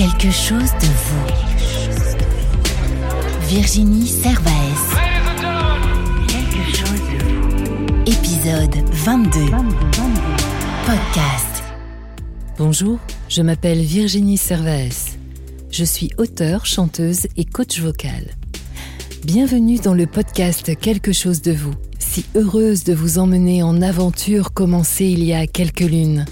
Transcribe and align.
Quelque 0.00 0.30
chose 0.30 0.70
de 0.80 0.86
vous. 0.86 1.26
Virginie 3.48 4.06
Servaes. 4.06 4.96
Quelque. 6.26 6.96
Épisode 8.06 8.76
22. 8.92 9.40
Podcast. 10.86 11.62
Bonjour, 12.56 12.98
je 13.28 13.42
m'appelle 13.42 13.82
Virginie 13.82 14.38
Servaes. 14.38 15.18
Je 15.70 15.84
suis 15.84 16.08
auteure, 16.16 16.64
chanteuse 16.64 17.26
et 17.36 17.44
coach 17.44 17.78
vocal. 17.78 18.24
Bienvenue 19.26 19.80
dans 19.80 19.92
le 19.92 20.06
podcast 20.06 20.78
Quelque 20.80 21.12
chose 21.12 21.42
de 21.42 21.52
vous. 21.52 21.74
Si 21.98 22.24
heureuse 22.34 22.84
de 22.84 22.94
vous 22.94 23.18
emmener 23.18 23.62
en 23.62 23.82
aventure 23.82 24.54
commencée 24.54 25.04
il 25.04 25.22
y 25.22 25.34
a 25.34 25.46
quelques 25.46 25.80
lunes. 25.80 26.24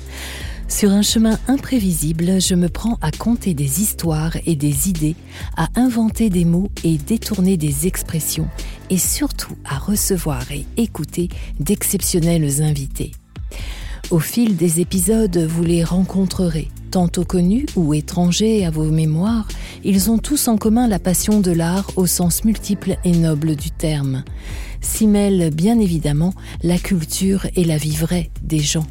Sur 0.69 0.93
un 0.93 1.03
chemin 1.03 1.39
imprévisible, 1.49 2.41
je 2.43 2.55
me 2.55 2.69
prends 2.69 2.99
à 3.01 3.11
compter 3.11 3.55
des 3.55 3.81
histoires 3.81 4.37
et 4.47 4.55
des 4.55 4.91
idées, 4.91 5.17
à 5.57 5.69
inventer 5.77 6.29
des 6.29 6.45
mots 6.45 6.69
et 6.85 6.99
détourner 6.99 7.57
des 7.57 7.87
expressions, 7.87 8.49
et 8.91 8.99
surtout 8.99 9.57
à 9.65 9.79
recevoir 9.79 10.43
et 10.53 10.67
écouter 10.77 11.31
d'exceptionnels 11.59 12.63
invités. 12.63 13.13
Au 14.11 14.19
fil 14.21 14.57
des 14.57 14.81
épisodes, 14.81 15.39
vous 15.39 15.65
les 15.65 15.83
rencontrerez, 15.83 16.69
tantôt 16.91 17.25
connus 17.25 17.67
ou 17.75 17.95
étrangers 17.95 18.65
à 18.67 18.71
vos 18.71 18.91
mémoires, 18.91 19.49
ils 19.85 20.11
ont 20.11 20.19
tous 20.19 20.49
en 20.49 20.59
commun 20.59 20.87
la 20.87 20.99
passion 20.99 21.41
de 21.41 21.51
l'art 21.51 21.91
au 21.97 22.07
sens 22.07 22.45
multiple 22.45 22.99
et 23.05 23.13
noble 23.13 23.57
du 23.57 23.71
terme. 23.71 24.23
S'y 24.83 25.07
mêlent 25.07 25.51
bien 25.53 25.81
évidemment 25.81 26.35
la 26.63 26.79
culture 26.79 27.47
et 27.57 27.65
la 27.65 27.79
vie 27.79 27.97
vraie 27.97 28.31
des 28.43 28.61
gens 28.61 28.87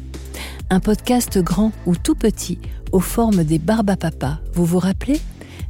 un 0.70 0.80
podcast 0.80 1.38
grand 1.38 1.72
ou 1.86 1.96
tout 1.96 2.14
petit, 2.14 2.58
aux 2.92 3.00
formes 3.00 3.44
des 3.44 3.58
Barbapapas. 3.58 4.38
Vous 4.52 4.64
vous 4.64 4.78
rappelez? 4.78 5.20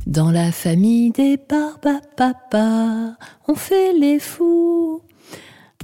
Dans 0.07 0.31
la 0.31 0.51
famille 0.53 1.11
des 1.13 1.39
Barbapapas, 1.49 3.15
on 3.47 3.55
fait 3.55 3.93
les 3.93 4.19
fous. 4.19 5.03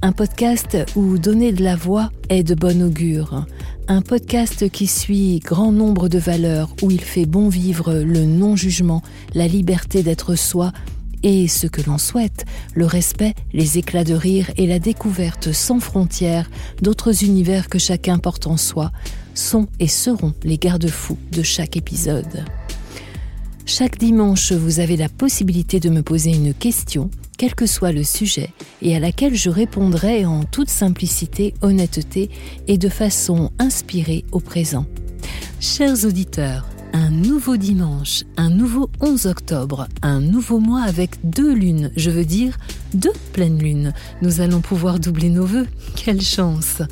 Un 0.03 0.13
podcast 0.13 0.77
où 0.97 1.19
donner 1.19 1.53
de 1.53 1.63
la 1.63 1.77
voix 1.77 2.11
est 2.29 2.43
de 2.43 2.55
bon 2.55 2.83
augure. 2.83 3.47
Un 3.87 4.03
podcast 4.03 4.69
qui 4.71 4.87
suit 4.87 5.39
grand 5.41 5.73
nombre 5.73 6.09
de 6.09 6.19
valeurs, 6.19 6.75
où 6.83 6.91
il 6.91 7.01
fait 7.01 7.27
bon 7.27 7.49
vivre 7.49 7.95
le 7.95 8.25
non-jugement, 8.25 9.03
la 9.35 9.47
liberté 9.47 10.03
d'être 10.03 10.35
soi 10.35 10.73
et 11.25 11.49
ce 11.49 11.67
que 11.67 11.81
l'on 11.81 11.99
souhaite, 11.99 12.45
le 12.75 12.87
respect, 12.87 13.35
les 13.53 13.79
éclats 13.79 14.05
de 14.05 14.15
rire 14.15 14.51
et 14.57 14.67
la 14.67 14.79
découverte 14.79 15.53
sans 15.53 15.81
frontières 15.81 16.51
d'autres 16.83 17.25
univers 17.25 17.69
que 17.69 17.79
chacun 17.79 18.19
porte 18.19 18.47
en 18.47 18.59
soi, 18.59 18.93
sont 19.35 19.67
et 19.81 19.89
seront 19.89 20.35
les 20.45 20.59
garde-fous 20.59 21.19
de 21.33 21.43
chaque 21.43 21.77
épisode. 21.77 22.45
Chaque 23.67 23.99
dimanche, 23.99 24.53
vous 24.53 24.79
avez 24.79 24.97
la 24.97 25.09
possibilité 25.09 25.81
de 25.81 25.89
me 25.89 26.03
poser 26.03 26.31
une 26.31 26.53
question, 26.53 27.11
quel 27.39 27.55
que 27.55 27.67
soit 27.67 27.93
le 27.93 28.05
sujet, 28.05 28.51
et 28.83 28.95
à 28.95 29.01
laquelle 29.01 29.35
je 29.35 29.49
répondrai 29.49 30.27
en 30.27 30.45
toute 30.45 30.69
simplicité, 30.69 31.55
honnêteté 31.63 32.29
et 32.69 32.77
de 32.77 32.91
façon 32.91 33.51
inspirée 33.59 34.27
au 34.31 34.41
présent. 34.41 34.85
Chers 35.59 36.05
auditeurs, 36.05 36.69
un 36.95 37.11
nouveau 37.11 37.57
dimanche, 37.57 38.23
un 38.37 38.51
nouveau 38.51 38.89
11 39.01 39.27
octobre, 39.27 39.89
un 40.01 40.21
nouveau 40.21 40.61
mois 40.61 40.83
avec 40.83 41.19
deux 41.25 41.53
lunes, 41.53 41.91
je 41.97 42.09
veux 42.09 42.25
dire 42.25 42.57
deux 42.95 43.13
pleines 43.33 43.59
lunes. 43.59 43.93
Nous 44.23 44.41
allons 44.41 44.61
pouvoir 44.61 45.01
doubler 45.01 45.29
nos 45.29 45.45
voeux. 45.45 45.67
Quelle 45.97 46.23
chance 46.23 46.83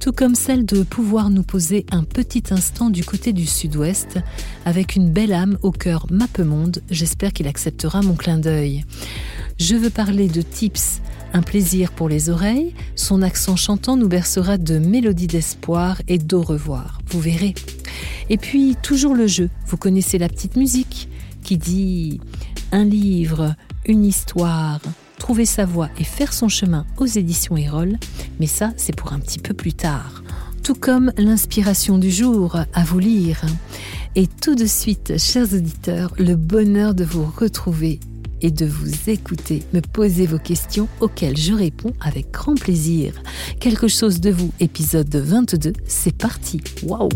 Tout 0.00 0.10
comme 0.10 0.34
celle 0.34 0.66
de 0.66 0.82
pouvoir 0.82 1.30
nous 1.30 1.44
poser 1.44 1.86
un 1.92 2.02
petit 2.02 2.42
instant 2.50 2.90
du 2.90 3.04
côté 3.04 3.32
du 3.32 3.46
sud-ouest, 3.46 4.18
avec 4.64 4.96
une 4.96 5.12
belle 5.12 5.32
âme 5.32 5.56
au 5.62 5.70
cœur 5.70 6.06
Mappemonde. 6.10 6.82
J'espère 6.90 7.32
qu'il 7.32 7.46
acceptera 7.46 8.02
mon 8.02 8.14
clin 8.14 8.38
d'œil. 8.38 8.84
Je 9.60 9.76
veux 9.76 9.90
parler 9.90 10.26
de 10.26 10.42
tips 10.42 11.00
un 11.34 11.42
plaisir 11.42 11.90
pour 11.90 12.08
les 12.08 12.30
oreilles, 12.30 12.74
son 12.94 13.20
accent 13.20 13.56
chantant 13.56 13.96
nous 13.96 14.08
bercera 14.08 14.56
de 14.56 14.78
mélodies 14.78 15.26
d'espoir 15.26 16.00
et 16.08 16.18
d'au 16.18 16.40
revoir. 16.40 17.00
Vous 17.10 17.20
verrez. 17.20 17.54
Et 18.30 18.38
puis, 18.38 18.76
toujours 18.82 19.14
le 19.14 19.26
jeu. 19.26 19.50
Vous 19.66 19.76
connaissez 19.76 20.16
la 20.16 20.28
petite 20.28 20.56
musique 20.56 21.08
qui 21.42 21.58
dit 21.58 22.20
un 22.72 22.84
livre, 22.84 23.54
une 23.84 24.04
histoire, 24.04 24.80
trouver 25.18 25.44
sa 25.44 25.66
voie 25.66 25.90
et 25.98 26.04
faire 26.04 26.32
son 26.32 26.48
chemin 26.48 26.86
aux 26.98 27.06
éditions 27.06 27.56
Erol. 27.56 27.98
Mais 28.38 28.46
ça, 28.46 28.72
c'est 28.76 28.96
pour 28.96 29.12
un 29.12 29.18
petit 29.18 29.40
peu 29.40 29.54
plus 29.54 29.74
tard. 29.74 30.22
Tout 30.62 30.74
comme 30.74 31.12
l'inspiration 31.18 31.98
du 31.98 32.10
jour 32.10 32.56
à 32.72 32.84
vous 32.84 33.00
lire. 33.00 33.42
Et 34.14 34.28
tout 34.28 34.54
de 34.54 34.66
suite, 34.66 35.18
chers 35.18 35.52
auditeurs, 35.52 36.14
le 36.16 36.36
bonheur 36.36 36.94
de 36.94 37.04
vous 37.04 37.26
retrouver 37.36 37.98
et 38.42 38.50
de 38.50 38.66
vous 38.66 39.10
écouter, 39.10 39.62
me 39.72 39.80
poser 39.80 40.26
vos 40.26 40.38
questions 40.38 40.88
auxquelles 41.00 41.36
je 41.36 41.52
réponds 41.52 41.92
avec 42.00 42.30
grand 42.30 42.54
plaisir. 42.54 43.14
Quelque 43.60 43.88
chose 43.88 44.20
de 44.20 44.30
vous, 44.30 44.52
épisode 44.60 45.14
22, 45.14 45.72
c'est 45.86 46.16
parti. 46.16 46.60
Waouh 46.82 47.08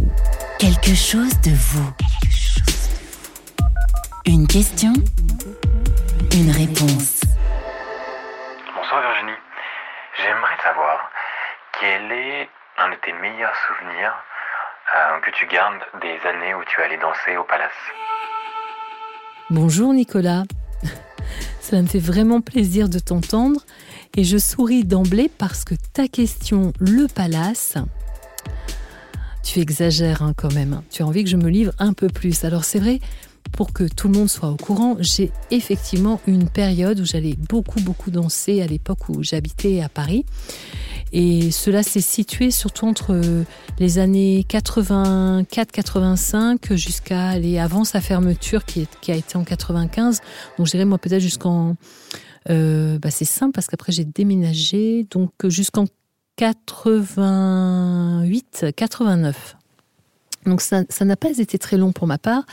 Quelque 0.58 0.94
chose 0.94 1.40
de 1.42 1.50
vous. 1.50 1.90
Une 4.26 4.46
question, 4.46 4.92
une 6.32 6.50
réponse. 6.50 7.22
Bonsoir 8.74 9.02
Virginie. 9.02 9.38
J'aimerais 10.16 10.58
savoir 10.62 11.10
quel 11.80 12.12
est 12.12 12.48
un 12.78 12.90
de 12.90 12.96
tes 13.04 13.12
meilleurs 13.12 13.54
souvenirs 13.66 14.14
euh, 14.96 15.20
que 15.20 15.30
tu 15.30 15.46
gardes 15.46 15.80
des 16.00 16.18
années 16.28 16.54
où 16.54 16.64
tu 16.64 16.82
allais 16.82 16.98
danser 16.98 17.36
au 17.36 17.44
palace? 17.44 17.70
Bonjour 19.50 19.92
Nicolas. 19.92 20.42
Cela 21.68 21.82
me 21.82 21.86
fait 21.86 21.98
vraiment 21.98 22.40
plaisir 22.40 22.88
de 22.88 22.98
t'entendre 22.98 23.60
et 24.16 24.24
je 24.24 24.38
souris 24.38 24.84
d'emblée 24.84 25.30
parce 25.36 25.64
que 25.64 25.74
ta 25.92 26.08
question, 26.08 26.72
le 26.78 27.08
palace, 27.08 27.74
tu 29.42 29.60
exagères 29.60 30.22
hein, 30.22 30.32
quand 30.34 30.50
même. 30.54 30.80
Tu 30.90 31.02
as 31.02 31.06
envie 31.06 31.24
que 31.24 31.28
je 31.28 31.36
me 31.36 31.50
livre 31.50 31.72
un 31.78 31.92
peu 31.92 32.08
plus. 32.08 32.42
Alors 32.44 32.64
c'est 32.64 32.78
vrai, 32.78 33.00
pour 33.52 33.74
que 33.74 33.84
tout 33.84 34.08
le 34.08 34.14
monde 34.18 34.30
soit 34.30 34.48
au 34.48 34.56
courant, 34.56 34.96
j'ai 35.00 35.30
effectivement 35.50 36.22
une 36.26 36.48
période 36.48 37.00
où 37.00 37.04
j'allais 37.04 37.36
beaucoup, 37.36 37.80
beaucoup 37.80 38.10
danser 38.10 38.62
à 38.62 38.66
l'époque 38.66 39.10
où 39.10 39.22
j'habitais 39.22 39.82
à 39.82 39.90
Paris. 39.90 40.24
Et 41.12 41.50
cela 41.50 41.82
s'est 41.82 42.00
situé 42.00 42.50
surtout 42.50 42.86
entre 42.86 43.44
les 43.78 43.98
années 43.98 44.46
84-85 44.48 46.74
jusqu'à 46.76 47.32
avant 47.62 47.84
sa 47.84 48.00
fermeture 48.00 48.64
qui, 48.64 48.88
a 49.08 49.14
été 49.14 49.36
en 49.36 49.44
95. 49.44 50.22
Donc 50.56 50.66
je 50.66 50.70
dirais 50.72 50.84
moi 50.84 50.98
peut-être 50.98 51.22
jusqu'en... 51.22 51.76
Euh, 52.50 52.98
bah 52.98 53.10
c'est 53.10 53.26
simple 53.26 53.52
parce 53.52 53.66
qu'après 53.66 53.92
j'ai 53.92 54.04
déménagé, 54.04 55.06
donc 55.10 55.32
jusqu'en 55.48 55.84
88, 56.36 58.66
89. 58.74 59.57
Donc 60.48 60.60
ça 60.60 61.04
n'a 61.04 61.16
pas 61.16 61.38
été 61.38 61.58
très 61.58 61.76
long 61.76 61.92
pour 61.92 62.06
ma 62.06 62.18
part, 62.18 62.44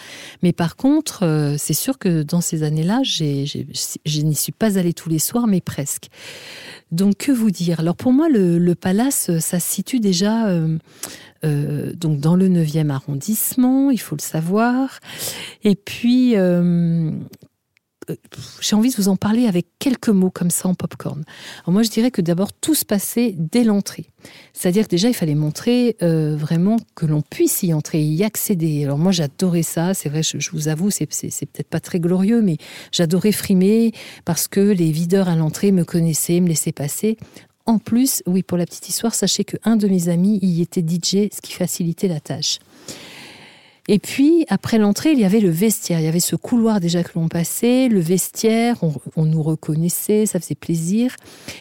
mais 0.44 0.54
par 0.54 0.76
contre, 0.76 1.24
euh, 1.24 1.56
c'est 1.58 1.74
sûr 1.74 1.98
que 1.98 2.24
dans 2.24 2.42
ces 2.42 2.64
années-là, 2.64 3.02
je 3.04 4.22
n'y 4.22 4.36
suis 4.36 4.52
pas 4.52 4.78
allée 4.78 4.94
tous 4.94 5.10
les 5.10 5.20
soirs, 5.20 5.48
mais 5.48 5.62
presque. 5.62 6.10
Donc 6.92 7.18
que 7.18 7.32
vous 7.32 7.52
dire? 7.52 7.80
Alors 7.80 7.96
pour 7.96 8.14
moi, 8.14 8.28
le, 8.30 8.74
palace, 8.76 9.38
ça 9.40 9.60
se 9.60 9.68
situe 9.72 10.00
déjà 10.00 10.48
euh, 10.48 10.78
euh, 11.46 11.94
donc 11.94 12.20
dans 12.20 12.36
le 12.36 12.48
9e 12.50 12.90
arrondissement, 12.90 13.92
il 13.92 14.00
faut 14.00 14.16
le 14.16 14.22
savoir. 14.22 15.00
Et 15.64 15.76
puis, 15.76 16.36
euh, 16.36 17.12
j'ai 18.62 18.76
envie 18.76 18.90
de 18.90 18.96
vous 18.96 19.08
en 19.08 19.16
parler 19.16 19.48
avec 19.48 19.68
quelques 19.80 20.10
mots 20.10 20.30
comme 20.30 20.50
ça 20.50 20.68
en 20.68 20.74
popcorn. 20.74 21.24
Alors 21.64 21.74
moi, 21.74 21.84
je 21.84 21.90
dirais 21.90 22.12
que 22.12 22.22
d'abord, 22.22 22.54
tout 22.54 22.76
se 22.76 22.86
passait 22.86 23.36
dès 23.38 23.64
l'entrée. 23.64 24.06
C'est-à-dire 24.54 24.86
que 24.86 24.90
déjà, 24.90 25.08
il 25.08 25.14
fallait 25.14 25.36
montrer 25.36 25.96
euh, 26.02 26.36
vraiment 26.36 26.78
que 26.96 27.06
l'on 27.06 27.22
puisse 27.22 27.64
y 27.64 27.74
entrer, 27.74 28.02
y 28.02 28.24
accéder. 28.24 28.84
Alors 28.84 28.98
moi, 28.98 29.12
j'adorais 29.12 29.64
ça. 29.64 29.94
C'est 29.94 30.10
vrai, 30.10 30.24
je, 30.24 30.50
vous 30.52 30.68
avoue, 30.68 30.90
c'est, 30.92 31.06
peut-être 31.06 31.70
pas 31.70 31.80
très 31.80 32.00
glorieux, 32.00 32.42
mais 32.42 32.58
j'adorais 32.92 33.32
frimer 33.32 33.92
parce 34.26 34.48
que 34.48 34.60
les 34.60 34.92
videurs 34.92 35.30
à 35.30 35.36
l'entrée 35.36 35.72
me 35.72 35.86
connaissaient, 35.86 36.40
me 36.40 36.48
laissaient 36.48 36.72
passer. 36.72 37.18
En 37.66 37.80
plus, 37.80 38.22
oui, 38.28 38.44
pour 38.44 38.58
la 38.58 38.66
petite 38.66 38.90
histoire, 38.90 39.16
sachez 39.16 39.44
qu'un 39.44 39.76
de 39.76 39.88
mes 39.88 40.10
amis 40.10 40.38
y 40.42 40.62
était 40.62 40.82
DJ, 40.82 41.30
ce 41.34 41.42
qui 41.42 41.54
facilitait 41.54 42.08
la 42.08 42.20
tâche. 42.20 42.60
Et 43.88 44.00
puis, 44.00 44.46
après 44.50 44.80
l'entrée, 44.80 45.12
il 45.12 45.20
y 45.20 45.26
avait 45.26 45.40
le 45.40 45.50
vestiaire. 45.50 46.00
Il 46.00 46.06
y 46.06 46.08
avait 46.08 46.20
ce 46.20 46.36
couloir 46.36 46.80
déjà 46.80 47.04
que 47.04 47.12
l'on 47.16 47.28
passait, 47.28 47.88
le 47.88 48.00
vestiaire, 48.00 48.78
on, 49.16 49.26
nous 49.26 49.44
reconnaissait, 49.44 50.26
ça 50.26 50.40
faisait 50.40 50.56
plaisir. 50.56 51.16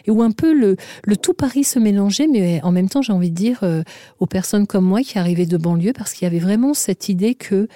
Et 0.07 0.11
où 0.11 0.23
un 0.23 0.31
peu 0.31 0.51
le, 0.53 0.75
tout 1.17 1.33
Paris 1.33 1.63
se 1.63 1.77
mélangeait, 1.77 2.27
mais 2.27 2.61
en 2.63 2.71
même 2.71 2.89
temps, 2.89 3.03
j'ai 3.03 3.13
envie 3.13 3.29
de 3.29 3.35
dire 3.35 3.59
euh, 3.61 3.83
aux 4.19 4.25
personnes 4.25 4.65
comme 4.65 4.85
moi 4.85 5.01
qui 5.01 5.19
arrivaient 5.19 5.45
de 5.45 5.57
banlieue, 5.57 5.93
parce 5.93 6.13
qu'il 6.13 6.25
y 6.25 6.27
avait 6.27 6.39
vraiment 6.39 6.73
cette 6.73 7.09
idée 7.09 7.35
que 7.35 7.67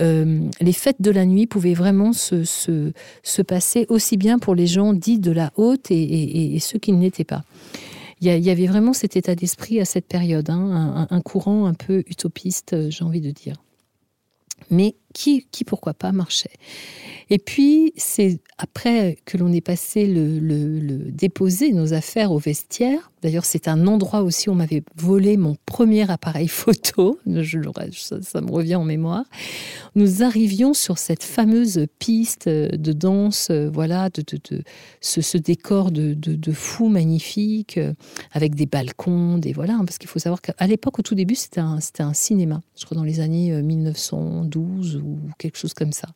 euh, 0.00 0.48
les 0.60 0.72
fêtes 0.74 1.00
de 1.00 1.10
la 1.10 1.24
nuit 1.24 1.46
pouvaient 1.46 1.74
vraiment 1.74 2.12
se, 2.12 2.44
se, 2.44 3.42
passer 3.42 3.86
aussi 3.88 4.18
bien 4.18 4.38
pour 4.38 4.54
les 4.54 4.66
gens 4.66 4.92
dits 4.92 5.18
de 5.18 5.32
la 5.32 5.50
haute 5.56 5.90
et, 5.90 6.58
ceux 6.60 6.78
qui 6.78 6.92
ne 6.92 7.00
l'étaient 7.00 7.24
pas. 7.24 7.42
Il 8.20 8.28
y, 8.28 8.50
avait 8.50 8.66
vraiment 8.66 8.92
cet 8.92 9.16
état 9.16 9.34
d'esprit 9.34 9.80
à 9.80 9.84
cette 9.84 10.06
période, 10.06 10.50
hein, 10.50 11.06
un, 11.08 11.20
courant 11.20 11.66
un 11.66 11.74
peu 11.74 12.02
utopiste, 12.08 12.90
j'ai 12.90 13.04
envie 13.04 13.20
de 13.20 13.30
dire. 13.30 13.54
Mais 14.70 14.94
qui, 15.14 15.46
pourquoi 15.66 15.94
pas, 15.94 16.12
marchait. 16.12 16.52
Et 17.30 17.38
puis, 17.38 17.92
c'est 17.96 18.40
après 18.56 19.18
que 19.26 19.36
l'on 19.36 19.52
est 19.52 19.60
passé 19.60 20.06
le, 20.06 21.10
déposer 21.10 21.72
nos 21.72 21.92
affaires 21.92 22.32
au 22.32 22.38
vestiaire. 22.38 23.10
D'ailleurs, 23.20 23.44
c'est 23.44 23.68
un 23.68 23.86
endroit 23.86 24.22
aussi 24.22 24.48
où 24.48 24.52
on 24.52 24.54
m'avait 24.54 24.82
volé 24.96 25.36
mon 25.36 25.56
premier 25.66 26.08
appareil 26.10 26.48
photo. 26.48 27.18
Ça, 27.92 28.40
me 28.40 28.50
revient 28.50 28.76
en 28.76 28.84
mémoire. 28.84 29.24
Nous 29.94 30.22
arrivions 30.22 30.72
sur 30.72 30.98
cette 30.98 31.22
fameuse 31.22 31.86
piste 31.98 32.48
de 32.48 32.92
danse, 32.92 33.50
voilà, 33.50 34.08
de, 34.08 34.22
ce, 35.00 35.38
décor 35.38 35.90
de, 35.90 36.14
de, 36.14 36.52
fou 36.52 36.88
magnifique, 36.88 37.78
avec 38.32 38.54
des 38.54 38.66
balcons, 38.66 39.38
des 39.38 39.52
voilà, 39.52 39.76
parce 39.84 39.98
qu'il 39.98 40.08
faut 40.08 40.20
savoir 40.20 40.40
qu'à 40.40 40.66
l'époque, 40.66 40.98
au 40.98 41.02
tout 41.02 41.14
début, 41.14 41.34
c'était 41.34 41.60
un, 41.60 41.78
un 41.98 42.14
cinéma. 42.14 42.62
Je 42.78 42.84
crois 42.84 42.96
dans 42.96 43.04
les 43.04 43.20
années 43.20 43.60
1912 43.60 44.96
ou 44.96 45.07
quelque 45.38 45.58
chose 45.58 45.74
comme 45.74 45.92
ça. 45.92 46.08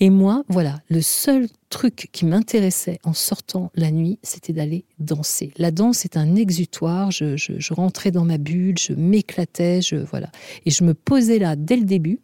Et 0.00 0.10
moi, 0.10 0.42
voilà, 0.48 0.80
le 0.88 1.00
seul 1.00 1.46
truc 1.70 2.08
qui 2.12 2.26
m'intéressait 2.26 2.98
en 3.04 3.12
sortant 3.12 3.70
la 3.74 3.90
nuit, 3.90 4.18
c'était 4.22 4.52
d'aller 4.52 4.84
danser. 4.98 5.52
La 5.56 5.70
danse 5.70 6.04
est 6.04 6.16
un 6.16 6.34
exutoire. 6.34 7.10
Je, 7.10 7.72
rentrais 7.72 8.10
dans 8.10 8.24
ma 8.24 8.38
bulle, 8.38 8.76
je 8.78 8.92
m'éclatais, 8.92 9.82
je 9.82 9.96
voilà, 9.96 10.30
et 10.66 10.70
je 10.70 10.82
me 10.84 10.94
posais 10.94 11.38
là 11.38 11.54
dès 11.56 11.76
le 11.76 11.84
début 11.84 12.20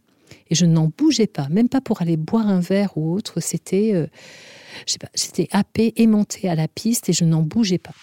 et 0.48 0.54
je 0.54 0.66
n'en 0.66 0.90
bougeais 0.96 1.26
pas, 1.26 1.48
même 1.48 1.68
pas 1.68 1.80
pour 1.80 2.02
aller 2.02 2.16
boire 2.16 2.48
un 2.48 2.60
verre 2.60 2.96
ou 2.96 3.14
autre. 3.14 3.40
C'était, 3.40 3.92
euh, 3.94 4.06
je 4.86 4.92
sais 4.92 4.98
pas, 4.98 5.10
j'étais 5.14 5.48
happée, 5.52 5.92
aimantée 5.96 6.48
à 6.48 6.56
la 6.56 6.66
piste 6.66 7.08
et 7.08 7.12
je 7.12 7.24
n'en 7.24 7.42
bougeais 7.42 7.78
pas. 7.78 7.94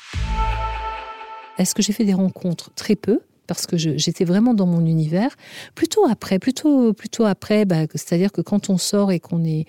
Est-ce 1.58 1.76
que 1.76 1.82
j'ai 1.82 1.94
fait 1.94 2.06
des 2.06 2.14
rencontres? 2.14 2.72
Très 2.76 2.96
peu 2.96 3.20
parce 3.48 3.66
que 3.66 3.78
j'étais 3.78 4.26
vraiment 4.26 4.54
dans 4.54 4.68
mon 4.68 4.86
univers. 4.86 5.36
Plutôt 5.76 6.06
après, 6.06 6.40
plutôt, 6.40 6.94
plutôt 6.94 7.26
après, 7.26 7.66
bah, 7.66 7.88
c'est-à-dire 7.96 8.32
que 8.32 8.42
quand 8.42 8.70
on 8.70 8.78
sort 8.78 9.12
et 9.12 9.20
qu'on 9.20 9.44
est, 9.44 9.66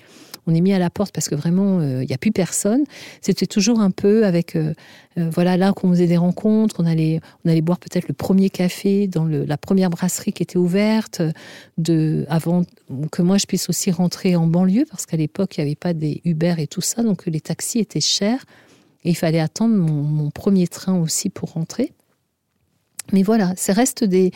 on 0.48 0.54
est 0.54 0.60
mis 0.60 0.72
à 0.72 0.78
la 0.78 0.90
porte 0.90 1.14
parce 1.14 1.28
que 1.28 1.34
vraiment 1.34 1.80
il 1.82 2.06
n'y 2.06 2.14
a 2.14 2.18
plus 2.18 2.32
personne, 2.32 2.84
c'était 3.20 3.46
toujours 3.46 3.80
un 3.80 3.90
peu 3.90 4.24
avec, 4.24 4.56
euh, 4.56 4.72
euh, 5.18 5.30
voilà, 5.30 5.56
là 5.56 5.72
qu'on 5.72 5.90
faisait 5.90 6.06
des 6.06 6.16
rencontres, 6.16 6.76
on 6.78 6.86
allait, 6.86 7.20
on 7.44 7.50
allait 7.50 7.60
boire 7.60 7.78
peut-être 7.78 8.08
le 8.08 8.14
premier 8.14 8.50
café 8.50 9.06
dans 9.06 9.26
la 9.26 9.58
première 9.58 9.90
brasserie 9.90 10.32
qui 10.32 10.42
était 10.42 10.56
ouverte, 10.56 11.22
de, 11.76 12.24
avant 12.28 12.64
que 13.12 13.22
moi 13.22 13.36
je 13.36 13.46
puisse 13.46 13.68
aussi 13.68 13.90
rentrer 13.90 14.36
en 14.36 14.46
banlieue 14.46 14.86
parce 14.90 15.06
qu'à 15.06 15.16
l'époque 15.16 15.58
il 15.58 15.60
n'y 15.60 15.68
avait 15.68 15.76
pas 15.76 15.92
des 15.92 16.22
Uber 16.24 16.54
et 16.58 16.66
tout 16.66 16.80
ça, 16.80 17.02
donc 17.02 17.26
les 17.26 17.40
taxis 17.40 17.78
étaient 17.78 18.00
chers 18.00 18.44
et 19.04 19.10
il 19.10 19.16
fallait 19.16 19.40
attendre 19.40 19.74
mon 19.76 20.30
premier 20.30 20.66
train 20.66 20.98
aussi 20.98 21.30
pour 21.30 21.52
rentrer. 21.52 21.92
Mais 23.12 23.22
voilà, 23.22 23.54
ça 23.56 23.72
reste 23.72 24.04
des. 24.04 24.32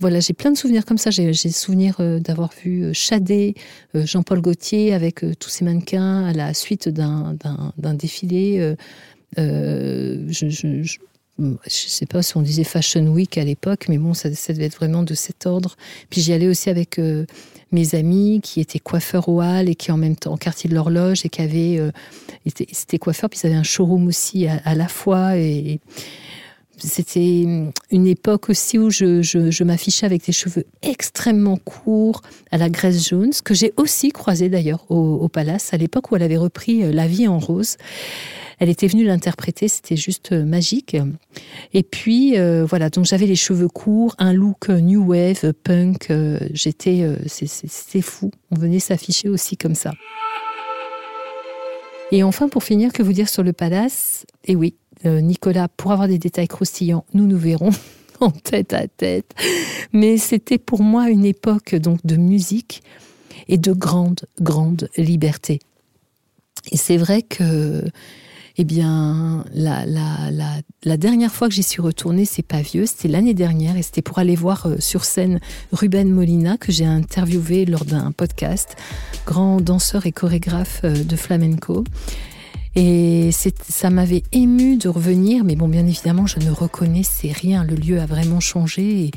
Voilà, 0.00 0.20
j'ai 0.20 0.32
plein 0.32 0.50
de 0.50 0.56
souvenirs 0.56 0.84
comme 0.84 0.98
ça. 0.98 1.10
J'ai 1.10 1.32
souvenir 1.34 1.96
euh, 2.00 2.18
d'avoir 2.20 2.50
vu 2.64 2.84
euh, 2.84 2.92
Chadet, 2.92 3.54
euh, 3.94 4.06
Jean-Paul 4.06 4.40
Gaultier 4.40 4.94
avec 4.94 5.24
tous 5.38 5.50
ces 5.50 5.64
mannequins 5.64 6.24
à 6.24 6.32
la 6.32 6.54
suite 6.54 6.88
d'un 6.88 7.36
défilé. 7.94 8.74
je, 9.36 10.46
ne 11.38 11.56
sais 11.66 12.06
pas 12.06 12.22
si 12.22 12.36
on 12.36 12.42
disait 12.42 12.64
Fashion 12.64 13.06
Week 13.06 13.38
à 13.38 13.44
l'époque, 13.44 13.86
mais 13.88 13.98
bon, 13.98 14.14
ça, 14.14 14.28
devait 14.28 14.64
être 14.64 14.76
vraiment 14.76 15.02
de 15.02 15.14
cet 15.14 15.46
ordre. 15.46 15.76
Puis 16.08 16.20
j'y 16.22 16.32
allais 16.32 16.48
aussi 16.48 16.70
avec 16.70 17.00
mes 17.72 17.94
amis 17.94 18.40
qui 18.42 18.60
étaient 18.60 18.78
coiffeurs 18.78 19.28
au 19.28 19.40
Hall 19.40 19.68
et 19.68 19.74
qui 19.74 19.92
en 19.92 19.96
même 19.96 20.16
temps, 20.16 20.32
en 20.32 20.36
quartier 20.36 20.68
de 20.68 20.74
l'horloge, 20.74 21.24
et 21.24 21.28
qui 21.28 21.42
avaient. 21.42 21.80
c'était 22.46 22.98
coiffeurs, 22.98 23.30
puis 23.30 23.38
ils 23.42 23.46
avaient 23.46 23.56
un 23.56 23.62
showroom 23.62 24.06
aussi 24.06 24.46
à, 24.46 24.74
la 24.74 24.88
fois. 24.88 25.36
et 25.36 25.78
c'était 26.82 27.46
une 27.90 28.06
époque 28.06 28.48
aussi 28.48 28.78
où 28.78 28.90
je, 28.90 29.62
m'affichais 29.64 30.06
avec 30.06 30.24
des 30.24 30.32
cheveux 30.32 30.64
extrêmement 30.82 31.56
courts 31.56 32.22
à 32.50 32.58
la 32.58 32.68
Grace 32.68 33.08
Jones, 33.08 33.32
que 33.44 33.54
j'ai 33.54 33.72
aussi 33.76 34.10
croisé 34.10 34.48
d'ailleurs 34.48 34.90
au, 34.90 35.28
Palace, 35.28 35.72
à 35.72 35.76
l'époque 35.76 36.10
où 36.10 36.16
elle 36.16 36.22
avait 36.22 36.36
repris 36.36 36.82
euh, 36.82 36.92
La 36.92 37.06
vie 37.06 37.28
en 37.28 37.38
rose. 37.38 37.76
Elle 38.58 38.68
était 38.68 38.88
venue 38.88 39.04
l'interpréter, 39.04 39.68
c'était 39.68 39.96
juste 39.96 40.32
euh, 40.32 40.44
magique. 40.44 40.96
Et 41.72 41.82
puis, 41.82 42.38
euh, 42.38 42.64
voilà, 42.64 42.90
donc 42.90 43.04
j'avais 43.04 43.26
les 43.26 43.36
cheveux 43.36 43.68
courts, 43.68 44.14
un 44.18 44.32
look 44.32 44.68
new 44.68 45.04
wave, 45.04 45.52
punk. 45.64 46.12
J'étais, 46.52 47.06
c'était 47.26 48.02
fou. 48.02 48.30
On 48.50 48.56
venait 48.56 48.80
s'afficher 48.80 49.28
aussi 49.28 49.56
comme 49.56 49.74
ça. 49.74 49.92
Et 52.12 52.22
enfin, 52.22 52.48
pour 52.48 52.64
finir, 52.64 52.92
que 52.92 53.02
vous 53.02 53.12
dire 53.12 53.28
sur 53.28 53.42
le 53.42 53.52
Palace? 53.52 54.26
Eh 54.44 54.56
oui, 54.56 54.74
Nicolas, 55.04 55.68
pour 55.68 55.92
avoir 55.92 56.08
des 56.08 56.18
détails 56.18 56.48
croustillants, 56.48 57.04
nous 57.14 57.26
nous 57.26 57.38
verrons 57.38 57.70
en 58.20 58.30
tête 58.30 58.72
à 58.72 58.86
tête. 58.86 59.34
Mais 59.92 60.18
c'était 60.18 60.58
pour 60.58 60.82
moi 60.82 61.08
une 61.08 61.24
époque 61.24 61.74
donc 61.74 62.04
de 62.04 62.16
musique 62.16 62.82
et 63.48 63.58
de 63.58 63.72
grande, 63.72 64.20
grande 64.40 64.88
liberté. 64.96 65.60
Et 66.70 66.76
c'est 66.76 66.96
vrai 66.96 67.22
que, 67.22 67.82
eh 68.58 68.64
bien, 68.64 69.44
la, 69.54 69.84
la, 69.86 70.96
dernière 70.96 71.32
fois 71.32 71.48
que 71.48 71.54
j'y 71.54 71.62
suis 71.62 71.80
retournée, 71.80 72.24
c'est 72.24 72.42
pas 72.42 72.60
vieux, 72.60 72.86
c'était 72.86 73.08
l'année 73.08 73.34
dernière, 73.34 73.76
et 73.76 73.82
c'était 73.82 74.02
pour 74.02 74.18
aller 74.18 74.36
voir 74.36 74.66
euh, 74.66 74.76
sur 74.78 75.04
scène 75.04 75.40
Ruben 75.72 76.10
Molina, 76.10 76.58
que 76.58 76.70
j'ai 76.70 76.84
interviewé 76.84 77.64
lors 77.64 77.84
d'un 77.84 78.12
podcast, 78.12 78.76
grand 79.26 79.60
danseur 79.60 80.06
et 80.06 80.12
chorégraphe 80.12 80.82
euh, 80.84 81.02
de 81.02 81.16
flamenco. 81.16 81.84
Et 82.76 83.30
ça 83.32 83.90
m'avait 83.90 84.22
ému 84.32 84.76
de 84.76 84.88
revenir, 84.88 85.42
mais 85.44 85.56
bon, 85.56 85.66
bien 85.66 85.86
évidemment, 85.86 86.26
je 86.26 86.38
ne 86.38 86.50
reconnaissais 86.50 87.32
rien. 87.32 87.64
Le 87.64 87.74
lieu 87.74 88.00
a 88.00 88.06
vraiment 88.06 88.38
changé 88.38 88.82
et, 88.82 89.10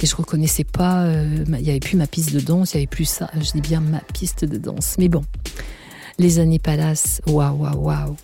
et 0.00 0.06
je 0.06 0.16
reconnaissais 0.16 0.64
pas. 0.64 1.04
Euh, 1.04 1.44
il 1.46 1.62
n'y 1.62 1.70
avait 1.70 1.80
plus 1.80 1.96
ma 1.96 2.08
piste 2.08 2.34
de 2.34 2.40
danse, 2.40 2.74
il 2.74 2.78
n'y 2.78 2.82
avait 2.82 2.90
plus 2.90 3.04
ça. 3.04 3.30
Je 3.34 3.52
dis 3.52 3.60
bien 3.60 3.80
ma 3.80 4.00
piste 4.00 4.44
de 4.44 4.58
danse. 4.58 4.96
Mais 4.98 5.08
bon, 5.08 5.22
les 6.18 6.40
années 6.40 6.58
Palace, 6.58 7.22
waouh, 7.28 7.54
waouh, 7.54 7.76
waouh. 7.76 8.16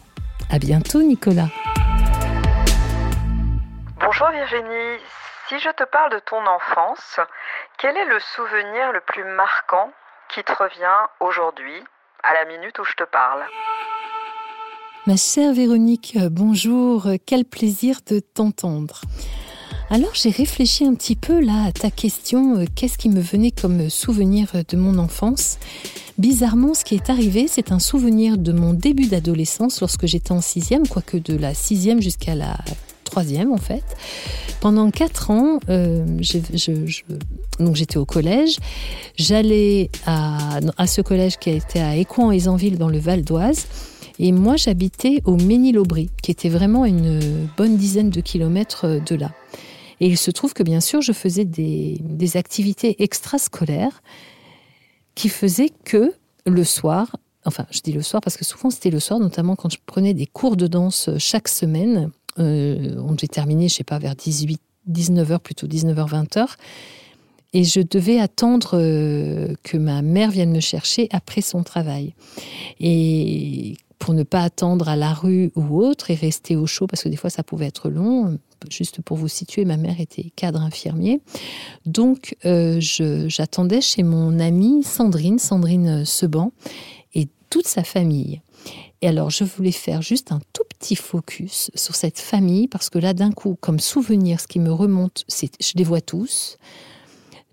À 0.51 0.59
bientôt, 0.59 1.03
Nicolas. 1.03 1.49
Bonjour 4.01 4.29
Virginie. 4.31 4.99
Si 5.49 5.59
je 5.61 5.71
te 5.71 5.85
parle 5.85 6.13
de 6.13 6.19
ton 6.19 6.45
enfance, 6.47 7.21
quel 7.79 7.97
est 7.97 8.07
le 8.07 8.19
souvenir 8.35 8.93
le 8.93 9.01
plus 9.07 9.25
marquant 9.37 9.93
qui 10.35 10.43
te 10.43 10.53
revient 10.53 10.99
aujourd'hui, 11.21 11.85
à 12.23 12.35
la 12.35 12.45
minute 12.47 12.79
où 12.79 12.85
je 12.85 12.95
te 12.95 13.05
parle? 13.05 13.45
Ma 15.05 15.17
chère 15.17 15.53
Véronique, 15.53 16.17
euh, 16.17 16.29
bonjour, 16.31 17.09
quel 17.27 17.45
plaisir 17.45 17.99
de 18.09 18.21
t'entendre. 18.21 19.01
Alors 19.91 20.15
j'ai 20.15 20.31
réfléchi 20.31 20.85
un 20.85 20.95
petit 20.95 21.17
peu 21.17 21.41
là 21.41 21.65
à 21.65 21.73
ta 21.73 21.91
question, 21.91 22.59
euh, 22.59 22.67
qu'est-ce 22.77 22.99
qui 22.99 23.09
me 23.09 23.21
venait 23.21 23.51
comme 23.51 23.91
souvenir 23.91 24.53
de 24.69 24.77
mon 24.77 24.99
enfance? 24.99 25.59
Bizarrement, 26.19 26.73
ce 26.73 26.85
qui 26.85 26.95
est 26.95 27.11
arrivé, 27.11 27.49
c'est 27.49 27.73
un 27.73 27.81
souvenir 27.81 28.39
de 28.39 28.53
mon 28.53 28.75
début 28.75 29.09
d'adolescence 29.09 29.81
lorsque 29.81 30.07
j'étais 30.07 30.31
en 30.31 30.41
sixième, 30.41 30.87
quoique 30.87 31.17
de 31.17 31.37
la 31.37 31.53
sixième 31.53 32.01
jusqu'à 32.01 32.37
la 32.37 32.57
troisième 33.03 33.51
en 33.51 33.59
fait. 33.59 33.83
Pendant 34.61 34.89
quatre 34.93 35.33
ans, 35.33 35.59
euh, 35.69 36.07
donc 37.59 37.75
j'étais 37.75 37.97
au 37.97 38.05
collège. 38.05 38.59
J'allais 39.17 39.91
à, 40.07 40.61
ce 40.87 41.01
collège 41.01 41.39
qui 41.39 41.51
était 41.51 41.81
à 41.81 41.97
Écouen-Aisanville 41.97 42.79
dans 42.79 42.89
le 42.89 43.01
Val 43.01 43.25
d'Oise. 43.25 43.67
Et 44.25 44.31
moi, 44.31 44.55
j'habitais 44.55 45.21
au 45.25 45.37
Ménil-Aubry, 45.37 46.09
qui 46.23 46.31
était 46.31 46.49
vraiment 46.49 46.85
une 46.85 47.49
bonne 47.57 47.77
dizaine 47.77 48.09
de 48.09 48.21
kilomètres 48.21 49.01
de 49.05 49.17
là. 49.17 49.33
Et 49.99 50.07
il 50.07 50.17
se 50.17 50.31
trouve 50.31 50.55
que 50.55 50.63
bien 50.63 50.79
sûr, 50.79 51.01
je 51.03 51.11
faisais 51.11 51.45
des, 51.45 52.37
activités 52.37 53.03
extrascolaires 53.03 54.01
qui 55.17 55.29
faisaient 55.29 55.73
que 55.85 56.13
le 56.47 56.63
soir, 56.63 57.17
enfin, 57.45 57.67
je 57.73 57.81
dis 57.81 57.91
le 57.91 58.01
soir 58.01 58.23
parce 58.23 58.37
que 58.37 58.45
souvent 58.45 58.71
c'était 58.71 58.91
le 58.91 59.01
soir, 59.01 59.19
notamment 59.19 59.57
quand 59.57 59.73
je 59.73 59.79
prenais 59.85 60.15
des 60.15 60.27
cours 60.27 60.57
de 60.57 60.69
danse 60.69 61.11
chaque 61.19 61.49
semaine. 61.49 62.13
Euh, 62.39 62.95
on 62.99 63.15
devait 63.15 63.27
terminer, 63.27 63.69
je 63.69 63.75
sais 63.75 63.85
pas, 63.85 63.99
vers 63.99 64.15
18, 64.15 64.61
19h, 64.89 65.41
plutôt 65.41 65.67
19h, 65.67 66.09
20h. 66.09 66.47
Et 67.55 67.65
je 67.65 67.81
devais 67.81 68.21
attendre 68.21 68.79
euh, 68.79 69.53
que 69.65 69.77
ma 69.77 70.01
mère 70.01 70.31
vienne 70.31 70.53
me 70.53 70.61
chercher 70.61 71.09
après 71.11 71.41
son 71.41 71.65
travail. 71.65 72.15
Et 72.79 73.75
pour 74.03 74.15
ne 74.15 74.25
pas 74.25 74.41
attendre 74.41 74.89
à 74.89 74.97
la 74.97 75.15
rue 75.15 75.53
ou 75.55 75.81
autre 75.81 76.11
et 76.11 76.17
rester 76.17 76.57
au 76.57 76.67
chaud, 76.67 76.89
parce 76.89 77.05
que 77.05 77.09
des 77.09 77.15
fois 77.15 77.31
ça 77.31 77.45
pouvait 77.45 77.67
être 77.67 77.89
long. 77.89 78.37
Juste 78.69 79.01
pour 79.01 79.17
vous 79.17 79.29
situer, 79.29 79.65
ma 79.65 79.77
mère 79.77 80.01
était 80.01 80.33
cadre 80.35 80.61
infirmier. 80.61 81.21
Donc 81.87 82.37
euh, 82.45 82.79
j'attendais 82.81 83.81
chez 83.81 84.03
mon 84.03 84.41
amie 84.41 84.83
Sandrine, 84.83 85.39
Sandrine 85.39 86.05
Seban, 86.05 86.51
et 87.15 87.29
toute 87.49 87.69
sa 87.69 87.85
famille. 87.85 88.41
Et 89.03 89.09
alors, 89.09 89.31
je 89.31 89.45
voulais 89.45 89.71
faire 89.71 90.03
juste 90.03 90.33
un 90.33 90.41
tout 90.53 90.65
petit 90.69 90.97
focus 90.97 91.71
sur 91.77 91.95
cette 91.95 92.19
famille, 92.19 92.67
parce 92.67 92.91
que 92.91 92.99
là, 92.99 93.15
d'un 93.15 93.31
coup, 93.31 93.57
comme 93.61 93.79
souvenir, 93.79 94.41
ce 94.41 94.49
qui 94.49 94.59
me 94.59 94.73
remonte, 94.73 95.25
c'est 95.29 95.51
je 95.61 95.75
les 95.77 95.85
vois 95.85 96.01
tous. 96.01 96.57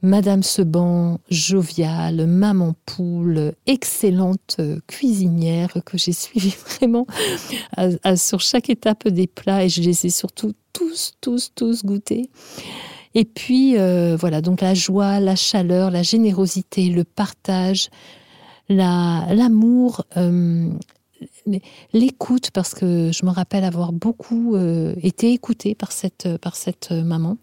Madame 0.02 0.44
Seban, 0.44 1.20
joviale, 1.30 2.26
maman 2.26 2.74
poule, 2.86 3.54
excellente 3.66 4.62
cuisinière 4.88 5.74
que 5.86 5.98
j'ai 5.98 6.14
suivie 6.14 6.56
vraiment 6.66 7.06
sur 8.16 8.40
chaque 8.40 8.70
étape 8.70 9.08
des 9.08 9.28
plats 9.28 9.66
et 9.66 9.70
je 9.70 9.82
les 9.82 10.06
ai 10.06 10.10
surtout 10.10 10.54
tous, 10.74 11.14
tous, 11.20 11.52
tous 11.54 11.84
goûtés. 11.84 12.30
Et 13.16 13.26
puis, 13.26 13.78
euh, 13.78 14.16
voilà, 14.16 14.42
donc 14.42 14.62
la 14.62 14.74
joie, 14.74 15.20
la 15.20 15.36
chaleur, 15.36 15.92
la 15.92 16.04
générosité, 16.04 16.90
le 16.90 17.04
partage, 17.04 17.90
l'amour, 18.70 20.06
euh, 20.16 20.70
l'écoute, 21.92 22.52
parce 22.52 22.76
que 22.76 23.12
je 23.12 23.26
me 23.26 23.32
rappelle 23.32 23.64
avoir 23.64 23.92
beaucoup 23.92 24.56
euh, 24.56 24.94
été 25.02 25.34
écoutée 25.34 25.74
par 25.74 25.92
cette, 25.92 26.38
par 26.38 26.56
cette 26.56 26.92
maman. 26.92 27.38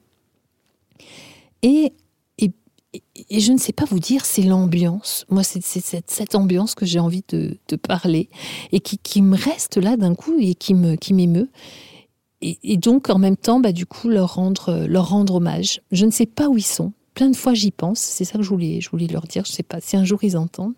Et, 1.63 1.93
et, 3.31 3.41
je 3.41 3.53
ne 3.53 3.59
sais 3.59 3.73
pas 3.73 3.85
vous 3.85 3.99
dire, 3.99 4.25
c'est 4.25 4.43
l'ambiance. 4.43 5.25
Moi, 5.29 5.43
c'est 5.43 5.63
cette, 5.63 6.11
cette, 6.11 6.35
ambiance 6.35 6.75
que 6.75 6.87
j'ai 6.87 6.99
envie 6.99 7.25
de, 7.29 7.59
parler 7.77 8.29
et 8.73 8.81
qui, 8.81 8.99
qui 8.99 9.23
me 9.23 9.37
reste 9.37 9.77
là 9.77 9.97
d'un 9.97 10.15
coup 10.15 10.35
et 10.39 10.55
qui 10.55 10.75
m'émeut. 10.75 10.97
Qui 10.97 11.15
et, 12.43 12.77
donc 12.77 13.11
en 13.11 13.19
même 13.19 13.37
temps, 13.37 13.61
bah, 13.61 13.73
du 13.73 13.87
coup, 13.87 14.09
leur 14.09 14.35
rendre, 14.35 14.87
leur 14.87 15.09
rendre 15.09 15.37
hommage. 15.37 15.81
Je 15.91 16.05
ne 16.05 16.11
sais 16.11 16.27
pas 16.27 16.49
où 16.49 16.57
ils 16.57 16.63
sont. 16.63 16.93
Plein 17.15 17.31
de 17.31 17.37
fois, 17.37 17.55
j'y 17.55 17.71
pense. 17.71 17.99
C'est 17.99 18.25
ça 18.25 18.39
que 18.39 18.45
je 18.45 18.49
voulais, 18.49 18.81
je 18.81 18.91
voulais 18.91 19.07
leur 19.07 19.23
dire. 19.23 19.45
Je 19.45 19.53
ne 19.53 19.55
sais 19.55 19.63
pas 19.63 19.81
si 19.81 19.97
un 19.97 20.05
jour 20.05 20.23
ils 20.23 20.37
entendent. 20.37 20.75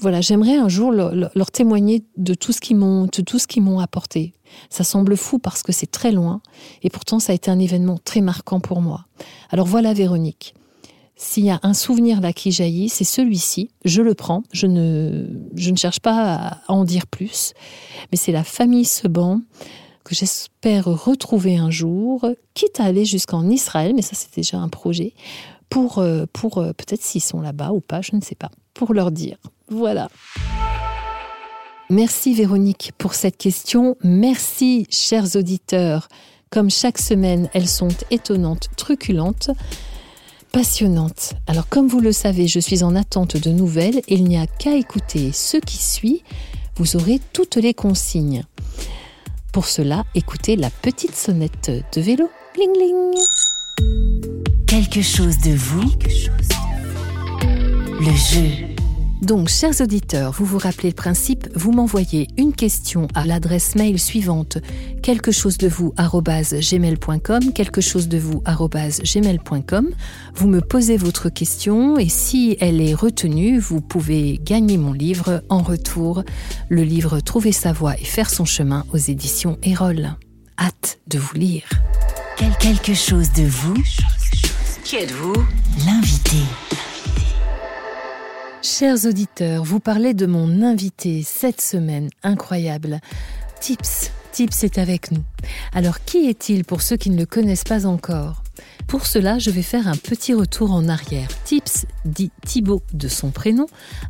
Voilà, 0.00 0.20
j'aimerais 0.20 0.56
un 0.56 0.68
jour 0.68 0.90
leur, 0.90 1.14
leur, 1.14 1.50
témoigner 1.50 2.04
de 2.16 2.34
tout 2.34 2.52
ce 2.52 2.60
qu'ils 2.60 2.76
m'ont, 2.76 3.04
de 3.04 3.22
tout 3.22 3.38
ce 3.38 3.46
qu'ils 3.46 3.62
m'ont 3.62 3.78
apporté. 3.78 4.34
Ça 4.70 4.84
semble 4.84 5.16
fou 5.16 5.38
parce 5.38 5.62
que 5.62 5.72
c'est 5.72 5.90
très 5.90 6.12
loin, 6.12 6.40
et 6.82 6.90
pourtant 6.90 7.20
ça 7.20 7.32
a 7.32 7.34
été 7.34 7.50
un 7.50 7.58
événement 7.58 7.98
très 8.04 8.20
marquant 8.20 8.60
pour 8.60 8.80
moi. 8.80 9.06
Alors 9.50 9.66
voilà, 9.66 9.92
Véronique. 9.92 10.54
S'il 11.16 11.44
y 11.44 11.50
a 11.50 11.60
un 11.62 11.74
souvenir 11.74 12.20
là 12.20 12.32
qui 12.32 12.50
jaillit, 12.50 12.88
c'est 12.88 13.04
celui-ci. 13.04 13.70
Je 13.84 14.02
le 14.02 14.14
prends. 14.14 14.42
Je 14.52 14.66
ne, 14.66 15.26
je 15.54 15.70
ne 15.70 15.76
cherche 15.76 16.00
pas 16.00 16.34
à 16.34 16.72
en 16.72 16.84
dire 16.84 17.06
plus. 17.06 17.52
Mais 18.10 18.18
c'est 18.18 18.32
la 18.32 18.42
famille 18.42 18.84
Seban, 18.84 19.40
que 20.04 20.14
j'espère 20.14 20.84
retrouver 20.84 21.56
un 21.56 21.70
jour, 21.70 22.26
quitte 22.54 22.80
à 22.80 22.84
aller 22.84 23.04
jusqu'en 23.04 23.48
Israël, 23.48 23.92
mais 23.94 24.02
ça 24.02 24.12
c'est 24.14 24.34
déjà 24.34 24.58
un 24.58 24.68
projet, 24.68 25.14
pour, 25.70 25.98
euh, 25.98 26.26
pour 26.32 26.58
euh, 26.58 26.72
peut-être 26.72 27.02
s'ils 27.02 27.22
sont 27.22 27.40
là-bas 27.40 27.70
ou 27.72 27.80
pas, 27.80 28.00
je 28.02 28.14
ne 28.14 28.20
sais 28.20 28.34
pas, 28.34 28.50
pour 28.74 28.92
leur 28.92 29.10
dire. 29.10 29.38
Voilà. 29.68 30.08
Merci 31.90 32.34
Véronique 32.34 32.92
pour 32.98 33.14
cette 33.14 33.36
question. 33.36 33.96
Merci 34.02 34.86
chers 34.90 35.36
auditeurs. 35.36 36.08
Comme 36.50 36.70
chaque 36.70 36.98
semaine, 36.98 37.48
elles 37.52 37.68
sont 37.68 37.88
étonnantes, 38.10 38.68
truculentes, 38.76 39.50
passionnantes. 40.54 41.34
Alors 41.48 41.68
comme 41.68 41.88
vous 41.88 41.98
le 41.98 42.12
savez, 42.12 42.46
je 42.46 42.60
suis 42.60 42.84
en 42.84 42.94
attente 42.94 43.36
de 43.36 43.50
nouvelles 43.50 44.02
il 44.06 44.22
n'y 44.22 44.38
a 44.38 44.46
qu'à 44.46 44.76
écouter 44.76 45.32
ce 45.32 45.56
qui 45.56 45.78
suit. 45.78 46.22
Vous 46.76 46.94
aurez 46.94 47.20
toutes 47.32 47.56
les 47.56 47.74
consignes. 47.74 48.44
Pour 49.52 49.66
cela, 49.66 50.04
écoutez 50.14 50.54
la 50.54 50.70
petite 50.70 51.16
sonnette 51.16 51.72
de 51.92 52.00
vélo. 52.00 52.30
Bling 52.54 52.72
bling. 52.72 53.18
Quelque 54.68 55.02
chose 55.02 55.38
de 55.38 55.54
vous. 55.54 55.90
Le 58.00 58.12
jeu. 58.12 58.73
Donc, 59.24 59.48
chers 59.48 59.80
auditeurs, 59.80 60.32
vous 60.32 60.44
vous 60.44 60.58
rappelez 60.58 60.90
le 60.90 60.94
principe, 60.94 61.48
vous 61.54 61.72
m'envoyez 61.72 62.28
une 62.36 62.52
question 62.52 63.08
à 63.14 63.24
l'adresse 63.24 63.74
mail 63.74 63.98
suivante 63.98 64.58
quelque 65.02 65.32
chose 65.32 65.56
de 65.56 65.66
vous 65.66 65.94
gmail.com, 65.96 67.52
quelque 67.54 67.80
chose 67.80 68.08
de 68.08 68.18
vous 68.18 68.42
gmail.com. 68.42 69.88
Vous 70.34 70.48
me 70.48 70.60
posez 70.60 70.98
votre 70.98 71.30
question 71.30 71.98
et 71.98 72.10
si 72.10 72.58
elle 72.60 72.82
est 72.82 72.92
retenue, 72.92 73.58
vous 73.58 73.80
pouvez 73.80 74.38
gagner 74.42 74.76
mon 74.76 74.92
livre 74.92 75.42
en 75.48 75.62
retour, 75.62 76.22
le 76.68 76.82
livre 76.82 77.20
Trouver 77.20 77.52
sa 77.52 77.72
voie 77.72 77.98
et 77.98 78.04
faire 78.04 78.28
son 78.28 78.44
chemin 78.44 78.84
aux 78.92 78.98
éditions 78.98 79.56
Erol. 79.62 80.16
Hâte 80.58 80.98
de 81.06 81.18
vous 81.18 81.34
lire. 81.34 81.68
quelque 82.60 82.92
chose 82.92 83.32
de 83.32 83.44
vous. 83.44 83.74
Qui 84.84 84.96
êtes-vous? 84.96 85.34
L'invité. 85.86 86.36
Chers 88.66 89.04
auditeurs, 89.04 89.62
vous 89.62 89.78
parlez 89.78 90.14
de 90.14 90.24
mon 90.24 90.62
invité 90.62 91.22
cette 91.22 91.60
semaine 91.60 92.08
incroyable. 92.22 93.00
Tips, 93.60 94.10
Tips 94.32 94.64
est 94.64 94.78
avec 94.78 95.10
nous. 95.10 95.22
Alors 95.74 96.02
qui 96.02 96.30
est-il 96.30 96.64
pour 96.64 96.80
ceux 96.80 96.96
qui 96.96 97.10
ne 97.10 97.18
le 97.18 97.26
connaissent 97.26 97.64
pas 97.64 97.84
encore? 97.84 98.42
Pour 98.86 99.04
cela, 99.04 99.38
je 99.38 99.50
vais 99.50 99.60
faire 99.60 99.86
un 99.86 99.96
petit 99.96 100.32
retour 100.32 100.72
en 100.72 100.88
arrière. 100.88 101.28
Tips, 101.44 101.84
dit 102.06 102.30
Thibaut 102.46 102.80
de 102.94 103.06
son 103.06 103.32
prénom, 103.32 103.66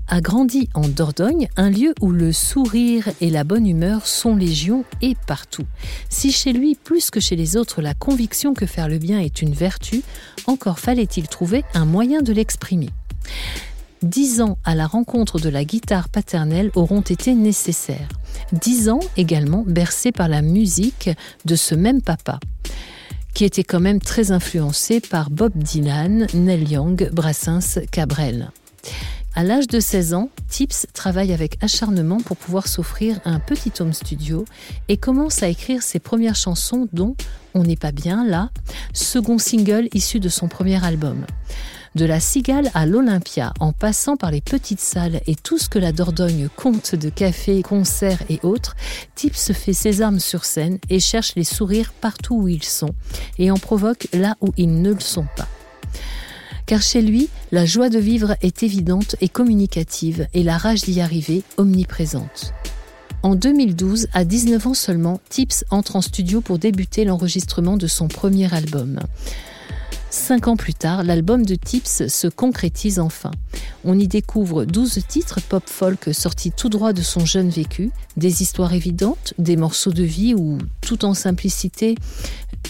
a 0.06 0.20
grandi 0.20 0.68
en 0.74 0.86
Dordogne, 0.86 1.48
un 1.56 1.68
lieu 1.68 1.92
où 2.00 2.12
le 2.12 2.32
sourire 2.32 3.08
et 3.20 3.30
la 3.30 3.42
bonne 3.42 3.66
humeur 3.66 4.06
sont 4.06 4.36
légion 4.36 4.84
et 5.02 5.16
partout. 5.26 5.66
Si 6.08 6.30
chez 6.30 6.52
lui, 6.52 6.76
plus 6.76 7.10
que 7.10 7.18
chez 7.18 7.34
les 7.34 7.56
autres, 7.56 7.82
la 7.82 7.94
conviction 7.94 8.54
que 8.54 8.66
faire 8.66 8.86
le 8.86 8.98
bien 8.98 9.18
est 9.18 9.42
une 9.42 9.52
vertu, 9.52 10.04
encore 10.46 10.78
fallait-il 10.78 11.26
trouver 11.26 11.64
un 11.74 11.86
moyen 11.86 12.22
de 12.22 12.32
l'exprimer. 12.32 12.90
Dix 14.04 14.42
ans 14.42 14.58
à 14.64 14.74
la 14.74 14.86
rencontre 14.86 15.40
de 15.40 15.48
la 15.48 15.64
guitare 15.64 16.10
paternelle 16.10 16.70
auront 16.74 17.00
été 17.00 17.34
nécessaires. 17.34 18.06
Dix 18.52 18.90
ans 18.90 19.00
également 19.16 19.64
bercés 19.66 20.12
par 20.12 20.28
la 20.28 20.42
musique 20.42 21.08
de 21.46 21.56
ce 21.56 21.74
même 21.74 22.02
papa 22.02 22.38
qui 23.32 23.44
était 23.44 23.64
quand 23.64 23.80
même 23.80 24.00
très 24.00 24.30
influencé 24.30 25.00
par 25.00 25.30
Bob 25.30 25.52
Dylan, 25.56 26.26
Neil 26.34 26.70
Young, 26.70 27.10
Brassens, 27.12 27.80
Cabrel. 27.90 28.52
À 29.34 29.42
l'âge 29.42 29.66
de 29.66 29.80
16 29.80 30.14
ans, 30.14 30.28
Tips 30.48 30.86
travaille 30.92 31.32
avec 31.32 31.56
acharnement 31.64 32.18
pour 32.18 32.36
pouvoir 32.36 32.68
s'offrir 32.68 33.18
un 33.24 33.40
petit 33.40 33.72
home 33.80 33.94
studio 33.94 34.44
et 34.88 34.98
commence 34.98 35.42
à 35.42 35.48
écrire 35.48 35.82
ses 35.82 35.98
premières 35.98 36.36
chansons 36.36 36.88
dont 36.92 37.16
On 37.54 37.62
n'est 37.62 37.74
pas 37.74 37.90
bien 37.90 38.24
là, 38.24 38.50
second 38.92 39.38
single 39.38 39.88
issu 39.94 40.20
de 40.20 40.28
son 40.28 40.46
premier 40.46 40.84
album. 40.84 41.24
De 41.94 42.04
la 42.04 42.18
Cigale 42.18 42.72
à 42.74 42.86
l'Olympia, 42.86 43.54
en 43.60 43.72
passant 43.72 44.16
par 44.16 44.32
les 44.32 44.40
petites 44.40 44.80
salles 44.80 45.20
et 45.28 45.36
tout 45.36 45.58
ce 45.58 45.68
que 45.68 45.78
la 45.78 45.92
Dordogne 45.92 46.48
compte 46.56 46.96
de 46.96 47.08
cafés, 47.08 47.62
concerts 47.62 48.22
et 48.28 48.40
autres, 48.42 48.74
Tips 49.14 49.52
fait 49.52 49.72
ses 49.72 50.02
armes 50.02 50.18
sur 50.18 50.44
scène 50.44 50.78
et 50.90 50.98
cherche 50.98 51.34
les 51.36 51.44
sourires 51.44 51.92
partout 51.92 52.34
où 52.34 52.48
ils 52.48 52.64
sont 52.64 52.94
et 53.38 53.52
en 53.52 53.58
provoque 53.58 54.08
là 54.12 54.36
où 54.40 54.48
ils 54.56 54.82
ne 54.82 54.92
le 54.92 54.98
sont 54.98 55.26
pas. 55.36 55.46
Car 56.66 56.82
chez 56.82 57.00
lui, 57.00 57.28
la 57.52 57.64
joie 57.64 57.90
de 57.90 58.00
vivre 58.00 58.34
est 58.42 58.64
évidente 58.64 59.14
et 59.20 59.28
communicative 59.28 60.26
et 60.34 60.42
la 60.42 60.58
rage 60.58 60.82
d'y 60.82 61.00
arriver 61.00 61.44
omniprésente. 61.58 62.54
En 63.22 63.36
2012, 63.36 64.08
à 64.12 64.24
19 64.24 64.66
ans 64.66 64.74
seulement, 64.74 65.20
Tips 65.28 65.64
entre 65.70 65.94
en 65.94 66.02
studio 66.02 66.40
pour 66.40 66.58
débuter 66.58 67.04
l'enregistrement 67.04 67.76
de 67.76 67.86
son 67.86 68.08
premier 68.08 68.52
album. 68.52 68.98
Cinq 70.16 70.46
ans 70.46 70.56
plus 70.56 70.74
tard, 70.74 71.02
l'album 71.02 71.44
de 71.44 71.56
Tips 71.56 72.06
se 72.06 72.28
concrétise 72.28 73.00
enfin. 73.00 73.32
On 73.84 73.98
y 73.98 74.06
découvre 74.06 74.64
12 74.64 75.00
titres 75.08 75.40
pop-folk 75.42 76.14
sortis 76.14 76.52
tout 76.52 76.68
droit 76.68 76.92
de 76.92 77.02
son 77.02 77.26
jeune 77.26 77.50
vécu, 77.50 77.90
des 78.16 78.40
histoires 78.40 78.72
évidentes, 78.72 79.34
des 79.38 79.56
morceaux 79.56 79.90
de 79.90 80.04
vie 80.04 80.32
où, 80.32 80.58
tout 80.82 81.04
en 81.04 81.14
simplicité, 81.14 81.96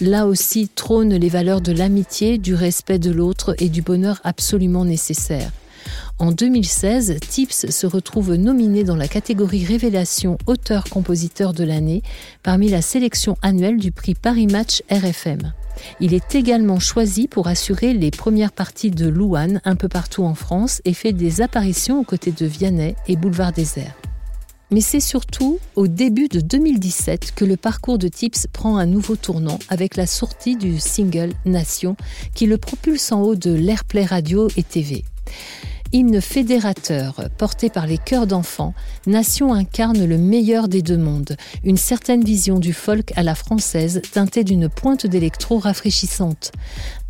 là 0.00 0.26
aussi 0.26 0.68
trônent 0.68 1.14
les 1.14 1.28
valeurs 1.28 1.60
de 1.60 1.70
l'amitié, 1.70 2.38
du 2.38 2.54
respect 2.54 2.98
de 2.98 3.10
l'autre 3.10 3.54
et 3.58 3.68
du 3.68 3.82
bonheur 3.82 4.22
absolument 4.24 4.86
nécessaire. 4.86 5.52
En 6.18 6.32
2016, 6.32 7.18
Tips 7.20 7.70
se 7.70 7.86
retrouve 7.86 8.36
nominé 8.36 8.84
dans 8.84 8.96
la 8.96 9.06
catégorie 9.06 9.66
Révélation 9.66 10.38
auteur-compositeur 10.46 11.52
de 11.52 11.62
l'année 11.62 12.02
parmi 12.42 12.70
la 12.70 12.80
sélection 12.80 13.36
annuelle 13.42 13.76
du 13.76 13.92
prix 13.92 14.14
Paris 14.14 14.46
Match 14.46 14.82
RFM. 14.90 15.52
Il 16.00 16.14
est 16.14 16.34
également 16.34 16.78
choisi 16.78 17.28
pour 17.28 17.48
assurer 17.48 17.92
les 17.94 18.10
premières 18.10 18.52
parties 18.52 18.90
de 18.90 19.08
Louane 19.08 19.60
un 19.64 19.76
peu 19.76 19.88
partout 19.88 20.24
en 20.24 20.34
France 20.34 20.80
et 20.84 20.94
fait 20.94 21.12
des 21.12 21.40
apparitions 21.40 22.00
aux 22.00 22.04
côtés 22.04 22.32
de 22.32 22.46
Vianney 22.46 22.96
et 23.06 23.16
Boulevard 23.16 23.52
Désert. 23.52 23.94
Mais 24.70 24.80
c'est 24.80 25.00
surtout 25.00 25.58
au 25.76 25.86
début 25.86 26.28
de 26.28 26.40
2017 26.40 27.32
que 27.34 27.44
le 27.44 27.56
parcours 27.56 27.98
de 27.98 28.08
Tips 28.08 28.46
prend 28.52 28.76
un 28.76 28.86
nouveau 28.86 29.14
tournant 29.14 29.58
avec 29.68 29.96
la 29.96 30.06
sortie 30.06 30.56
du 30.56 30.80
single 30.80 31.32
Nation 31.44 31.96
qui 32.34 32.46
le 32.46 32.58
propulse 32.58 33.12
en 33.12 33.20
haut 33.22 33.36
de 33.36 33.52
l'Airplay 33.52 34.04
Radio 34.04 34.48
et 34.56 34.62
TV 34.62 35.04
hymne 35.94 36.20
fédérateur 36.20 37.30
porté 37.38 37.70
par 37.70 37.86
les 37.86 37.98
chœurs 37.98 38.26
d'enfants, 38.26 38.74
Nation 39.06 39.54
incarne 39.54 40.04
le 40.04 40.18
meilleur 40.18 40.66
des 40.66 40.82
deux 40.82 40.98
mondes, 40.98 41.36
une 41.62 41.76
certaine 41.76 42.24
vision 42.24 42.58
du 42.58 42.72
folk 42.72 43.12
à 43.16 43.22
la 43.22 43.36
française 43.36 44.02
teintée 44.12 44.42
d'une 44.42 44.68
pointe 44.68 45.06
d'électro 45.06 45.58
rafraîchissante. 45.58 46.50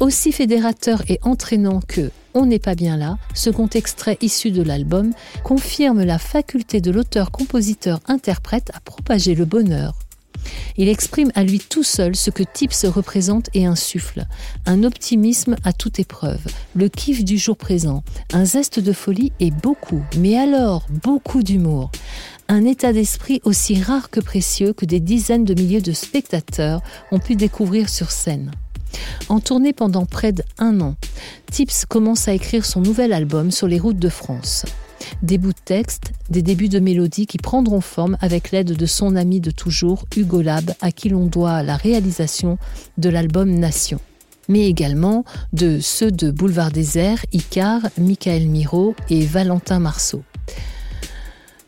Aussi 0.00 0.32
fédérateur 0.32 1.02
et 1.08 1.18
entraînant 1.22 1.80
que 1.80 2.10
On 2.34 2.46
n'est 2.46 2.58
pas 2.58 2.74
bien 2.74 2.96
là, 2.96 3.16
second 3.32 3.68
extrait 3.68 4.18
issu 4.20 4.50
de 4.50 4.62
l'album, 4.62 5.12
confirme 5.44 6.02
la 6.02 6.18
faculté 6.18 6.80
de 6.80 6.90
l'auteur-compositeur-interprète 6.90 8.70
à 8.74 8.80
propager 8.80 9.34
le 9.34 9.44
bonheur, 9.44 9.94
il 10.76 10.88
exprime 10.88 11.30
à 11.34 11.44
lui 11.44 11.58
tout 11.58 11.82
seul 11.82 12.16
ce 12.16 12.30
que 12.30 12.42
Tips 12.42 12.84
représente 12.86 13.48
et 13.54 13.66
insuffle. 13.66 14.26
Un 14.66 14.82
optimisme 14.84 15.56
à 15.64 15.72
toute 15.72 15.98
épreuve, 15.98 16.44
le 16.74 16.88
kiff 16.88 17.24
du 17.24 17.38
jour 17.38 17.56
présent, 17.56 18.02
un 18.32 18.44
zeste 18.44 18.80
de 18.80 18.92
folie 18.92 19.32
et 19.40 19.50
beaucoup, 19.50 20.02
mais 20.18 20.36
alors 20.36 20.86
beaucoup 21.02 21.42
d'humour. 21.42 21.90
Un 22.48 22.64
état 22.64 22.92
d'esprit 22.92 23.40
aussi 23.44 23.80
rare 23.82 24.10
que 24.10 24.20
précieux 24.20 24.72
que 24.72 24.84
des 24.84 25.00
dizaines 25.00 25.44
de 25.44 25.54
milliers 25.54 25.80
de 25.80 25.92
spectateurs 25.92 26.82
ont 27.10 27.18
pu 27.18 27.36
découvrir 27.36 27.88
sur 27.88 28.10
scène. 28.10 28.50
En 29.28 29.40
tournée 29.40 29.72
pendant 29.72 30.04
près 30.04 30.32
d'un 30.32 30.80
an, 30.80 30.96
Tips 31.50 31.86
commence 31.86 32.28
à 32.28 32.34
écrire 32.34 32.64
son 32.64 32.80
nouvel 32.80 33.12
album 33.12 33.50
sur 33.50 33.66
les 33.66 33.78
routes 33.78 33.98
de 33.98 34.08
France. 34.08 34.64
Des 35.22 35.38
bouts 35.38 35.52
de 35.52 35.64
texte, 35.64 36.12
des 36.30 36.42
débuts 36.42 36.68
de 36.68 36.78
mélodies 36.78 37.26
qui 37.26 37.38
prendront 37.38 37.80
forme 37.80 38.16
avec 38.20 38.50
l'aide 38.50 38.76
de 38.76 38.86
son 38.86 39.16
ami 39.16 39.40
de 39.40 39.50
toujours, 39.50 40.04
Hugo 40.16 40.42
Lab, 40.42 40.72
à 40.80 40.92
qui 40.92 41.08
l'on 41.08 41.26
doit 41.26 41.62
la 41.62 41.76
réalisation 41.76 42.58
de 42.98 43.08
l'album 43.08 43.50
Nation. 43.50 44.00
Mais 44.48 44.66
également 44.68 45.24
de 45.52 45.78
ceux 45.80 46.10
de 46.10 46.30
Boulevard 46.30 46.70
Désert, 46.70 47.24
Icar, 47.32 47.80
Michael 47.98 48.48
Miro 48.48 48.94
et 49.08 49.24
Valentin 49.24 49.78
Marceau. 49.78 50.22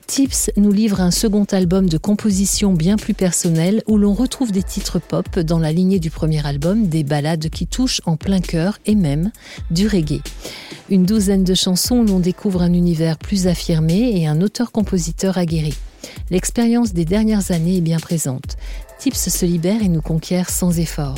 Tips 0.07 0.53
nous 0.57 0.71
livre 0.71 1.01
un 1.01 1.11
second 1.11 1.45
album 1.51 1.89
de 1.89 1.99
composition 1.99 2.73
bien 2.73 2.97
plus 2.97 3.13
personnelle 3.13 3.83
où 3.89 3.99
l'on 3.99 4.15
retrouve 4.15 4.53
des 4.53 4.63
titres 4.63 5.01
pop 5.01 5.41
dans 5.41 5.59
la 5.59 5.73
lignée 5.73 5.99
du 5.99 6.11
premier 6.11 6.47
album, 6.47 6.87
des 6.87 7.03
ballades 7.03 7.51
qui 7.51 7.67
touchent 7.67 8.01
en 8.07 8.17
plein 8.17 8.41
cœur 8.41 8.79
et 8.87 8.95
même 8.95 9.33
du 9.73 9.89
reggae. 9.89 10.23
Une 10.91 11.05
douzaine 11.05 11.43
de 11.43 11.55
chansons 11.55 11.97
où 11.97 12.05
l'on 12.05 12.21
découvre 12.21 12.63
un 12.63 12.73
univers 12.73 13.19
plus 13.19 13.49
affirmé 13.49 14.21
et 14.21 14.29
un 14.29 14.41
auteur-compositeur 14.43 15.39
aguerri. 15.39 15.75
L'expérience 16.31 16.93
des 16.93 17.05
dernières 17.05 17.51
années 17.51 17.79
est 17.79 17.83
bien 17.83 17.99
présente. 17.99 18.57
Tips 19.01 19.29
se 19.29 19.45
libère 19.45 19.83
et 19.83 19.89
nous 19.89 20.03
conquiert 20.03 20.51
sans 20.51 20.79
effort. 20.79 21.17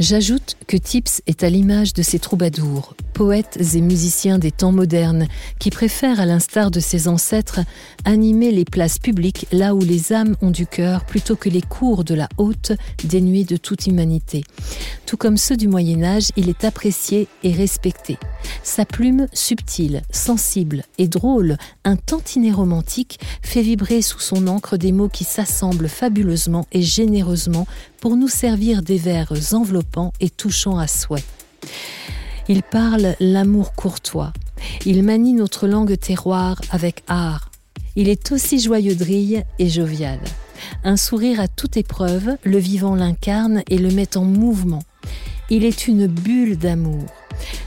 J'ajoute 0.00 0.56
que 0.66 0.76
Tips 0.76 1.22
est 1.28 1.44
à 1.44 1.48
l'image 1.48 1.92
de 1.92 2.02
ces 2.02 2.18
troubadours, 2.18 2.96
poètes 3.12 3.60
et 3.76 3.80
musiciens 3.80 4.40
des 4.40 4.50
temps 4.50 4.72
modernes, 4.72 5.28
qui 5.60 5.70
préfèrent, 5.70 6.18
à 6.18 6.26
l'instar 6.26 6.72
de 6.72 6.80
ses 6.80 7.06
ancêtres, 7.06 7.60
animer 8.04 8.50
les 8.50 8.64
places 8.64 8.98
publiques 8.98 9.46
là 9.52 9.72
où 9.72 9.78
les 9.78 10.12
âmes 10.12 10.34
ont 10.42 10.50
du 10.50 10.66
cœur 10.66 11.04
plutôt 11.04 11.36
que 11.36 11.48
les 11.48 11.62
cours 11.62 12.02
de 12.02 12.16
la 12.16 12.28
haute 12.38 12.72
dénués 13.04 13.44
de 13.44 13.56
toute 13.56 13.86
humanité. 13.86 14.42
Tout 15.06 15.16
comme 15.16 15.36
ceux 15.36 15.56
du 15.56 15.68
Moyen 15.68 16.02
Âge, 16.02 16.30
il 16.36 16.48
est 16.48 16.64
apprécié 16.64 17.28
et 17.44 17.52
respecté. 17.52 18.18
Sa 18.64 18.84
plume 18.84 19.28
subtile, 19.32 20.02
sensible 20.10 20.82
et 20.98 21.06
drôle, 21.06 21.56
un 21.84 21.94
tantinet 21.94 22.50
romantique, 22.50 23.20
fait 23.42 23.62
vibrer 23.62 24.02
sous 24.02 24.18
son 24.18 24.48
encre 24.48 24.76
des 24.76 24.90
mots 24.90 25.08
qui 25.08 25.22
s'assemblent 25.22 25.88
fabuleusement 25.88 26.66
et 26.72 26.82
généreusement 26.82 27.68
pour 28.04 28.18
nous 28.18 28.28
servir 28.28 28.82
des 28.82 28.98
vers 28.98 29.32
enveloppants 29.52 30.12
et 30.20 30.28
touchants 30.28 30.76
à 30.76 30.86
souhait. 30.86 31.24
Il 32.50 32.62
parle 32.62 33.16
l'amour 33.18 33.72
courtois. 33.72 34.34
Il 34.84 35.02
manie 35.02 35.32
notre 35.32 35.66
langue 35.66 35.98
terroir 35.98 36.60
avec 36.68 37.02
art. 37.06 37.50
Il 37.96 38.10
est 38.10 38.30
aussi 38.30 38.60
joyeux 38.60 38.94
drille 38.94 39.42
et 39.58 39.70
jovial. 39.70 40.20
Un 40.84 40.98
sourire 40.98 41.40
à 41.40 41.48
toute 41.48 41.78
épreuve, 41.78 42.36
le 42.44 42.58
vivant 42.58 42.94
l'incarne 42.94 43.62
et 43.70 43.78
le 43.78 43.90
met 43.90 44.18
en 44.18 44.24
mouvement. 44.24 44.82
Il 45.48 45.64
est 45.64 45.88
une 45.88 46.06
bulle 46.06 46.58
d'amour. 46.58 47.06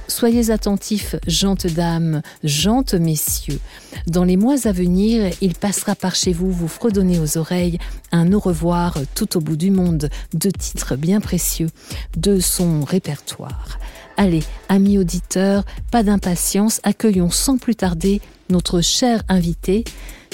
Soyez 0.07 0.51
attentifs, 0.51 1.15
gentes 1.27 1.67
dames, 1.67 2.21
gentes 2.43 2.93
messieurs. 2.93 3.59
Dans 4.07 4.23
les 4.23 4.37
mois 4.37 4.67
à 4.67 4.71
venir, 4.71 5.31
il 5.41 5.53
passera 5.53 5.95
par 5.95 6.15
chez 6.15 6.33
vous, 6.33 6.51
vous 6.51 6.67
fredonner 6.67 7.19
aux 7.19 7.37
oreilles 7.37 7.77
un 8.11 8.33
au 8.33 8.39
revoir 8.39 8.97
tout 9.15 9.37
au 9.37 9.41
bout 9.41 9.57
du 9.57 9.71
monde, 9.71 10.09
de 10.33 10.49
titres 10.49 10.95
bien 10.95 11.19
précieux 11.19 11.69
de 12.15 12.39
son 12.39 12.83
répertoire. 12.83 13.79
Allez, 14.17 14.43
amis 14.69 14.97
auditeurs, 14.97 15.63
pas 15.91 16.01
d'impatience, 16.01 16.81
accueillons 16.83 17.29
sans 17.29 17.57
plus 17.57 17.75
tarder 17.75 18.21
notre 18.49 18.81
cher 18.81 19.21
invité. 19.29 19.83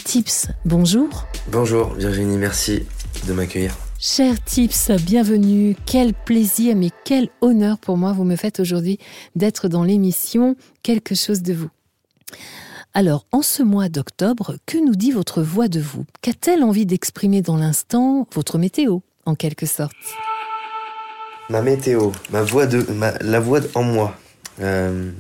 Tips, 0.06 0.48
bonjour. 0.66 1.28
Bonjour 1.52 1.94
Virginie, 1.96 2.38
merci 2.38 2.84
de 3.28 3.34
m'accueillir. 3.34 3.76
Cher 4.06 4.44
Tips, 4.44 4.92
bienvenue. 4.92 5.78
Quel 5.86 6.14
plaisir, 6.14 6.76
mais 6.76 6.90
quel 7.06 7.30
honneur 7.40 7.78
pour 7.78 7.96
moi 7.96 8.12
vous 8.12 8.26
me 8.26 8.36
faites 8.36 8.60
aujourd'hui 8.60 9.00
d'être 9.38 9.70
dans 9.70 9.86
l'émission 9.86 10.58
Quelque 10.82 11.16
chose 11.16 11.42
de 11.42 11.54
vous. 11.54 11.70
Alors, 12.94 13.26
en 13.32 13.42
ce 13.42 13.64
mois 13.64 13.88
d'octobre, 13.88 14.58
que 14.66 14.78
nous 14.78 14.98
dit 14.98 15.14
votre 15.14 15.42
voix 15.42 15.70
de 15.70 15.80
vous? 15.80 16.04
Qu'a-t-elle 16.22 16.66
envie 16.66 16.86
d'exprimer 16.86 17.42
dans 17.42 17.56
l'instant 17.56 18.28
votre 18.34 18.58
météo, 18.58 19.00
en 19.26 19.36
quelque 19.36 19.66
sorte? 19.66 19.96
Ma 21.50 21.62
météo, 21.62 22.12
ma 22.30 22.42
voix 22.42 22.66
de, 22.66 22.86
la 23.22 23.40
voix 23.40 23.62
en 23.74 23.84
moi. 23.84 24.18
Euh, 24.60 25.12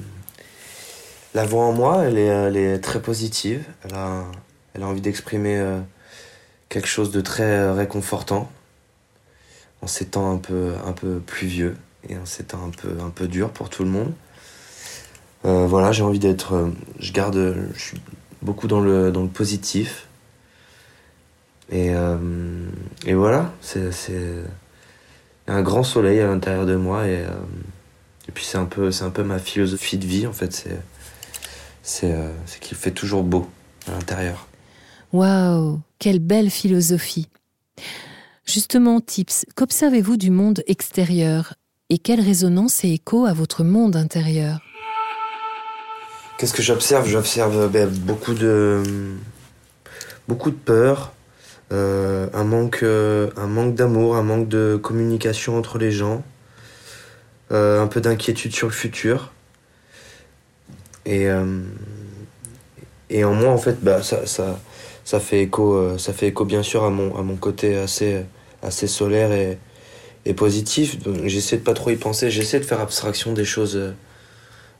la 1.34 1.46
voix 1.46 1.64
en 1.64 1.72
moi, 1.72 2.04
elle 2.04 2.18
est, 2.18 2.80
très 2.80 3.02
positive. 3.02 3.64
Elle 3.86 3.96
a, 3.96 4.26
elle 4.74 4.84
a 4.84 4.88
envie 4.88 5.00
d'exprimer 5.00 5.56
euh, 5.56 5.80
quelque 6.68 6.90
chose 6.90 7.12
de 7.12 7.22
très 7.22 7.44
euh, 7.44 7.72
réconfortant 7.72 8.52
en 9.84 9.88
ces 9.88 10.06
temps 10.06 10.32
un 10.32 10.38
peu, 10.38 10.74
un 10.86 10.94
peu 10.94 11.20
pluvieux 11.20 11.76
et 12.08 12.18
en 12.18 12.26
ces 12.26 12.46
temps 12.46 12.66
un 12.66 12.70
peu, 12.70 13.02
un 13.04 13.10
peu 13.10 13.28
durs 13.28 13.50
pour 13.50 13.70
tout 13.70 13.84
le 13.84 13.90
monde. 13.90 14.14
Euh, 15.46 15.68
voilà, 15.68 15.92
j'ai 15.92 16.04
envie 16.04 16.20
d'être. 16.20 16.54
Euh, 16.54 16.70
je 17.00 17.12
garde. 17.12 17.56
Je 17.76 17.80
suis 17.80 18.02
beaucoup 18.42 18.68
dans 18.68 18.80
le, 18.80 19.12
dans 19.12 19.24
le 19.24 19.28
positif. 19.28 20.08
Et, 21.70 21.94
euh, 21.94 22.18
et 23.06 23.14
voilà, 23.14 23.52
c'est 23.62 23.90
un 25.48 25.62
grand 25.62 25.84
soleil 25.84 26.20
à 26.22 26.28
l'intérieur 26.28 26.66
de 26.66 26.76
moi. 26.76 27.08
Et, 27.08 27.24
et 28.28 28.32
puis 28.34 28.46
c'est 28.46 28.58
un, 28.58 28.66
peu, 28.66 28.90
un 29.02 29.10
peu 29.10 29.24
ma 29.24 29.40
philosophie 29.40 29.98
de 29.98 30.06
vie 30.06 30.28
en 30.28 30.34
fait. 30.34 30.68
C'est 31.82 32.60
qu'il 32.60 32.78
fait 32.78 32.92
toujours 32.92 33.24
beau 33.24 33.50
à 33.88 33.92
l'intérieur. 33.92 34.48
Waouh, 35.14 35.82
quelle 36.00 36.20
belle 36.20 36.50
philosophie! 36.50 37.28
Justement, 38.46 39.00
Tips, 39.00 39.46
qu'observez-vous 39.56 40.18
du 40.18 40.30
monde 40.30 40.64
extérieur 40.68 41.54
et 41.90 41.98
quelle 41.98 42.20
résonance 42.20 42.84
et 42.84 42.90
écho 42.90 43.26
à 43.26 43.34
votre 43.34 43.64
monde 43.64 43.96
intérieur? 43.96 44.60
Qu'est-ce 46.38 46.54
que 46.54 46.62
j'observe? 46.62 47.08
J'observe 47.08 47.70
ben, 47.70 47.88
beaucoup 47.88 48.34
de 48.34 48.84
beaucoup 50.28 50.52
de 50.52 50.56
peur, 50.56 51.14
euh, 51.72 52.28
un 52.34 52.44
manque 52.44 52.84
euh, 52.84 53.30
un 53.38 53.48
manque 53.48 53.76
d'amour, 53.76 54.18
un 54.18 54.24
manque 54.24 54.50
de 54.50 54.78
communication 54.82 55.58
entre 55.58 55.78
les 55.78 55.92
gens, 55.92 56.24
euh, 57.52 57.82
un 57.82 57.88
peu 57.88 58.02
d'inquiétude 58.02 58.54
sur 58.54 58.68
le 58.68 58.74
futur. 58.74 59.32
Et 61.06 61.28
et 63.10 63.24
en 63.26 63.34
moi 63.34 63.50
en 63.52 63.58
fait 63.58 63.84
bah 63.84 64.02
ça 64.02 64.60
ça 65.04 65.20
fait 65.20 65.42
écho, 65.42 65.76
euh, 65.76 65.98
ça 65.98 66.14
fait 66.14 66.28
écho 66.28 66.46
bien 66.46 66.64
sûr 66.64 66.84
à 66.84 66.90
mon, 66.90 67.16
à 67.18 67.24
mon 67.24 67.36
côté 67.36 67.78
assez, 67.78 68.26
assez 68.62 68.88
solaire 68.88 69.32
et, 69.32 69.58
et 70.26 70.34
positif. 70.34 70.98
J'essaie 71.26 71.58
de 71.58 71.64
pas 71.64 71.74
trop 71.74 71.90
y 71.90 71.96
penser, 71.96 72.32
j'essaie 72.32 72.60
de 72.60 72.66
faire 72.66 72.80
abstraction 72.80 73.34
des 73.34 73.46
choses 73.46 73.78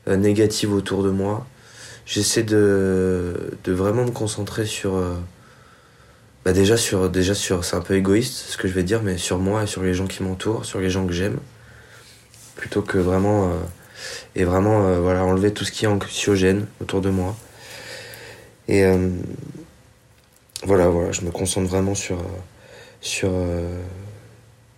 euh, 0.08 0.16
négatives 0.16 0.72
autour 0.72 1.02
de 1.02 1.10
moi. 1.10 1.46
J'essaie 2.06 2.42
de, 2.42 3.56
de 3.64 3.72
vraiment 3.72 4.04
me 4.04 4.10
concentrer 4.10 4.66
sur. 4.66 4.96
Euh, 4.96 5.14
bah 6.44 6.52
déjà 6.52 6.76
sur, 6.76 7.08
déjà 7.08 7.34
sur, 7.34 7.64
c'est 7.64 7.76
un 7.76 7.80
peu 7.80 7.94
égoïste 7.94 8.34
ce 8.50 8.58
que 8.58 8.68
je 8.68 8.74
vais 8.74 8.82
dire, 8.82 9.02
mais 9.02 9.16
sur 9.16 9.38
moi 9.38 9.62
et 9.62 9.66
sur 9.66 9.82
les 9.82 9.94
gens 9.94 10.06
qui 10.06 10.22
m'entourent, 10.22 10.66
sur 10.66 10.78
les 10.78 10.90
gens 10.90 11.06
que 11.06 11.12
j'aime, 11.14 11.38
plutôt 12.54 12.82
que 12.82 12.98
vraiment 12.98 13.50
et 14.36 14.44
vraiment 14.44 15.00
voilà 15.00 15.24
enlever 15.24 15.54
tout 15.54 15.64
ce 15.64 15.72
qui 15.72 15.86
est 15.86 15.88
anxiogène 15.88 16.66
autour 16.82 17.00
de 17.00 17.08
moi. 17.08 17.34
Et 18.68 18.84
voilà, 20.64 20.88
voilà, 20.88 21.12
je 21.12 21.22
me 21.22 21.30
concentre 21.30 21.68
vraiment 21.68 21.94
sur, 21.94 22.18
euh, 22.18 22.40
sur, 23.00 23.30
euh, 23.32 23.80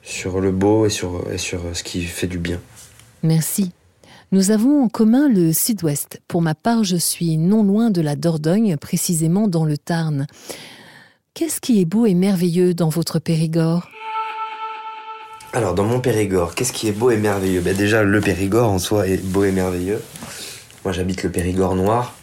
sur 0.02 0.40
le 0.40 0.50
beau 0.50 0.86
et 0.86 0.90
sur, 0.90 1.30
et 1.32 1.38
sur 1.38 1.60
ce 1.72 1.82
qui 1.82 2.02
fait 2.02 2.26
du 2.26 2.38
bien. 2.38 2.60
Merci. 3.22 3.72
Nous 4.32 4.50
avons 4.50 4.82
en 4.82 4.88
commun 4.88 5.28
le 5.28 5.52
sud-ouest. 5.52 6.20
Pour 6.26 6.42
ma 6.42 6.56
part, 6.56 6.82
je 6.82 6.96
suis 6.96 7.36
non 7.36 7.62
loin 7.62 7.90
de 7.90 8.00
la 8.00 8.16
Dordogne, 8.16 8.76
précisément 8.76 9.46
dans 9.46 9.64
le 9.64 9.78
Tarn. 9.78 10.26
Qu'est-ce 11.34 11.60
qui 11.60 11.80
est 11.80 11.84
beau 11.84 12.06
et 12.06 12.14
merveilleux 12.14 12.74
dans 12.74 12.88
votre 12.88 13.20
Périgord? 13.20 13.88
Alors, 15.52 15.74
dans 15.74 15.84
mon 15.84 16.00
Périgord, 16.00 16.56
qu'est-ce 16.56 16.72
qui 16.72 16.88
est 16.88 16.92
beau 16.92 17.10
et 17.10 17.16
merveilleux? 17.16 17.60
Ben 17.60 17.76
Déjà, 17.76 18.02
le 18.02 18.20
Périgord 18.20 18.70
en 18.70 18.80
soi 18.80 19.06
est 19.06 19.24
beau 19.24 19.44
et 19.44 19.52
merveilleux. 19.52 20.02
Moi, 20.84 20.92
j'habite 20.92 21.22
le 21.22 21.30
Périgord 21.30 21.76
noir. 21.76 22.15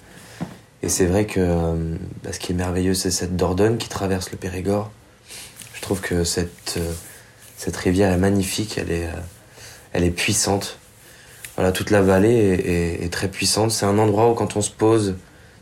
Et 0.84 0.90
c'est 0.90 1.06
vrai 1.06 1.26
que 1.26 1.40
euh, 1.40 1.96
ce 2.30 2.38
qui 2.40 2.52
est 2.52 2.56
merveilleux, 2.56 2.94
c'est 2.94 3.10
cette 3.10 3.38
Dordogne 3.38 3.78
qui 3.78 3.88
traverse 3.88 4.32
le 4.32 4.38
Périgord. 4.38 4.92
Je 5.74 5.82
trouve 5.82 6.02
que 6.02 6.26
cette, 6.26 6.76
euh, 6.76 6.92
cette 7.56 7.78
rivière 7.78 8.12
est 8.12 8.18
magnifique, 8.18 8.78
elle 8.78 8.92
est, 8.92 9.06
euh, 9.06 9.22
elle 9.94 10.04
est 10.04 10.12
puissante. 10.12 10.78
Voilà, 11.56 11.72
toute 11.72 11.90
la 11.90 12.02
vallée 12.02 13.00
est, 13.02 13.14
très 13.14 13.30
puissante. 13.30 13.72
C'est 13.72 13.86
un 13.86 13.98
endroit 13.98 14.30
où 14.30 14.34
quand 14.34 14.58
on 14.58 14.62
se 14.62 14.72
pose, 14.72 15.16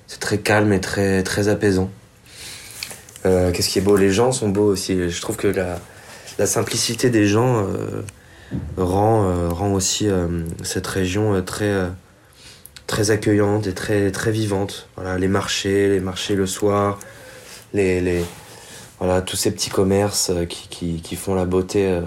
c'est 0.08 0.20
très 0.20 0.40
calme 0.40 0.74
et 0.74 0.80
très, 0.80 1.22
très 1.22 1.50
apaisant. 1.50 1.90
Qu'est-ce 3.24 3.70
qui 3.70 3.78
est 3.78 3.84
beau? 3.84 3.98
Les 3.98 4.10
gens 4.10 4.32
sont 4.32 4.48
beaux 4.48 4.72
aussi. 4.72 5.10
Je 5.10 5.22
trouve 5.22 5.36
que 5.36 5.50
la, 5.50 5.80
la 6.40 6.46
simplicité 6.46 7.10
des 7.10 7.28
gens 7.28 7.68
rend, 8.78 9.50
rend 9.50 9.74
aussi 9.74 10.08
cette 10.64 10.88
région 10.88 11.44
très 11.44 11.90
très 12.92 13.10
accueillante 13.10 13.68
et 13.68 13.74
très, 13.74 14.12
très 14.12 14.32
vivante. 14.32 14.90
Voilà, 14.98 15.18
les 15.18 15.30
marchés, 15.30 15.88
les 15.88 16.02
marchés 16.02 16.36
le 16.36 16.46
soir, 16.46 17.00
les, 17.74 18.02
les, 18.02 18.22
voilà, 19.00 19.22
tous 19.22 19.38
ces 19.38 19.52
petits 19.52 19.70
commerces 19.70 20.30
euh, 20.30 20.44
qui, 20.44 20.68
qui, 20.68 21.02
qui 21.02 21.16
font 21.16 21.34
la 21.34 21.46
beauté 21.46 21.88
euh, 21.88 22.02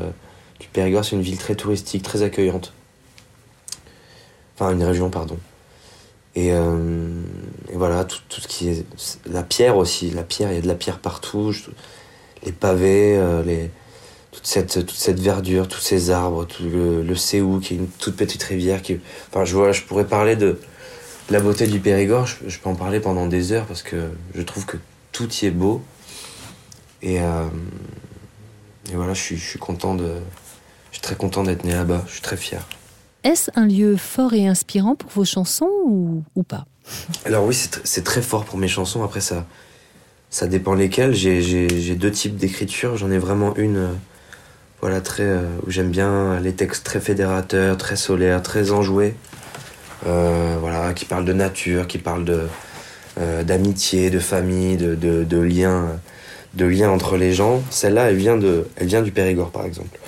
du 0.61 0.69
Périgord, 0.69 1.03
c'est 1.03 1.17
une 1.17 1.23
ville 1.23 1.39
très 1.39 1.55
touristique, 1.55 2.03
très 2.03 2.21
accueillante. 2.23 2.75
Enfin, 4.55 4.73
une 4.73 4.85
région, 4.85 5.09
pardon. 5.09 5.39
Et, 6.35 6.53
euh, 6.53 7.09
et 7.73 7.77
voilà, 7.77 8.05
tout, 8.05 8.19
tout, 8.29 8.43
ce 8.43 8.47
qui 8.47 8.69
est. 8.69 8.85
La 9.25 9.43
pierre 9.43 9.79
aussi, 9.79 10.11
la 10.11 10.23
pierre, 10.23 10.53
il 10.53 10.57
y 10.57 10.59
a 10.59 10.63
de 10.63 10.69
la 10.69 10.75
pierre 10.75 10.99
partout. 10.99 11.55
Les 12.45 12.53
pavés, 12.53 13.19
les, 13.47 13.71
toute, 14.33 14.47
cette, 14.47 14.85
toute 14.87 14.91
cette 14.91 15.19
verdure, 15.19 15.67
tous 15.67 15.81
ces 15.81 16.11
arbres, 16.11 16.45
tout 16.45 16.65
le, 16.65 17.03
le 17.03 17.15
qui 17.61 17.75
est 17.75 17.79
une 17.79 17.89
toute 17.89 18.17
petite 18.17 18.43
rivière. 18.43 18.83
Qui, 18.83 19.01
enfin, 19.31 19.47
je, 19.47 19.55
vois, 19.55 19.73
je 19.73 19.83
pourrais 19.83 20.07
parler 20.07 20.37
de 20.37 20.59
la 21.31 21.41
beauté 21.41 21.67
du 21.67 21.81
Périgord, 21.81 22.27
je, 22.27 22.37
je, 22.49 22.59
peux 22.59 22.69
en 22.69 22.75
parler 22.75 23.01
pendant 23.01 23.27
des 23.27 23.53
heures 23.53 23.67
parce 23.67 23.83
que 23.83 24.11
je 24.35 24.43
trouve 24.43 24.67
que 24.67 24.77
tout 25.13 25.29
y 25.33 25.47
est 25.47 25.51
beau. 25.51 25.83
Et, 27.03 27.21
euh, 27.21 27.47
et 28.91 28.95
voilà, 28.95 29.15
je 29.15 29.21
suis, 29.21 29.37
je 29.37 29.45
suis 29.45 29.59
content 29.59 29.95
de. 29.95 30.11
Je 30.91 30.99
suis 30.99 31.03
très 31.03 31.17
content 31.17 31.43
d'être 31.43 31.65
né 31.65 31.73
là-bas, 31.73 32.05
je 32.07 32.13
suis 32.13 32.23
très 32.23 32.37
fier. 32.37 32.67
Est-ce 33.25 33.51
un 33.55 33.67
lieu 33.67 33.97
fort 33.97 34.33
et 34.35 34.47
inspirant 34.47 34.95
pour 34.95 35.11
vos 35.11 35.25
chansons 35.25 35.71
ou, 35.87 36.23
ou 36.37 36.43
pas? 36.43 36.67
Alors 37.25 37.45
oui, 37.47 37.55
c'est 37.85 38.05
très 38.05 38.23
fort 38.23 38.45
pour 38.45 38.59
mes 38.59 38.69
chansons. 38.69 39.03
Après, 39.03 39.21
ça, 39.21 39.47
ça 40.31 40.47
dépend 40.47 40.75
lesquelles. 40.75 41.15
J'ai 41.15 41.95
deux 41.95 42.11
types 42.11 42.37
d'écriture. 42.37 42.97
J'en 42.97 43.11
ai 43.11 43.19
vraiment 43.19 43.57
une 43.57 43.77
euh, 43.77 43.93
voilà, 44.81 45.01
très, 45.01 45.23
euh, 45.23 45.49
où 45.67 45.71
j'aime 45.71 45.91
bien 45.91 46.39
les 46.41 46.53
textes 46.53 46.85
très 46.85 47.01
fédérateurs, 47.01 47.79
très 47.79 47.97
solaires, 47.97 48.43
très 48.43 48.71
enjoués. 48.71 49.15
Euh, 50.07 50.57
voilà, 50.61 50.93
qui 50.93 51.07
parlent 51.07 51.25
de 51.25 51.33
nature, 51.33 51.87
qui 51.87 51.99
parlent 51.99 52.25
de 52.25 52.43
euh, 53.19 53.43
d'amitié, 53.43 54.11
de 54.11 54.19
famille, 54.19 54.77
de, 54.77 54.95
de, 54.95 55.39
liens 55.39 55.99
de 56.55 56.85
entre 56.85 57.17
les 57.17 57.33
gens. 57.33 57.63
Celle-là, 57.71 58.11
elle 58.11 58.17
vient 58.17 58.37
de, 58.37 58.67
elle 58.77 58.87
vient 58.87 59.03
du 59.03 59.13
Périgord, 59.13 59.51
par 59.51 59.65
exemple. 59.65 59.99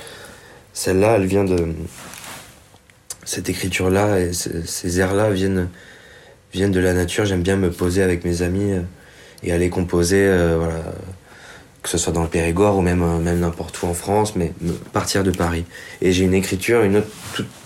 Celle-là, 0.75 1.17
elle 1.17 1.27
vient 1.27 1.45
de 1.45 1.69
cette 3.25 3.49
écriture-là 3.49 4.21
et 4.21 4.33
ces 4.33 5.01
airs-là 5.01 5.31
viennent 5.31 5.69
viennent 6.53 6.73
de 6.73 6.81
la 6.81 6.93
nature. 6.93 7.25
J'aime 7.25 7.43
bien 7.43 7.57
me 7.57 7.71
poser 7.71 8.03
avec 8.03 8.25
mes 8.25 8.43
amis 8.43 8.73
euh, 8.73 8.83
et 9.43 9.53
aller 9.53 9.71
composer, 9.71 10.27
voilà, 10.59 10.81
que 11.83 11.89
ce 11.89 11.99
soit 11.99 12.13
dans 12.13 12.23
le 12.23 12.29
Périgord 12.29 12.77
ou 12.77 12.83
même 12.83 13.05
même 13.21 13.41
n'importe 13.41 13.81
où 13.83 13.87
en 13.87 13.95
France, 13.95 14.37
mais 14.37 14.53
partir 14.93 15.23
de 15.25 15.31
Paris. 15.31 15.65
Et 16.03 16.13
j'ai 16.13 16.25
une 16.25 16.35
écriture, 16.35 16.83
une 16.83 16.97
autre, 16.97 17.09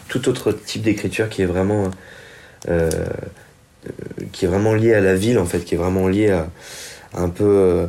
tout, 0.08 0.28
autre 0.28 0.52
type 0.52 0.82
d'écriture 0.82 1.28
qui 1.28 1.42
est 1.42 1.46
vraiment 1.46 1.90
qui 4.32 4.44
est 4.44 4.48
vraiment 4.48 4.74
liée 4.74 4.94
à 4.94 5.00
la 5.00 5.14
ville 5.14 5.38
en 5.38 5.46
fait, 5.46 5.60
qui 5.60 5.74
est 5.74 5.78
vraiment 5.78 6.08
liée 6.08 6.30
à, 6.30 6.48
un 7.14 7.28
peu 7.28 7.88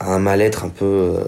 à 0.00 0.14
un 0.14 0.18
mal-être 0.18 0.64
un 0.64 0.70
peu 0.70 0.84
euh, 0.84 1.24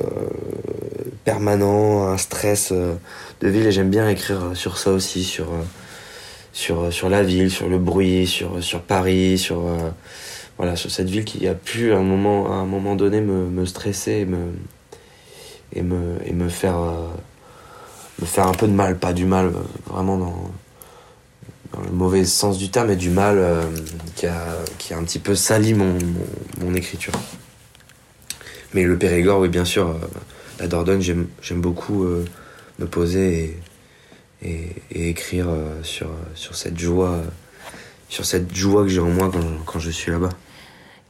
permanent, 1.25 2.09
un 2.09 2.17
stress 2.17 2.71
euh, 2.73 2.95
de 3.43 3.49
ville. 3.49 3.67
Et 3.67 3.73
j'aime 3.73 3.91
bien 3.91 4.09
écrire 4.09 4.53
sur 4.55 4.79
ça 4.79 4.91
aussi, 4.91 5.25
sur, 5.25 5.53
euh, 5.53 5.63
sur, 6.55 6.93
sur 6.93 7.11
la 7.11 7.23
ville, 7.23 7.51
sur 7.51 7.69
le 7.69 7.79
bruit, 7.79 8.27
sur, 8.27 8.65
sur 8.65 8.81
Paris, 8.81 9.39
sur, 9.39 9.65
voilà, 10.57 10.75
sur 10.75 10.91
cette 10.91 11.11
ville 11.11 11.25
qui 11.25 11.47
a 11.47 11.55
pu 11.55 11.93
à 11.93 11.99
un 11.99 12.03
moment, 12.03 12.51
à 12.51 12.57
un 12.57 12.67
moment 12.67 12.97
donné 12.97 13.21
me, 13.21 13.47
me 13.47 13.67
stresser 13.67 14.13
et 14.13 14.25
me, 14.25 14.53
et 15.75 15.83
me, 15.83 16.17
et 16.25 16.33
me, 16.33 16.49
faire, 16.49 16.79
me 18.21 18.27
faire 18.27 18.49
un 18.49 18.55
peu 18.55 18.67
de 18.67 18.73
mal. 18.73 18.99
Pas 18.99 19.13
du 19.13 19.27
mal, 19.27 19.53
vraiment 19.87 20.17
dans, 20.17 20.51
dans 21.73 21.81
le 21.81 21.91
mauvais 21.91 22.25
sens 22.25 22.59
du 22.59 22.71
terme, 22.71 22.89
mais 22.89 22.97
du 22.97 23.11
mal 23.11 23.39
qui, 24.15 24.27
a, 24.27 24.45
qui 24.79 24.95
a 24.95 24.99
un 24.99 25.05
petit 25.05 25.19
peu 25.19 25.35
sali 25.35 25.75
mon, 25.75 25.95
mon, 25.95 26.67
mon 26.67 26.75
écriture. 26.75 27.15
Mais 28.75 28.85
le 28.85 28.99
Périgord, 28.99 29.41
oui, 29.41 29.49
bien 29.49 29.65
sûr. 29.65 29.89
Euh, 29.89 29.99
la 30.61 30.69
Dordogne, 30.69 31.03
j'aime 31.03 31.61
beaucoup 31.61 32.05
euh, 32.05 32.25
me 32.79 32.87
poser 32.87 33.59
et, 34.43 34.49
et, 34.49 34.77
et 34.91 35.09
écrire 35.11 35.49
euh, 35.49 35.83
sur, 35.83 36.09
sur 36.35 36.55
cette 36.55 36.79
joie, 36.79 37.23
sur 38.09 38.25
cette 38.25 38.55
joie 38.55 38.83
que 38.85 38.89
j'ai 38.89 39.01
en 39.01 39.11
moi 39.11 39.31
quand, 39.31 39.65
quand 39.67 39.79
je 39.79 39.91
suis 39.91 40.11
là-bas. 40.11 40.31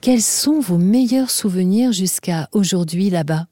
Quels 0.01 0.23
sont 0.23 0.59
vos 0.59 0.79
meilleurs 0.79 1.31
souvenirs 1.31 1.93
jusqu'à 1.93 2.49
aujourd'hui 2.53 3.11
là-bas? 3.11 3.47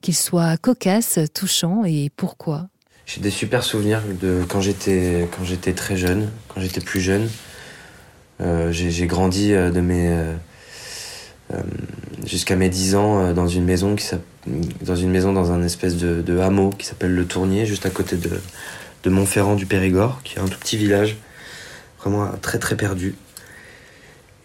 Qu'ils 0.00 0.16
soient 0.16 0.56
cocasses, 0.56 1.20
touchants 1.32 1.84
et 1.84 2.10
pourquoi? 2.16 2.68
J'ai 3.12 3.20
des 3.20 3.30
super 3.30 3.62
souvenirs 3.62 4.00
de 4.22 4.42
quand 4.48 4.62
j'étais 4.62 5.28
quand 5.36 5.44
j'étais 5.44 5.74
très 5.74 5.98
jeune, 5.98 6.30
quand 6.48 6.62
j'étais 6.62 6.80
plus 6.80 7.00
jeune. 7.00 7.28
Euh, 8.40 8.72
j'ai 8.72 9.06
grandi 9.06 9.50
de 9.50 9.80
mes 9.82 10.08
euh, 10.08 11.60
jusqu'à 12.24 12.56
mes 12.56 12.70
10 12.70 12.94
ans 12.94 13.32
dans 13.34 13.48
une 13.48 13.64
maison 13.64 13.96
qui 13.96 14.06
dans 14.80 14.96
une 14.96 15.10
maison 15.10 15.34
dans 15.34 15.52
un 15.52 15.62
espèce 15.62 15.98
de, 15.98 16.38
hameau 16.38 16.70
qui 16.70 16.86
s'appelle 16.86 17.14
le 17.14 17.26
Tournier, 17.26 17.66
juste 17.66 17.84
à 17.84 17.90
côté 17.90 18.16
de, 18.16 18.30
de 19.02 19.10
Montferrand 19.10 19.56
du 19.56 19.66
Périgord, 19.66 20.22
qui 20.24 20.38
est 20.38 20.40
un 20.40 20.48
tout 20.48 20.58
petit 20.58 20.78
village, 20.78 21.18
vraiment 22.00 22.30
très 22.40 22.58
très 22.58 22.78
perdu. 22.78 23.14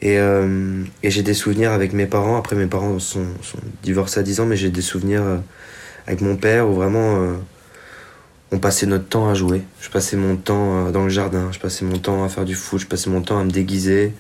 Et, 0.02 0.20
euh, 0.20 0.84
et 1.04 1.10
j'ai 1.10 1.24
des 1.24 1.34
souvenirs 1.34 1.72
avec 1.72 1.94
mes 1.94 2.06
parents. 2.06 2.36
Après, 2.36 2.58
mes 2.58 2.68
parents 2.68 3.00
sont, 3.00 3.28
sont 3.42 3.60
divorcés 3.82 4.20
à 4.20 4.24
10 4.24 4.42
ans, 4.42 4.46
mais 4.46 4.58
j'ai 4.58 4.72
des 4.72 4.82
souvenirs 4.82 5.24
avec 6.06 6.20
mon 6.20 6.36
père 6.36 6.68
où 6.68 6.74
vraiment 6.74 7.16
euh, 7.16 7.38
on 8.52 8.60
passait 8.60 8.86
notre 8.86 9.08
temps 9.08 9.30
à 9.30 9.34
jouer. 9.34 9.64
Je 9.82 9.90
passais 9.90 10.18
mon 10.18 10.36
temps 10.36 10.92
dans 10.92 11.04
le 11.04 11.10
jardin, 11.10 11.52
je 11.52 11.60
passais 11.60 11.86
mon 11.86 11.98
temps 11.98 12.24
à 12.24 12.30
faire 12.30 12.46
du 12.46 12.56
foot, 12.56 12.80
je 12.80 12.88
passais 12.88 13.10
mon 13.10 13.22
temps 13.22 13.40
à 13.40 13.44
me 13.44 13.52
déguiser, 13.52 14.14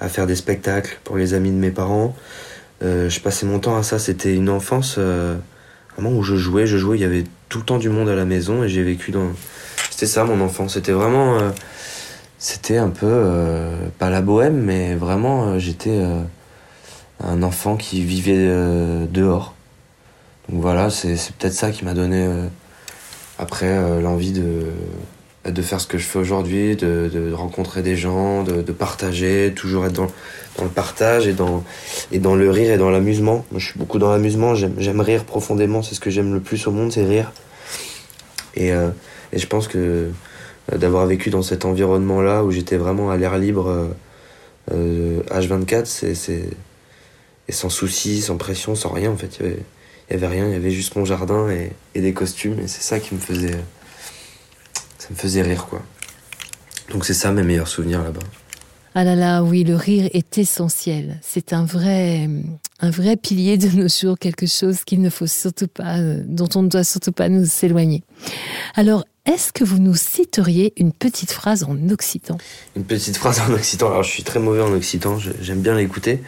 à 0.00 0.08
faire 0.08 0.26
des 0.26 0.36
spectacles 0.36 0.98
pour 1.04 1.16
les 1.16 1.34
amis 1.34 1.50
de 1.50 1.56
mes 1.56 1.70
parents. 1.70 2.14
Euh, 2.82 3.10
je 3.10 3.20
passais 3.20 3.46
mon 3.46 3.58
temps 3.58 3.76
à 3.76 3.82
ça. 3.82 3.98
C'était 3.98 4.34
une 4.34 4.48
enfance 4.48 4.96
euh, 4.98 5.36
vraiment 5.96 6.16
où 6.16 6.22
je 6.22 6.36
jouais, 6.36 6.66
je 6.66 6.78
jouais. 6.78 6.96
Il 6.96 7.00
y 7.00 7.04
avait 7.04 7.24
tout 7.48 7.58
le 7.58 7.64
temps 7.64 7.78
du 7.78 7.90
monde 7.90 8.08
à 8.08 8.14
la 8.14 8.24
maison 8.24 8.64
et 8.64 8.68
j'ai 8.68 8.82
vécu 8.82 9.10
dans. 9.10 9.30
C'était 9.90 10.06
ça 10.06 10.24
mon 10.24 10.40
enfance. 10.40 10.74
C'était 10.74 10.92
vraiment. 10.92 11.38
Euh, 11.38 11.50
c'était 12.38 12.78
un 12.78 12.88
peu. 12.88 13.06
Euh, 13.06 13.76
pas 13.98 14.10
la 14.10 14.22
bohème, 14.22 14.56
mais 14.56 14.94
vraiment, 14.94 15.58
j'étais 15.58 16.02
un 17.22 17.42
enfant 17.42 17.76
qui 17.76 18.02
vivait 18.02 18.48
dehors. 19.10 19.54
Donc 20.48 20.62
voilà, 20.62 20.88
c'est 20.88 21.16
peut-être 21.38 21.52
ça 21.52 21.70
qui 21.70 21.84
m'a 21.84 21.92
donné 21.92 22.26
après 23.40 24.00
l'envie 24.00 24.32
de 24.32 24.66
de 25.46 25.62
faire 25.62 25.80
ce 25.80 25.86
que 25.86 25.96
je 25.96 26.04
fais 26.04 26.18
aujourd'hui, 26.18 26.76
de, 26.76 27.10
de, 27.12 27.32
rencontrer 27.32 27.82
des 27.82 27.96
gens, 27.96 28.42
de, 28.42 28.60
de, 28.60 28.72
partager, 28.72 29.52
toujours 29.56 29.86
être 29.86 29.94
dans, 29.94 30.08
dans 30.58 30.64
le 30.64 30.70
partage 30.70 31.26
et 31.26 31.32
dans, 31.32 31.64
et 32.12 32.18
dans 32.18 32.34
le 32.34 32.50
rire 32.50 32.72
et 32.72 32.76
dans 32.76 32.90
l'amusement. 32.90 33.44
Je 33.56 33.64
suis 33.64 33.78
beaucoup 33.78 33.98
dans 33.98 34.10
l'amusement, 34.10 34.54
j'aime 34.54 35.00
rire 35.00 35.24
profondément, 35.24 35.82
c'est 35.82 35.94
ce 35.94 36.00
que 36.00 36.10
j'aime 36.10 36.34
le 36.34 36.40
plus 36.40 36.66
au 36.66 36.72
monde, 36.72 36.92
c'est 36.92 37.04
rire. 37.04 37.32
Et, 38.54 38.72
euh, 38.72 38.90
et 39.32 39.38
je 39.38 39.46
pense 39.46 39.66
que 39.66 40.10
euh, 40.72 40.76
d'avoir 40.76 41.06
vécu 41.06 41.30
dans 41.30 41.42
cet 41.42 41.64
environnement-là 41.64 42.44
où 42.44 42.50
j'étais 42.50 42.76
vraiment 42.76 43.10
à 43.10 43.16
l'air 43.16 43.38
libre 43.38 43.68
euh, 43.68 43.88
euh 44.72 45.22
H24, 45.30 45.86
c'est 45.86 46.42
et 47.48 47.52
sans 47.52 47.70
souci, 47.70 48.20
sans 48.20 48.36
pression, 48.36 48.74
sans 48.74 48.90
rien 48.90 49.10
en 49.10 49.16
fait. 49.16 49.40
Il 50.10 50.14
y 50.14 50.16
avait 50.16 50.26
rien, 50.26 50.46
il 50.46 50.52
y 50.52 50.56
avait 50.56 50.70
juste 50.70 50.96
mon 50.96 51.04
jardin 51.04 51.48
et, 51.50 51.72
et 51.94 52.00
des 52.00 52.12
costumes 52.12 52.58
et 52.58 52.66
c'est 52.66 52.82
ça 52.82 52.98
qui 52.98 53.14
me 53.14 53.20
faisait 53.20 53.58
ça 54.98 55.08
me 55.10 55.16
faisait 55.16 55.42
rire 55.42 55.66
quoi. 55.66 55.82
Donc 56.90 57.04
c'est 57.04 57.14
ça 57.14 57.30
mes 57.32 57.42
meilleurs 57.42 57.68
souvenirs 57.68 58.02
là-bas. 58.02 58.20
Ah 58.96 59.04
là 59.04 59.14
là, 59.14 59.44
oui, 59.44 59.62
le 59.62 59.76
rire 59.76 60.10
est 60.12 60.36
essentiel. 60.36 61.20
C'est 61.22 61.52
un 61.52 61.64
vrai, 61.64 62.28
un 62.80 62.90
vrai 62.90 63.16
pilier 63.16 63.56
de 63.56 63.68
nos 63.68 63.86
jours, 63.88 64.18
quelque 64.18 64.46
chose 64.46 64.82
qu'il 64.84 65.00
ne 65.00 65.10
faut 65.10 65.28
surtout 65.28 65.68
pas, 65.68 66.00
dont 66.24 66.48
on 66.56 66.62
ne 66.62 66.68
doit 66.68 66.82
surtout 66.82 67.12
pas 67.12 67.28
nous 67.28 67.44
s'éloigner. 67.44 68.02
Alors, 68.74 69.04
est-ce 69.26 69.52
que 69.52 69.62
vous 69.62 69.78
nous 69.78 69.94
citeriez 69.94 70.72
une 70.76 70.92
petite 70.92 71.30
phrase 71.30 71.62
en 71.62 71.88
occitan? 71.88 72.36
Une 72.74 72.82
petite 72.82 73.16
phrase 73.16 73.38
en 73.38 73.52
occitan. 73.52 73.90
Alors, 73.90 74.02
je 74.02 74.10
suis 74.10 74.24
très 74.24 74.40
mauvais 74.40 74.62
en 74.62 74.72
occitan, 74.72 75.18
j'aime 75.40 75.60
bien 75.60 75.76
l'écouter. 75.76 76.20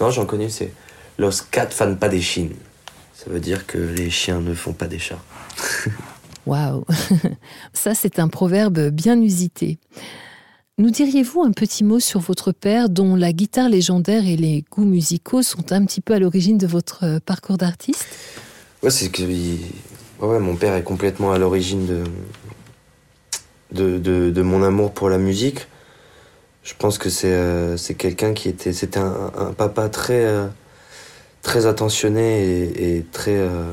Non, 0.00 0.10
j'en 0.10 0.24
connais, 0.24 0.50
c'est 0.50 0.70
Los 1.18 1.42
cat 1.50 1.70
fan 1.70 1.98
pas 1.98 2.08
des 2.08 2.20
chines. 2.20 2.54
Ça 3.24 3.30
veut 3.30 3.40
dire 3.40 3.66
que 3.66 3.78
les 3.78 4.10
chiens 4.10 4.40
ne 4.40 4.54
font 4.54 4.72
pas 4.72 4.86
des 4.86 4.98
chats. 4.98 5.22
Waouh 6.46 6.84
Ça, 7.72 7.94
c'est 7.94 8.18
un 8.18 8.28
proverbe 8.28 8.90
bien 8.90 9.20
usité. 9.20 9.78
Nous 10.76 10.90
diriez-vous 10.90 11.42
un 11.42 11.52
petit 11.52 11.84
mot 11.84 12.00
sur 12.00 12.20
votre 12.20 12.52
père 12.52 12.88
dont 12.88 13.16
la 13.16 13.32
guitare 13.32 13.68
légendaire 13.68 14.26
et 14.26 14.36
les 14.36 14.64
goûts 14.70 14.84
musicaux 14.84 15.42
sont 15.42 15.72
un 15.72 15.84
petit 15.86 16.00
peu 16.00 16.14
à 16.14 16.18
l'origine 16.18 16.58
de 16.58 16.66
votre 16.66 17.20
parcours 17.20 17.56
d'artiste? 17.56 18.04
Ouais, 18.82 18.90
c'est 18.90 19.08
que 19.08 19.22
il... 19.22 19.60
ouais, 20.20 20.40
mon 20.40 20.56
père 20.56 20.74
est 20.74 20.82
complètement 20.82 21.32
à 21.32 21.38
l'origine 21.38 21.86
de... 21.86 22.04
De, 23.72 23.98
de, 23.98 24.30
de, 24.30 24.42
mon 24.42 24.62
amour 24.62 24.92
pour 24.92 25.08
la 25.08 25.18
musique. 25.18 25.66
Je 26.62 26.74
pense 26.78 26.96
que 26.96 27.10
c'est 27.10 27.32
euh, 27.32 27.76
quelqu'un 27.98 28.32
qui 28.32 28.48
était. 28.48 28.72
C'était 28.72 29.00
un, 29.00 29.32
un, 29.36 29.52
papa 29.52 29.88
très, 29.88 30.24
euh, 30.24 30.46
très 31.44 31.66
attentionné 31.66 32.64
et, 32.96 33.04
très. 33.12 33.36
Euh, 33.36 33.72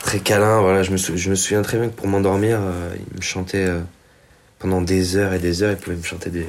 très 0.00 0.20
câlin. 0.20 0.60
Voilà, 0.60 0.82
je 0.82 0.92
me, 0.92 0.98
sou... 0.98 1.16
je 1.16 1.30
me 1.30 1.34
souviens 1.34 1.62
très 1.62 1.78
bien 1.78 1.88
que 1.88 1.94
pour 1.94 2.06
m'endormir, 2.06 2.58
euh, 2.60 2.94
il 2.94 3.16
me 3.16 3.22
chantait 3.22 3.66
pendant 4.58 4.80
des 4.80 5.16
heures 5.16 5.32
et 5.32 5.38
des 5.38 5.62
heures, 5.62 5.72
il 5.72 5.78
pouvait 5.78 5.96
me 5.96 6.02
chanter 6.02 6.30
des, 6.30 6.46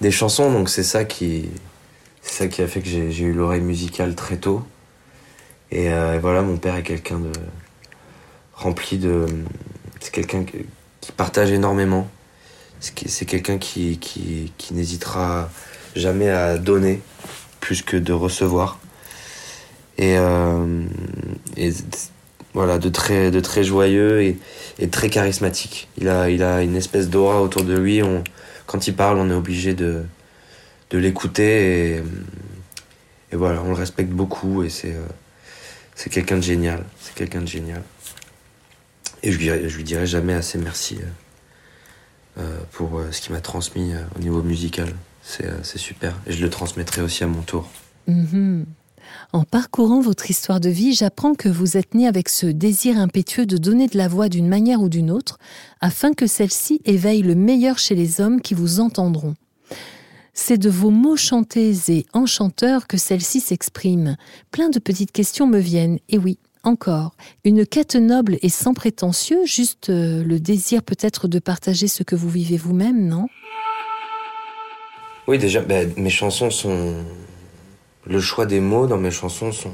des 0.00 0.10
chansons. 0.10 0.50
Donc 0.50 0.68
c'est 0.68 0.82
ça 0.82 1.04
qui, 1.04 1.48
c'est 2.22 2.32
ça 2.32 2.48
qui 2.48 2.62
a 2.62 2.66
fait 2.66 2.80
que 2.80 2.88
j'ai 2.88 3.22
eu 3.22 3.32
l'oreille 3.32 3.60
musicale 3.60 4.14
très 4.14 4.36
tôt. 4.36 4.64
Et, 5.70 5.90
euh, 5.90 6.14
et, 6.14 6.18
voilà, 6.18 6.42
mon 6.42 6.56
père 6.56 6.76
est 6.76 6.82
quelqu'un 6.82 7.18
de 7.18 7.32
rempli 8.54 8.98
de 8.98 9.26
c'est 10.00 10.12
quelqu'un 10.12 10.44
qui 11.00 11.12
partage 11.12 11.50
énormément. 11.50 12.08
C'est 12.80 13.24
quelqu'un 13.24 13.58
qui, 13.58 13.98
qui, 13.98 14.52
qui 14.58 14.74
n'hésitera 14.74 15.50
jamais 15.96 16.28
à 16.28 16.58
donner 16.58 17.00
plus 17.60 17.82
que 17.82 17.96
de 17.96 18.12
recevoir. 18.12 18.78
Et, 19.98 20.16
euh, 20.18 20.82
voilà, 22.52 22.78
de 22.78 22.88
très, 22.88 23.30
de 23.30 23.40
très 23.40 23.64
joyeux 23.64 24.22
et, 24.22 24.38
et, 24.78 24.88
très 24.88 25.10
charismatique. 25.10 25.88
Il 25.98 26.08
a, 26.08 26.30
il 26.30 26.42
a 26.42 26.62
une 26.62 26.76
espèce 26.76 27.08
d'aura 27.08 27.42
autour 27.42 27.64
de 27.64 27.76
lui. 27.76 28.00
Quand 28.66 28.86
il 28.86 28.94
parle, 28.94 29.18
on 29.18 29.30
est 29.30 29.34
obligé 29.34 29.74
de, 29.74 30.04
de 30.90 30.98
l'écouter. 30.98 32.02
Et, 33.32 33.36
voilà, 33.36 33.62
on 33.62 33.68
le 33.68 33.74
respecte 33.74 34.10
beaucoup 34.10 34.62
et 34.62 34.70
c'est 34.70 34.94
euh, 34.94 35.06
c'est 35.94 36.10
quelqu'un 36.10 36.36
de 36.36 36.42
génial. 36.42 36.84
C'est 37.00 37.14
quelqu'un 37.14 37.40
de 37.42 37.48
génial. 37.48 37.82
Et 39.22 39.32
je 39.32 39.38
lui, 39.38 39.48
lui 39.48 39.84
dirai 39.84 40.06
jamais 40.06 40.34
assez 40.34 40.58
merci 40.58 40.98
euh, 42.38 42.58
pour 42.72 43.00
ce 43.10 43.20
qu'il 43.20 43.32
m'a 43.32 43.40
transmis 43.40 43.92
au 44.14 44.20
niveau 44.20 44.42
musical. 44.42 44.88
C'est 45.22 45.78
super. 45.78 46.14
Et 46.26 46.32
je 46.32 46.42
le 46.42 46.50
transmettrai 46.50 47.02
aussi 47.02 47.24
à 47.24 47.26
mon 47.26 47.42
tour. 47.42 47.68
Mm 48.06 48.24
-hmm. 48.24 48.64
En 49.32 49.44
parcourant 49.44 50.00
votre 50.00 50.30
histoire 50.30 50.60
de 50.60 50.68
vie, 50.68 50.94
j'apprends 50.94 51.34
que 51.34 51.48
vous 51.48 51.76
êtes 51.76 51.94
né 51.94 52.06
avec 52.06 52.28
ce 52.28 52.46
désir 52.46 52.98
impétueux 52.98 53.46
de 53.46 53.56
donner 53.56 53.86
de 53.86 53.98
la 53.98 54.08
voix 54.08 54.28
d'une 54.28 54.48
manière 54.48 54.80
ou 54.80 54.88
d'une 54.88 55.10
autre, 55.10 55.38
afin 55.80 56.12
que 56.12 56.26
celle-ci 56.26 56.80
éveille 56.84 57.22
le 57.22 57.34
meilleur 57.34 57.78
chez 57.78 57.94
les 57.94 58.20
hommes 58.20 58.40
qui 58.40 58.54
vous 58.54 58.80
entendront. 58.80 59.34
C'est 60.32 60.58
de 60.58 60.70
vos 60.70 60.90
mots 60.90 61.16
chantés 61.16 61.74
et 61.88 62.06
enchanteurs 62.12 62.86
que 62.86 62.98
celle-ci 62.98 63.40
s'exprime. 63.40 64.16
Plein 64.50 64.68
de 64.68 64.78
petites 64.78 65.12
questions 65.12 65.46
me 65.46 65.58
viennent, 65.58 65.98
et 66.08 66.18
oui, 66.18 66.38
encore, 66.62 67.14
une 67.44 67.64
quête 67.64 67.94
noble 67.94 68.38
et 68.42 68.48
sans 68.48 68.74
prétentieux, 68.74 69.46
juste 69.46 69.88
euh, 69.88 70.22
le 70.24 70.40
désir 70.40 70.82
peut-être 70.82 71.28
de 71.28 71.38
partager 71.38 71.88
ce 71.88 72.02
que 72.02 72.16
vous 72.16 72.28
vivez 72.28 72.56
vous-même, 72.56 73.06
non? 73.06 73.28
Oui, 75.28 75.38
déjà, 75.38 75.62
bah, 75.62 75.84
mes 75.96 76.10
chansons 76.10 76.50
sont 76.50 76.94
le 78.08 78.20
choix 78.20 78.46
des 78.46 78.60
mots 78.60 78.86
dans 78.86 78.98
mes 78.98 79.10
chansons 79.10 79.52
sont, 79.52 79.72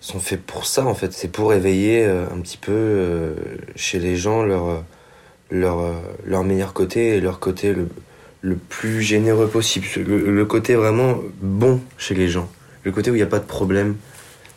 sont 0.00 0.18
faits 0.18 0.42
pour 0.42 0.66
ça, 0.66 0.86
en 0.86 0.94
fait. 0.94 1.12
C'est 1.12 1.28
pour 1.28 1.52
éveiller 1.52 2.04
euh, 2.04 2.26
un 2.32 2.40
petit 2.40 2.56
peu 2.56 2.72
euh, 2.72 3.34
chez 3.76 3.98
les 3.98 4.16
gens 4.16 4.42
leur, 4.42 4.82
leur, 5.50 5.80
euh, 5.80 5.94
leur 6.24 6.44
meilleur 6.44 6.72
côté 6.72 7.16
et 7.16 7.20
leur 7.20 7.38
côté 7.40 7.74
le, 7.74 7.88
le 8.40 8.56
plus 8.56 9.02
généreux 9.02 9.48
possible. 9.48 9.86
Le, 9.96 10.44
côté 10.44 10.74
vraiment 10.74 11.18
bon 11.40 11.80
chez 11.98 12.14
les 12.14 12.28
gens. 12.28 12.48
Le 12.82 12.92
côté 12.92 13.10
où 13.10 13.14
il 13.14 13.18
n'y 13.18 13.22
a 13.22 13.26
pas 13.26 13.38
de 13.38 13.46
problème. 13.46 13.96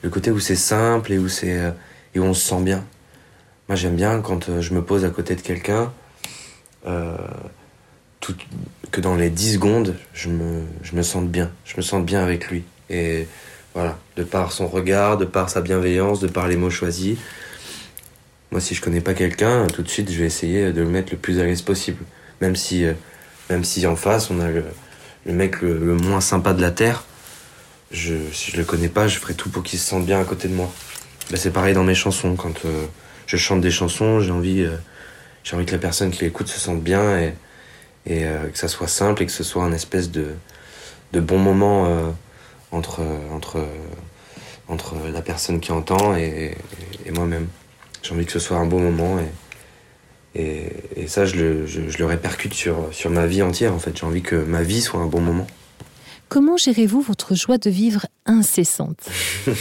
Le 0.01 0.09
côté 0.09 0.31
où 0.31 0.39
c'est 0.39 0.55
simple 0.55 1.11
et 1.13 1.17
où, 1.17 1.27
c'est, 1.27 1.73
et 2.13 2.19
où 2.19 2.23
on 2.23 2.33
se 2.33 2.47
sent 2.47 2.61
bien. 2.61 2.85
Moi, 3.67 3.75
j'aime 3.75 3.95
bien 3.95 4.21
quand 4.21 4.61
je 4.61 4.73
me 4.73 4.81
pose 4.81 5.03
à 5.05 5.09
côté 5.09 5.35
de 5.35 5.41
quelqu'un. 5.41 5.91
Que 8.91 9.01
dans 9.01 9.15
les 9.15 9.29
10 9.29 9.53
secondes, 9.55 9.95
je 10.13 10.29
me, 10.29 10.61
je 10.83 10.95
me 10.95 11.01
sente 11.01 11.29
bien. 11.29 11.51
Je 11.65 11.75
me 11.77 11.81
sente 11.81 12.05
bien 12.05 12.21
avec 12.21 12.49
lui. 12.49 12.63
Et 12.89 13.27
voilà, 13.73 13.97
de 14.15 14.23
par 14.23 14.51
son 14.51 14.67
regard, 14.67 15.17
de 15.17 15.25
par 15.25 15.49
sa 15.49 15.61
bienveillance, 15.61 16.19
de 16.19 16.27
par 16.27 16.47
les 16.47 16.55
mots 16.55 16.69
choisis. 16.69 17.17
Moi, 18.51 18.61
si 18.61 18.75
je 18.75 18.81
connais 18.81 19.01
pas 19.01 19.13
quelqu'un, 19.13 19.67
tout 19.67 19.83
de 19.83 19.89
suite, 19.89 20.11
je 20.11 20.17
vais 20.17 20.25
essayer 20.25 20.71
de 20.71 20.81
le 20.81 20.87
mettre 20.87 21.11
le 21.11 21.17
plus 21.17 21.39
à 21.39 21.43
l'aise 21.43 21.61
possible. 21.61 22.03
Même 22.41 22.55
si, 22.55 22.85
euh, 22.85 22.93
même 23.49 23.63
si 23.63 23.85
en 23.85 23.95
face, 23.95 24.31
on 24.31 24.39
a 24.39 24.49
le, 24.49 24.63
le 25.25 25.33
mec 25.33 25.61
le, 25.61 25.95
moins 25.95 26.21
sympa 26.21 26.53
de 26.53 26.61
la 26.61 26.71
Terre, 26.71 27.03
je, 27.91 28.15
si 28.31 28.51
je 28.51 28.57
le 28.57 28.63
connais 28.63 28.89
pas, 28.89 29.07
je 29.07 29.19
ferai 29.19 29.33
tout 29.33 29.49
pour 29.49 29.63
qu'il 29.63 29.79
se 29.79 29.87
sente 29.87 30.05
bien 30.05 30.19
à 30.19 30.23
côté 30.23 30.47
de 30.47 30.53
moi. 30.53 30.71
Ben, 31.29 31.37
c'est 31.37 31.51
pareil 31.51 31.73
dans 31.73 31.83
mes 31.83 31.95
chansons. 31.95 32.35
Quand 32.35 32.65
euh, 32.65 32.85
je 33.27 33.37
chante 33.37 33.61
des 33.61 33.71
chansons, 33.71 34.21
j'ai 34.21 34.31
envie, 34.31 34.61
euh, 34.61 34.77
envie 35.53 35.65
que 35.65 35.73
la 35.73 35.77
personne 35.77 36.09
qui 36.09 36.23
l'écoute 36.23 36.47
se 36.47 36.59
sente 36.59 36.81
bien 36.81 37.19
et, 37.19 37.33
et 38.05 38.21
que 38.53 38.57
ça 38.57 38.69
soit 38.69 38.87
simple 38.87 39.23
et 39.23 39.25
que 39.25 39.31
ce 39.33 39.43
soit 39.43 39.65
un 39.65 39.73
espèce 39.73 40.09
de, 40.09 40.27
de 41.11 41.19
bon 41.19 41.37
moment 41.37 42.15
entre, 42.71 43.01
entre, 43.31 43.65
entre 44.67 44.95
la 45.11 45.21
personne 45.21 45.59
qui 45.59 45.71
entend 45.71 46.15
et, 46.15 46.55
et, 47.05 47.07
et 47.07 47.11
moi-même. 47.11 47.47
J'ai 48.03 48.13
envie 48.13 48.25
que 48.25 48.31
ce 48.31 48.39
soit 48.39 48.57
un 48.57 48.65
bon 48.65 48.79
moment 48.79 49.19
et, 49.19 49.31
et, 50.39 50.71
et 50.95 51.07
ça, 51.07 51.25
je 51.25 51.35
le, 51.35 51.65
je, 51.65 51.89
je 51.89 51.97
le, 51.97 52.05
répercute 52.05 52.53
sur, 52.53 52.89
sur 52.91 53.09
ma 53.09 53.25
vie 53.25 53.41
entière 53.41 53.73
en 53.73 53.79
fait. 53.79 53.97
J'ai 53.97 54.05
envie 54.05 54.21
que 54.21 54.35
ma 54.35 54.63
vie 54.63 54.81
soit 54.81 54.99
un 54.99 55.07
bon 55.07 55.21
moment. 55.21 55.47
Comment 56.29 56.57
gérez-vous 56.57 57.01
votre 57.01 57.35
joie 57.35 57.57
de 57.57 57.69
vivre 57.69 58.05
incessante? 58.25 59.09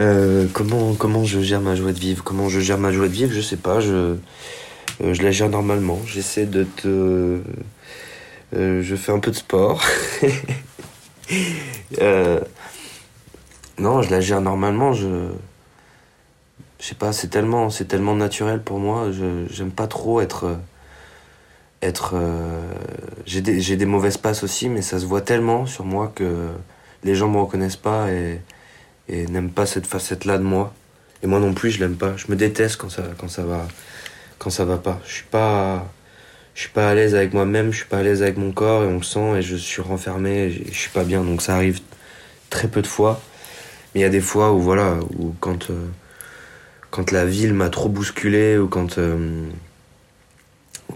Euh, 0.00 0.46
comment, 0.52 0.94
comment 0.94 1.24
je 1.24 1.40
gère 1.40 1.60
ma 1.60 1.76
joie 1.76 1.92
de 1.92 1.98
vivre? 1.98 2.24
Comment 2.24 2.48
je 2.48 2.58
gère 2.58 2.78
ma 2.78 2.90
joie 2.90 3.06
de 3.06 3.12
vivre? 3.12 3.32
Je 3.32 3.40
sais 3.40 3.58
pas. 3.58 3.78
Je, 3.78 4.16
euh, 5.02 5.14
je 5.14 5.22
la 5.22 5.30
gère 5.30 5.48
normalement. 5.48 6.00
J'essaie 6.06 6.46
de 6.46 6.64
te. 6.64 7.40
Euh, 8.56 8.82
je 8.82 8.96
fais 8.96 9.12
un 9.12 9.20
peu 9.20 9.30
de 9.30 9.36
sport. 9.36 9.80
Euh, 12.00 12.40
non, 13.78 14.02
je 14.02 14.10
la 14.10 14.20
gère 14.20 14.40
normalement. 14.40 14.92
Je. 14.92 15.28
Je 16.80 16.88
sais 16.88 16.94
pas, 16.96 17.12
c'est 17.12 17.28
tellement, 17.28 17.68
naturel 18.16 18.60
pour 18.60 18.80
moi. 18.80 19.12
Je 19.12 19.46
j'aime 19.50 19.70
pas 19.70 19.86
trop 19.86 20.20
être. 20.20 20.56
Être. 21.80 22.14
Euh, 22.14 22.60
j'ai 23.26 23.40
des, 23.42 23.86
mauvaises 23.86 24.16
passes 24.16 24.42
aussi, 24.42 24.68
mais 24.68 24.82
ça 24.82 24.98
se 24.98 25.06
voit 25.06 25.20
tellement 25.20 25.66
sur 25.66 25.84
moi 25.84 26.12
que 26.14 26.48
les 27.04 27.14
gens 27.14 27.28
me 27.28 27.38
reconnaissent 27.38 27.76
pas 27.76 28.10
et, 28.10 28.40
et 29.08 29.26
n'aiment 29.26 29.50
pas 29.50 29.66
cette 29.66 29.86
facette-là 29.86 30.38
de 30.38 30.42
moi. 30.42 30.72
Et 31.22 31.26
moi 31.26 31.38
non 31.38 31.54
plus, 31.54 31.70
je 31.70 31.80
l'aime 31.80 31.96
pas. 31.96 32.16
Je 32.16 32.26
me 32.28 32.36
déteste 32.36 32.76
quand 32.76 32.88
ça, 32.88 33.02
quand 33.18 33.28
va, 33.42 33.66
quand 34.38 34.50
ça 34.50 34.64
va 34.64 34.78
pas. 34.78 35.00
Je 35.06 35.12
suis 35.12 35.24
pas, 35.24 35.86
je 36.54 36.60
suis 36.62 36.70
pas 36.70 36.90
à 36.90 36.94
l'aise 36.94 37.14
avec 37.14 37.32
moi-même. 37.34 37.72
Je 37.72 37.78
suis 37.78 37.86
pas 37.86 37.98
à 37.98 38.02
l'aise 38.02 38.22
avec 38.22 38.36
mon 38.36 38.52
corps 38.52 38.84
et 38.84 38.86
on 38.86 38.96
le 38.98 39.02
sent 39.02 39.38
et 39.38 39.42
je 39.42 39.56
suis 39.56 39.82
renfermé. 39.82 40.50
Je 40.50 40.78
suis 40.78 40.90
pas 40.90 41.04
bien. 41.04 41.22
Donc 41.22 41.42
ça 41.42 41.56
arrive 41.56 41.80
très 42.50 42.68
peu 42.68 42.82
de 42.82 42.86
fois. 42.86 43.20
Mais 43.94 44.00
il 44.00 44.02
y 44.02 44.06
a 44.06 44.10
des 44.10 44.20
fois 44.20 44.52
où 44.52 44.60
voilà, 44.60 44.98
où 45.18 45.34
quand, 45.40 45.70
euh, 45.70 45.86
quand 46.90 47.10
la 47.10 47.24
ville 47.26 47.54
m'a 47.54 47.70
trop 47.70 47.88
bousculé 47.88 48.58
ou 48.58 48.68
quand, 48.68 48.98
euh, 48.98 49.46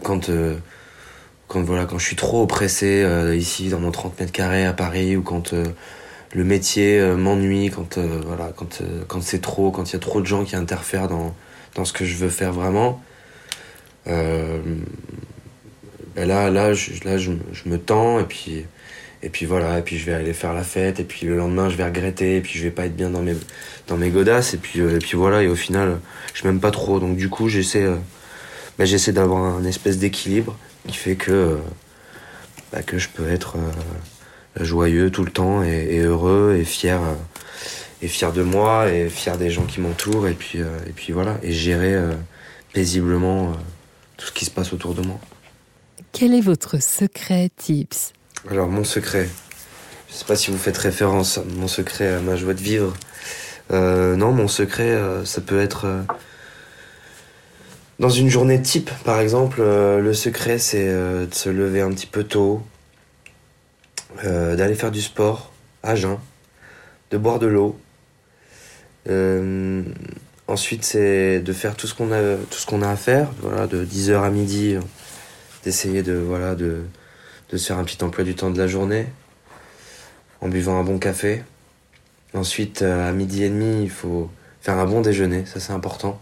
quand, 0.02 0.28
euh, 0.30 0.56
quand 1.48 1.62
voilà, 1.62 1.86
quand 1.86 1.98
je 1.98 2.06
suis 2.06 2.16
trop 2.16 2.42
oppressé 2.42 3.06
ici 3.36 3.68
dans 3.68 3.80
mon 3.80 3.90
30 3.90 4.18
mètres 4.20 4.32
carrés 4.32 4.66
à 4.66 4.72
Paris 4.72 5.16
ou 5.16 5.22
quand 5.22 5.54
le 6.36 6.44
métier 6.44 7.00
euh, 7.00 7.16
m'ennuie, 7.16 7.70
quand, 7.70 7.98
euh, 7.98 8.20
voilà, 8.26 8.52
quand, 8.54 8.80
euh, 8.82 9.04
quand 9.08 9.22
c'est 9.22 9.40
trop, 9.40 9.70
quand 9.70 9.90
il 9.90 9.92
y 9.94 9.96
a 9.96 10.00
trop 10.00 10.20
de 10.20 10.26
gens 10.26 10.44
qui 10.44 10.54
interfèrent 10.54 11.08
dans, 11.08 11.34
dans 11.74 11.84
ce 11.84 11.92
que 11.92 12.04
je 12.04 12.16
veux 12.16 12.28
faire 12.28 12.52
vraiment. 12.52 13.00
Ben 16.16 16.26
là, 16.26 16.74
je, 16.74 17.30
me 17.66 17.78
tends 17.78 18.18
et 18.18 18.24
puis, 18.24 18.64
et 19.22 19.28
puis 19.28 19.46
voilà, 19.46 19.78
et 19.78 19.82
puis 19.82 19.98
je 19.98 20.06
vais 20.06 20.14
aller 20.14 20.32
faire 20.32 20.54
la 20.54 20.64
fête 20.64 20.98
et 20.98 21.04
puis 21.04 21.26
le 21.26 21.36
lendemain 21.36 21.68
je 21.68 21.76
vais 21.76 21.84
regretter 21.84 22.36
et 22.36 22.40
puis 22.40 22.58
je 22.58 22.64
vais 22.64 22.70
pas 22.70 22.86
être 22.86 22.96
bien 22.96 23.10
dans 23.10 23.22
mes, 23.22 23.36
dans 23.86 23.98
godasses 23.98 24.54
et 24.54 24.58
puis, 24.58 24.80
et 24.80 24.98
puis 24.98 25.16
voilà, 25.16 25.42
et 25.42 25.48
au 25.48 25.54
final 25.54 26.00
je 26.34 26.46
m'aime 26.46 26.60
pas 26.60 26.70
trop. 26.70 26.98
Donc 27.00 27.16
du 27.16 27.28
coup 27.28 27.48
j'essaie 27.48 27.86
ben, 28.78 28.84
j'essaie 28.84 29.12
d'avoir 29.12 29.42
un 29.42 29.64
espèce 29.64 29.98
d'équilibre 29.98 30.56
qui 30.86 30.96
fait 30.96 31.16
que, 31.16 31.58
ben, 32.72 32.82
que 32.82 32.98
je 32.98 33.08
peux 33.08 33.28
être 33.28 33.56
joyeux 34.60 35.10
tout 35.10 35.24
le 35.24 35.30
temps 35.30 35.62
et, 35.62 35.88
et 35.90 36.00
heureux 36.00 36.56
et 36.58 36.64
fier 36.64 37.00
euh, 37.00 37.14
et 38.02 38.08
fier 38.08 38.32
de 38.32 38.42
moi 38.42 38.90
et 38.90 39.08
fier 39.08 39.36
des 39.38 39.50
gens 39.50 39.64
qui 39.64 39.80
m'entourent 39.80 40.28
et 40.28 40.34
puis 40.34 40.60
euh, 40.60 40.78
et 40.86 40.92
puis 40.92 41.12
voilà 41.12 41.38
et 41.42 41.52
gérer 41.52 41.94
euh, 41.94 42.12
paisiblement 42.72 43.52
tout 44.16 44.26
ce 44.26 44.32
qui 44.32 44.44
se 44.44 44.50
passe 44.50 44.72
autour 44.72 44.94
de 44.94 45.02
moi. 45.02 45.18
Quel 46.18 46.32
est 46.32 46.40
votre 46.40 46.82
secret 46.82 47.50
tips? 47.58 48.14
Alors 48.50 48.68
mon 48.68 48.84
secret, 48.84 49.28
je 50.08 50.14
sais 50.14 50.24
pas 50.24 50.34
si 50.34 50.50
vous 50.50 50.56
faites 50.56 50.78
référence 50.78 51.36
à 51.36 51.44
mon 51.44 51.68
secret 51.68 52.08
à 52.08 52.20
ma 52.20 52.36
joie 52.36 52.54
de 52.54 52.60
vivre. 52.62 52.94
Euh, 53.70 54.16
non, 54.16 54.32
mon 54.32 54.48
secret, 54.48 54.92
euh, 54.92 55.26
ça 55.26 55.42
peut 55.42 55.60
être 55.60 55.84
euh, 55.84 56.00
dans 57.98 58.08
une 58.08 58.30
journée 58.30 58.62
type, 58.62 58.90
par 59.04 59.20
exemple. 59.20 59.60
le 59.60 60.14
secret, 60.14 60.56
c'est 60.56 60.88
de 60.88 61.28
se 61.34 61.50
lever 61.50 61.82
un 61.82 61.90
petit 61.90 62.06
peu 62.06 62.24
tôt, 62.24 62.62
d'aller 64.24 64.74
faire 64.74 64.92
du 64.92 65.02
sport 65.02 65.52
à 65.82 65.96
jeun, 65.96 66.16
de 67.10 67.18
boire 67.18 67.38
de 67.38 67.46
l'eau. 67.46 67.78
Ensuite, 70.48 70.82
c'est 70.82 71.40
de 71.40 71.52
faire 71.52 71.76
tout 71.76 71.86
ce 71.86 71.94
qu'on 71.94 72.10
a, 72.10 72.36
tout 72.36 72.74
a 72.82 72.90
à 72.90 72.96
faire, 72.96 73.28
voilà, 73.42 73.66
de 73.66 73.84
10h 73.84 74.22
à 74.22 74.30
midi, 74.30 74.78
d'essayer 75.66 76.04
de, 76.04 76.12
voilà, 76.12 76.54
de, 76.54 76.84
de 77.50 77.56
se 77.56 77.66
faire 77.66 77.78
un 77.78 77.82
petit 77.82 78.02
emploi 78.04 78.22
du 78.22 78.36
temps 78.36 78.50
de 78.50 78.58
la 78.58 78.68
journée, 78.68 79.06
en 80.40 80.48
buvant 80.48 80.78
un 80.78 80.84
bon 80.84 80.98
café. 80.98 81.42
Ensuite, 82.34 82.82
à 82.82 83.10
midi 83.10 83.42
et 83.42 83.48
demi, 83.48 83.82
il 83.82 83.90
faut 83.90 84.30
faire 84.60 84.78
un 84.78 84.86
bon 84.86 85.00
déjeuner, 85.00 85.44
ça 85.44 85.58
c'est 85.58 85.72
important. 85.72 86.20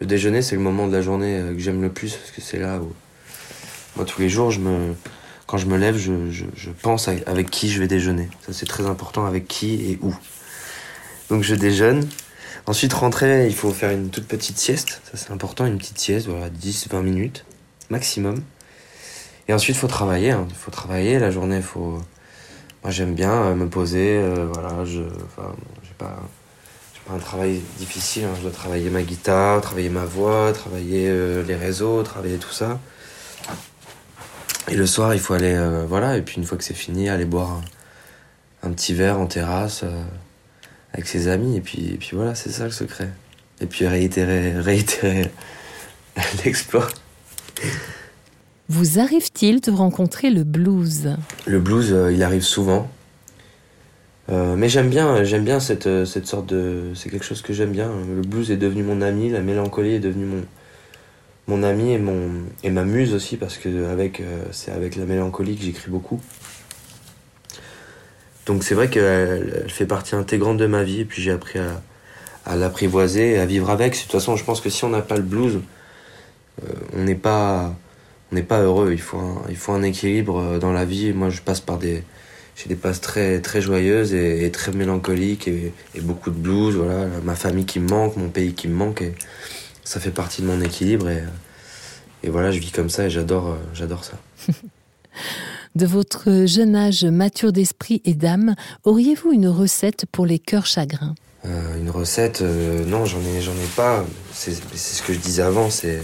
Le 0.00 0.06
déjeuner, 0.06 0.42
c'est 0.42 0.56
le 0.56 0.62
moment 0.62 0.88
de 0.88 0.92
la 0.92 1.00
journée 1.00 1.40
que 1.54 1.60
j'aime 1.60 1.80
le 1.80 1.90
plus, 1.90 2.16
parce 2.16 2.32
que 2.32 2.40
c'est 2.40 2.58
là 2.58 2.80
où, 2.80 2.92
moi, 3.94 4.04
tous 4.04 4.20
les 4.20 4.28
jours, 4.28 4.50
je 4.50 4.58
me, 4.58 4.94
quand 5.46 5.58
je 5.58 5.66
me 5.66 5.78
lève, 5.78 5.96
je, 5.96 6.32
je, 6.32 6.70
pense 6.70 7.06
avec 7.06 7.50
qui 7.50 7.70
je 7.70 7.78
vais 7.78 7.86
déjeuner. 7.86 8.28
Ça, 8.44 8.52
c'est 8.52 8.66
très 8.66 8.86
important, 8.86 9.26
avec 9.26 9.46
qui 9.46 9.92
et 9.92 9.98
où. 10.02 10.12
Donc, 11.30 11.44
je 11.44 11.54
déjeune. 11.54 12.08
Ensuite, 12.66 12.92
rentrer, 12.94 13.46
il 13.46 13.54
faut 13.54 13.70
faire 13.70 13.90
une 13.90 14.10
toute 14.10 14.26
petite 14.26 14.58
sieste. 14.58 15.00
Ça, 15.04 15.16
c'est 15.16 15.30
important, 15.30 15.66
une 15.66 15.78
petite 15.78 15.98
sieste, 15.98 16.26
voilà, 16.26 16.50
10-20 16.50 17.02
minutes 17.02 17.44
maximum. 17.90 18.42
Et 19.48 19.52
ensuite, 19.52 19.76
il 19.76 19.78
faut 19.78 19.88
travailler. 19.88 20.28
Il 20.28 20.32
hein. 20.32 20.48
faut 20.54 20.70
travailler. 20.70 21.18
La 21.18 21.30
journée, 21.30 21.60
faut. 21.60 22.00
Moi, 22.82 22.90
j'aime 22.90 23.14
bien 23.14 23.32
euh, 23.32 23.54
me 23.54 23.68
poser. 23.68 24.18
Euh, 24.18 24.48
voilà, 24.52 24.84
je. 24.84 25.02
Enfin, 25.02 25.54
j'ai 25.82 25.94
pas. 25.98 26.16
pas 27.06 27.14
un 27.14 27.18
travail 27.18 27.60
difficile. 27.78 28.24
Hein. 28.24 28.34
Je 28.36 28.42
dois 28.42 28.50
travailler 28.50 28.90
ma 28.90 29.02
guitare, 29.02 29.60
travailler 29.60 29.90
ma 29.90 30.04
voix, 30.04 30.52
travailler 30.52 31.08
euh, 31.08 31.42
les 31.42 31.56
réseaux, 31.56 32.02
travailler 32.02 32.38
tout 32.38 32.52
ça. 32.52 32.78
Et 34.68 34.76
le 34.76 34.86
soir, 34.86 35.14
il 35.14 35.20
faut 35.20 35.34
aller. 35.34 35.58
voilà. 35.88 36.16
Et 36.16 36.22
puis, 36.22 36.36
une 36.36 36.44
fois 36.44 36.56
que 36.56 36.64
c'est 36.64 36.74
fini, 36.74 37.08
aller 37.08 37.24
boire 37.24 37.60
un, 38.62 38.70
petit 38.70 38.94
verre 38.94 39.18
en 39.18 39.26
terrasse 39.26 39.84
avec 40.92 41.08
ses 41.08 41.26
amis. 41.26 41.56
Et 41.56 41.60
puis, 41.60 41.90
et 41.94 41.96
puis 41.96 42.10
voilà, 42.14 42.36
c'est 42.36 42.50
ça 42.50 42.64
le 42.64 42.70
secret. 42.70 43.08
Et 43.60 43.66
puis 43.66 43.86
réitérer, 43.86 44.52
réitérer 44.60 45.30
l'exploit. 46.44 46.88
Vous 48.74 48.98
arrive-t-il 48.98 49.60
de 49.60 49.70
rencontrer 49.70 50.30
le 50.30 50.44
blues? 50.44 51.10
Le 51.44 51.60
blues, 51.60 51.92
euh, 51.92 52.10
il 52.10 52.22
arrive 52.22 52.40
souvent. 52.40 52.90
Euh, 54.30 54.56
mais 54.56 54.70
j'aime 54.70 54.88
bien, 54.88 55.24
j'aime 55.24 55.44
bien 55.44 55.60
cette, 55.60 55.86
euh, 55.86 56.06
cette 56.06 56.26
sorte 56.26 56.46
de. 56.46 56.84
C'est 56.94 57.10
quelque 57.10 57.26
chose 57.26 57.42
que 57.42 57.52
j'aime 57.52 57.72
bien. 57.72 57.90
Le 58.16 58.22
blues 58.22 58.50
est 58.50 58.56
devenu 58.56 58.82
mon 58.82 59.02
ami, 59.02 59.28
la 59.28 59.42
mélancolie 59.42 59.92
est 59.92 60.00
devenue 60.00 60.24
mon, 60.24 60.42
mon 61.48 61.62
ami 61.62 61.92
et, 61.92 61.98
mon, 61.98 62.30
ma 62.64 62.84
muse 62.84 63.12
aussi, 63.12 63.36
parce 63.36 63.58
que 63.58 63.90
avec, 63.90 64.22
c'est 64.52 64.72
avec 64.72 64.96
la 64.96 65.04
mélancolie 65.04 65.54
que 65.56 65.64
j'écris 65.64 65.90
beaucoup. 65.90 66.22
Donc 68.46 68.64
c'est 68.64 68.74
vrai 68.74 68.88
qu'elle 68.88 69.66
fait 69.68 69.84
partie 69.84 70.14
intégrante 70.14 70.56
de 70.56 70.66
ma 70.66 70.82
vie, 70.82 71.00
et 71.00 71.04
puis 71.04 71.20
j'ai 71.20 71.32
appris 71.32 71.58
à, 71.58 71.82
à 72.46 72.56
l'apprivoiser, 72.56 73.38
à 73.38 73.44
vivre 73.44 73.68
avec. 73.68 73.96
De 73.96 73.98
toute 74.00 74.12
façon, 74.12 74.34
je 74.36 74.44
pense 74.44 74.62
que 74.62 74.70
si 74.70 74.82
on 74.84 74.88
n'a 74.88 75.02
pas 75.02 75.16
le 75.16 75.22
blues, 75.22 75.60
on 76.96 77.02
n'est 77.02 77.14
pas 77.14 77.74
on 78.32 78.34
n'est 78.34 78.42
pas 78.42 78.62
heureux. 78.62 78.92
Il 78.92 79.00
faut, 79.00 79.18
un, 79.18 79.42
il 79.50 79.56
faut 79.56 79.72
un 79.72 79.82
équilibre 79.82 80.38
euh, 80.38 80.58
dans 80.58 80.72
la 80.72 80.84
vie. 80.84 81.12
Moi, 81.12 81.28
je 81.28 81.42
passe 81.42 81.60
par 81.60 81.78
des, 81.78 82.02
j'ai 82.56 82.68
des 82.68 82.76
passes 82.76 83.00
très, 83.00 83.40
très 83.40 83.60
joyeuses 83.60 84.14
et, 84.14 84.50
très 84.50 84.72
mélancoliques 84.72 85.48
et, 85.48 85.72
beaucoup 86.00 86.30
de 86.30 86.38
blues. 86.38 86.74
Voilà, 86.76 87.06
ma 87.22 87.34
famille 87.34 87.66
qui 87.66 87.78
me 87.78 87.88
manque, 87.88 88.16
mon 88.16 88.30
pays 88.30 88.54
qui 88.54 88.68
me 88.68 88.74
manque. 88.74 89.02
Et 89.02 89.14
ça 89.84 90.00
fait 90.00 90.10
partie 90.10 90.40
de 90.42 90.46
mon 90.46 90.60
équilibre. 90.62 91.08
Et, 91.10 91.22
et 92.22 92.30
voilà, 92.30 92.50
je 92.50 92.58
vis 92.58 92.70
comme 92.70 92.88
ça 92.88 93.04
et 93.06 93.10
j'adore, 93.10 93.48
euh, 93.48 93.56
j'adore 93.74 94.04
ça. 94.04 94.16
De 95.74 95.86
votre 95.86 96.44
jeune 96.44 96.76
âge 96.76 97.04
mature 97.04 97.50
d'esprit 97.50 98.02
et 98.04 98.12
d'âme, 98.12 98.54
auriez-vous 98.84 99.32
une 99.32 99.48
recette 99.48 100.04
pour 100.12 100.26
les 100.26 100.38
cœurs 100.38 100.66
chagrins? 100.66 101.14
Euh, 101.46 101.78
Une 101.78 101.88
recette, 101.88 102.42
non, 102.42 103.06
j'en 103.06 103.20
ai, 103.20 103.40
j'en 103.40 103.52
ai 103.52 103.70
pas. 103.74 104.04
C'est, 104.34 104.52
c'est 104.52 104.96
ce 104.96 105.02
que 105.02 105.14
je 105.14 105.18
disais 105.18 105.40
avant. 105.40 105.70
C'est 105.70 106.00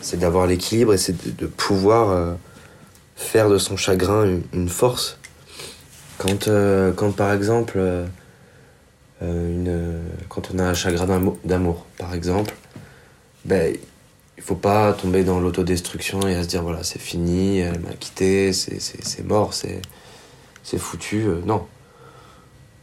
c'est 0.00 0.18
d'avoir 0.18 0.46
l'équilibre 0.46 0.94
et 0.94 0.98
c'est 0.98 1.36
de, 1.36 1.46
pouvoir 1.46 2.10
euh, 2.10 2.34
faire 3.16 3.48
de 3.48 3.58
son 3.58 3.76
chagrin 3.76 4.40
une, 4.52 4.68
force. 4.68 5.18
Quand, 6.18 6.48
euh, 6.48 6.92
quand 6.92 7.12
par 7.12 7.32
exemple, 7.32 7.78
euh, 9.22 10.00
quand 10.28 10.50
on 10.54 10.58
a 10.58 10.64
un 10.64 10.74
chagrin 10.74 11.06
d'amour, 11.44 11.86
par 11.98 12.14
exemple, 12.14 12.54
ben, 13.44 13.74
il 14.36 14.42
faut 14.42 14.54
pas 14.54 14.92
tomber 14.92 15.24
dans 15.24 15.40
l'autodestruction 15.40 16.26
et 16.26 16.42
se 16.42 16.48
dire 16.48 16.62
voilà, 16.62 16.82
c'est 16.82 17.00
fini, 17.00 17.58
elle 17.58 17.80
m'a 17.80 17.92
quitté, 17.92 18.52
c'est 18.52 19.24
mort, 19.24 19.52
c'est 19.52 20.78
foutu. 20.78 21.26
non. 21.44 21.66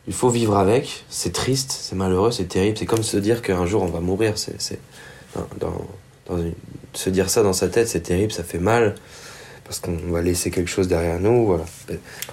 Il 0.10 0.14
faut 0.14 0.30
vivre 0.30 0.56
avec, 0.56 1.04
c'est 1.10 1.34
triste, 1.34 1.78
c'est 1.82 1.96
malheureux, 1.96 2.32
c'est 2.32 2.46
terrible. 2.46 2.78
C'est 2.78 2.86
comme 2.86 3.04
se 3.04 3.18
dire 3.18 3.42
qu'un 3.42 3.66
jour 3.66 3.84
on 3.84 3.88
va 3.88 4.00
mourir. 4.00 4.38
C'est 4.38 4.80
dans, 5.60 5.74
dans 6.30 6.38
se 6.98 7.10
dire 7.10 7.30
ça 7.30 7.44
dans 7.44 7.54
sa 7.54 7.68
tête, 7.68 7.88
c'est 7.88 8.02
terrible, 8.02 8.32
ça 8.32 8.44
fait 8.44 8.60
mal, 8.60 8.96
parce 9.64 9.80
qu'on 9.80 9.98
va 10.10 10.22
laisser 10.22 10.50
quelque 10.50 10.70
chose 10.70 10.88
derrière 10.88 11.20
nous. 11.20 11.46
Voilà. 11.46 11.64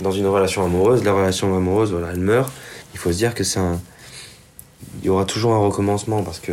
Dans 0.00 0.10
une 0.10 0.26
relation 0.26 0.64
amoureuse, 0.64 1.04
la 1.04 1.12
relation 1.12 1.54
amoureuse, 1.54 1.92
voilà, 1.92 2.08
elle 2.12 2.20
meurt. 2.20 2.52
Il 2.94 2.98
faut 2.98 3.12
se 3.12 3.18
dire 3.18 3.34
que 3.34 3.44
c'est 3.44 3.60
un. 3.60 3.80
Il 5.00 5.06
y 5.06 5.08
aura 5.10 5.26
toujours 5.26 5.52
un 5.52 5.58
recommencement, 5.58 6.22
parce 6.22 6.40
que 6.40 6.52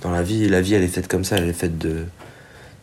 dans 0.00 0.10
la 0.10 0.22
vie, 0.22 0.48
la 0.48 0.62
vie, 0.62 0.74
elle 0.74 0.82
est 0.82 0.88
faite 0.88 1.08
comme 1.08 1.24
ça, 1.24 1.36
elle 1.36 1.48
est 1.48 1.52
faite 1.52 1.76
de, 1.76 2.04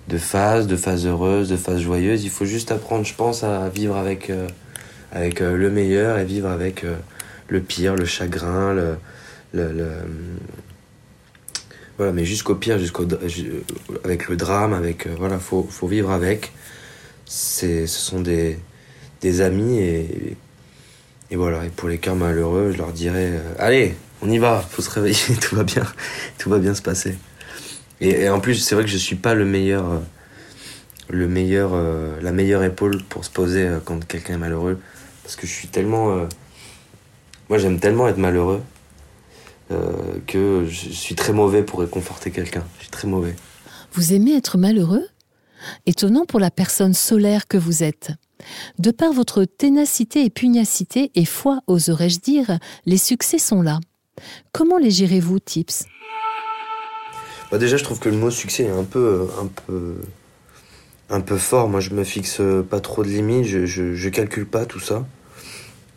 de 0.07 0.17
phases, 0.17 0.67
de 0.67 0.75
phases 0.75 1.07
heureuses, 1.07 1.49
de 1.49 1.57
phases 1.57 1.79
joyeuses. 1.79 2.23
Il 2.23 2.29
faut 2.29 2.45
juste 2.45 2.71
apprendre, 2.71 3.05
je 3.05 3.15
pense, 3.15 3.43
à 3.43 3.69
vivre 3.69 3.97
avec, 3.97 4.29
euh, 4.29 4.47
avec 5.11 5.41
euh, 5.41 5.57
le 5.57 5.71
meilleur 5.71 6.19
et 6.19 6.25
vivre 6.25 6.49
avec 6.49 6.83
euh, 6.83 6.95
le 7.47 7.61
pire, 7.61 7.95
le 7.95 8.05
chagrin, 8.05 8.73
le, 8.73 8.97
le 9.53 9.87
voilà, 11.97 12.11
mais 12.11 12.25
jusqu'au 12.25 12.53
pire, 12.53 12.77
jusqu'au 12.77 13.07
avec 14.03 14.27
le 14.29 14.37
drame, 14.37 14.73
avec 14.73 15.07
euh, 15.07 15.15
voilà, 15.17 15.39
faut, 15.39 15.67
faut 15.69 15.87
vivre 15.87 16.11
avec. 16.11 16.51
C'est, 17.25 17.87
ce 17.87 17.99
sont 17.99 18.21
des, 18.21 18.59
des 19.21 19.41
amis 19.41 19.79
et, 19.79 20.37
et 21.31 21.35
voilà. 21.35 21.65
Et 21.65 21.69
pour 21.69 21.89
les 21.89 21.97
cœurs 21.97 22.15
malheureux, 22.15 22.71
je 22.71 22.77
leur 22.77 22.91
dirais 22.91 23.31
euh, 23.33 23.53
allez, 23.57 23.95
on 24.21 24.29
y 24.29 24.37
va, 24.37 24.63
faut 24.69 24.83
se 24.83 24.91
réveiller, 24.91 25.35
tout 25.41 25.55
va 25.55 25.63
bien, 25.63 25.85
tout 26.37 26.51
va 26.51 26.59
bien 26.59 26.75
se 26.75 26.83
passer. 26.83 27.17
Et, 27.99 28.29
en 28.29 28.39
plus, 28.39 28.55
c'est 28.55 28.75
vrai 28.75 28.83
que 28.83 28.91
je 28.91 28.97
suis 28.97 29.15
pas 29.15 29.33
le 29.33 29.45
meilleur, 29.45 29.89
euh, 29.89 29.97
le 31.09 31.27
meilleur, 31.27 31.71
la 32.21 32.31
meilleure 32.31 32.63
épaule 32.63 33.01
pour 33.09 33.25
se 33.25 33.31
poser 33.31 33.67
quand 33.85 34.05
quelqu'un 34.05 34.35
est 34.35 34.37
malheureux, 34.37 34.79
parce 35.23 35.35
que 35.35 35.47
je 35.47 35.51
suis 35.51 35.69
tellement, 35.69 36.27
moi 37.47 37.57
j'aime 37.57 37.79
tellement 37.79 38.09
être 38.09 38.17
malheureux 38.17 38.61
que 40.27 40.65
je 40.67 40.89
suis 40.89 41.15
très 41.15 41.33
mauvais 41.33 41.63
pour 41.63 41.79
réconforter 41.79 42.31
quelqu'un. 42.31 42.63
Je 42.77 42.83
suis 42.83 42.91
très 42.91 43.07
mauvais. 43.07 43.35
Vous 43.93 44.13
aimez 44.13 44.35
être 44.35 44.57
malheureux? 44.57 45.07
Étonnant 45.85 46.25
pour 46.25 46.39
la 46.39 46.51
personne 46.51 46.93
solaire 46.93 47.47
que 47.47 47.57
vous 47.57 47.83
êtes. 47.83 48.11
De 48.79 48.91
par 48.91 49.11
votre 49.11 49.43
ténacité 49.43 50.23
et 50.23 50.29
pugnacité 50.29 51.11
et 51.15 51.25
foi, 51.25 51.61
oserais-je 51.67 52.19
dire, 52.19 52.59
les 52.85 52.97
succès 52.97 53.39
sont 53.39 53.61
là. 53.61 53.79
Comment 54.51 54.77
les 54.77 54.91
gérez-vous, 54.91 55.39
Tips? 55.39 55.85
Bah 57.51 57.57
Déjà, 57.57 57.77
je 57.77 57.83
trouve 57.83 57.99
que 57.99 58.09
le 58.09 58.17
mot 58.17 58.29
succès 58.29 58.63
est 58.63 58.69
un 58.69 58.83
peu, 58.83 59.27
un 59.39 59.47
peu, 59.47 59.95
un 61.09 61.21
peu 61.21 61.37
fort. 61.37 61.69
Moi, 61.69 61.79
je 61.79 61.91
me 61.91 62.03
fixe 62.03 62.41
pas 62.69 62.79
trop 62.79 63.03
de 63.03 63.09
limites, 63.09 63.45
je, 63.45 63.65
je, 63.65 64.09
calcule 64.09 64.45
pas 64.45 64.65
tout 64.65 64.79
ça. 64.79 65.05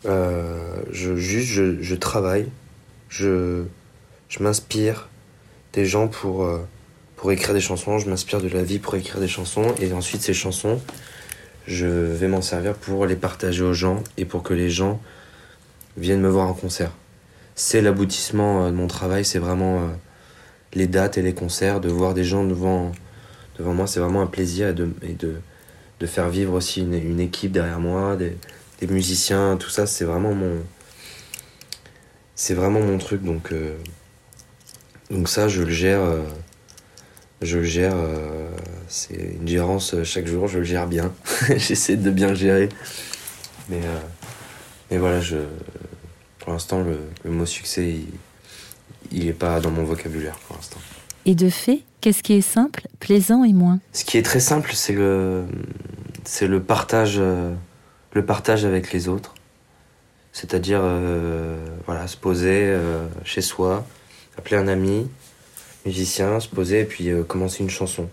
Euh, 0.05 0.83
je, 0.91 1.15
juste, 1.15 1.47
je, 1.47 1.81
je 1.81 1.95
travaille, 1.95 2.47
je, 3.11 3.65
je 4.29 4.41
m'inspire 4.41 5.09
des 5.73 5.85
gens 5.85 6.07
pour, 6.07 6.43
euh, 6.43 6.65
pour 7.17 7.31
écrire 7.31 7.53
des 7.53 7.61
chansons, 7.61 7.99
je 7.99 8.09
m'inspire 8.09 8.41
de 8.41 8.47
la 8.47 8.63
vie 8.63 8.79
pour 8.79 8.95
écrire 8.95 9.19
des 9.19 9.27
chansons, 9.27 9.75
et 9.79 9.93
ensuite 9.93 10.21
ces 10.21 10.33
chansons, 10.33 10.81
je 11.67 11.85
vais 11.85 12.27
m'en 12.27 12.41
servir 12.41 12.73
pour 12.73 13.05
les 13.05 13.15
partager 13.15 13.61
aux 13.61 13.73
gens 13.73 14.03
et 14.17 14.25
pour 14.25 14.41
que 14.41 14.53
les 14.53 14.69
gens 14.69 14.99
viennent 15.97 16.21
me 16.21 16.29
voir 16.29 16.47
en 16.47 16.53
concert. 16.53 16.91
C'est 17.53 17.81
l'aboutissement 17.81 18.65
euh, 18.65 18.71
de 18.71 18.75
mon 18.75 18.87
travail, 18.87 19.25
c'est 19.25 19.39
vraiment 19.39 19.81
euh, 19.81 19.87
les 20.73 20.87
dates 20.87 21.17
et 21.17 21.21
les 21.21 21.33
concerts, 21.33 21.81
de 21.81 21.89
voir 21.89 22.13
des 22.13 22.23
gens 22.23 22.45
devant, 22.45 22.93
devant 23.59 23.73
moi, 23.73 23.87
c'est 23.87 23.99
vraiment 23.99 24.21
un 24.21 24.27
plaisir 24.27 24.69
et 24.69 24.73
de, 24.73 24.89
de, 25.19 25.35
de 25.99 26.05
faire 26.05 26.29
vivre 26.29 26.53
aussi 26.53 26.79
une, 26.79 26.93
une 26.93 27.19
équipe 27.19 27.51
derrière 27.51 27.81
moi, 27.81 28.15
des, 28.15 28.37
des 28.79 28.87
musiciens, 28.87 29.57
tout 29.57 29.69
ça, 29.69 29.85
c'est 29.85 30.05
vraiment 30.05 30.33
mon, 30.33 30.59
c'est 32.35 32.53
vraiment 32.53 32.79
mon 32.79 32.97
truc. 32.97 33.23
Donc, 33.23 33.51
euh, 33.51 33.77
donc 35.09 35.29
ça, 35.29 35.47
je 35.47 35.63
le 35.63 35.71
gère. 35.71 36.01
Euh, 36.01 36.21
je 37.41 37.57
le 37.57 37.63
gère. 37.63 37.93
Euh, 37.95 38.49
c'est 38.87 39.35
une 39.39 39.47
gérance 39.47 39.95
chaque 40.03 40.27
jour. 40.27 40.47
Je 40.47 40.59
le 40.59 40.63
gère 40.63 40.87
bien. 40.87 41.13
J'essaie 41.57 41.97
de 41.97 42.11
bien 42.11 42.29
le 42.29 42.35
gérer. 42.35 42.69
Mais, 43.69 43.81
mais 44.89 44.97
voilà, 44.97 45.21
je, 45.21 45.37
pour 46.39 46.51
l'instant, 46.51 46.83
le, 46.83 47.31
mot 47.31 47.45
succès, 47.45 47.95
il 49.11 49.25
n'est 49.25 49.33
pas 49.33 49.59
dans 49.59 49.71
mon 49.71 49.83
vocabulaire 49.83 50.37
pour 50.47 50.57
l'instant. 50.57 50.79
Et 51.25 51.35
de 51.35 51.49
fait, 51.49 51.83
qu'est-ce 52.01 52.23
qui 52.23 52.33
est 52.33 52.41
simple, 52.41 52.87
plaisant 52.99 53.43
et 53.43 53.53
moins? 53.53 53.79
Ce 53.93 54.03
qui 54.03 54.17
est 54.17 54.23
très 54.23 54.39
simple, 54.39 54.71
c'est 54.73 54.93
le, 54.93 55.45
c'est 56.25 56.47
le 56.47 56.61
partage, 56.61 57.17
le 57.19 58.25
partage 58.25 58.65
avec 58.65 58.91
les 58.91 59.07
autres. 59.07 59.35
C'est-à-dire, 60.33 60.79
euh, 60.81 61.57
voilà, 61.85 62.07
se 62.07 62.17
poser 62.17 62.63
euh, 62.63 63.05
chez 63.23 63.41
soi, 63.41 63.85
appeler 64.37 64.57
un 64.57 64.67
ami, 64.67 65.09
musicien, 65.85 66.39
se 66.39 66.47
poser 66.47 66.81
et 66.81 66.85
puis 66.85 67.09
euh, 67.09 67.23
commencer 67.23 67.63
une 67.63 67.69
chanson. 67.69 68.09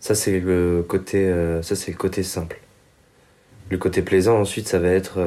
Ça 0.00 0.14
c'est 0.14 0.40
le 0.40 0.84
côté, 0.88 1.30
ça 1.62 1.76
c'est 1.76 1.90
le 1.90 1.96
côté 1.98 2.22
simple. 2.22 2.58
Le 3.68 3.76
côté 3.76 4.00
plaisant 4.00 4.40
ensuite, 4.40 4.66
ça 4.66 4.78
va 4.78 4.88
être 4.88 5.18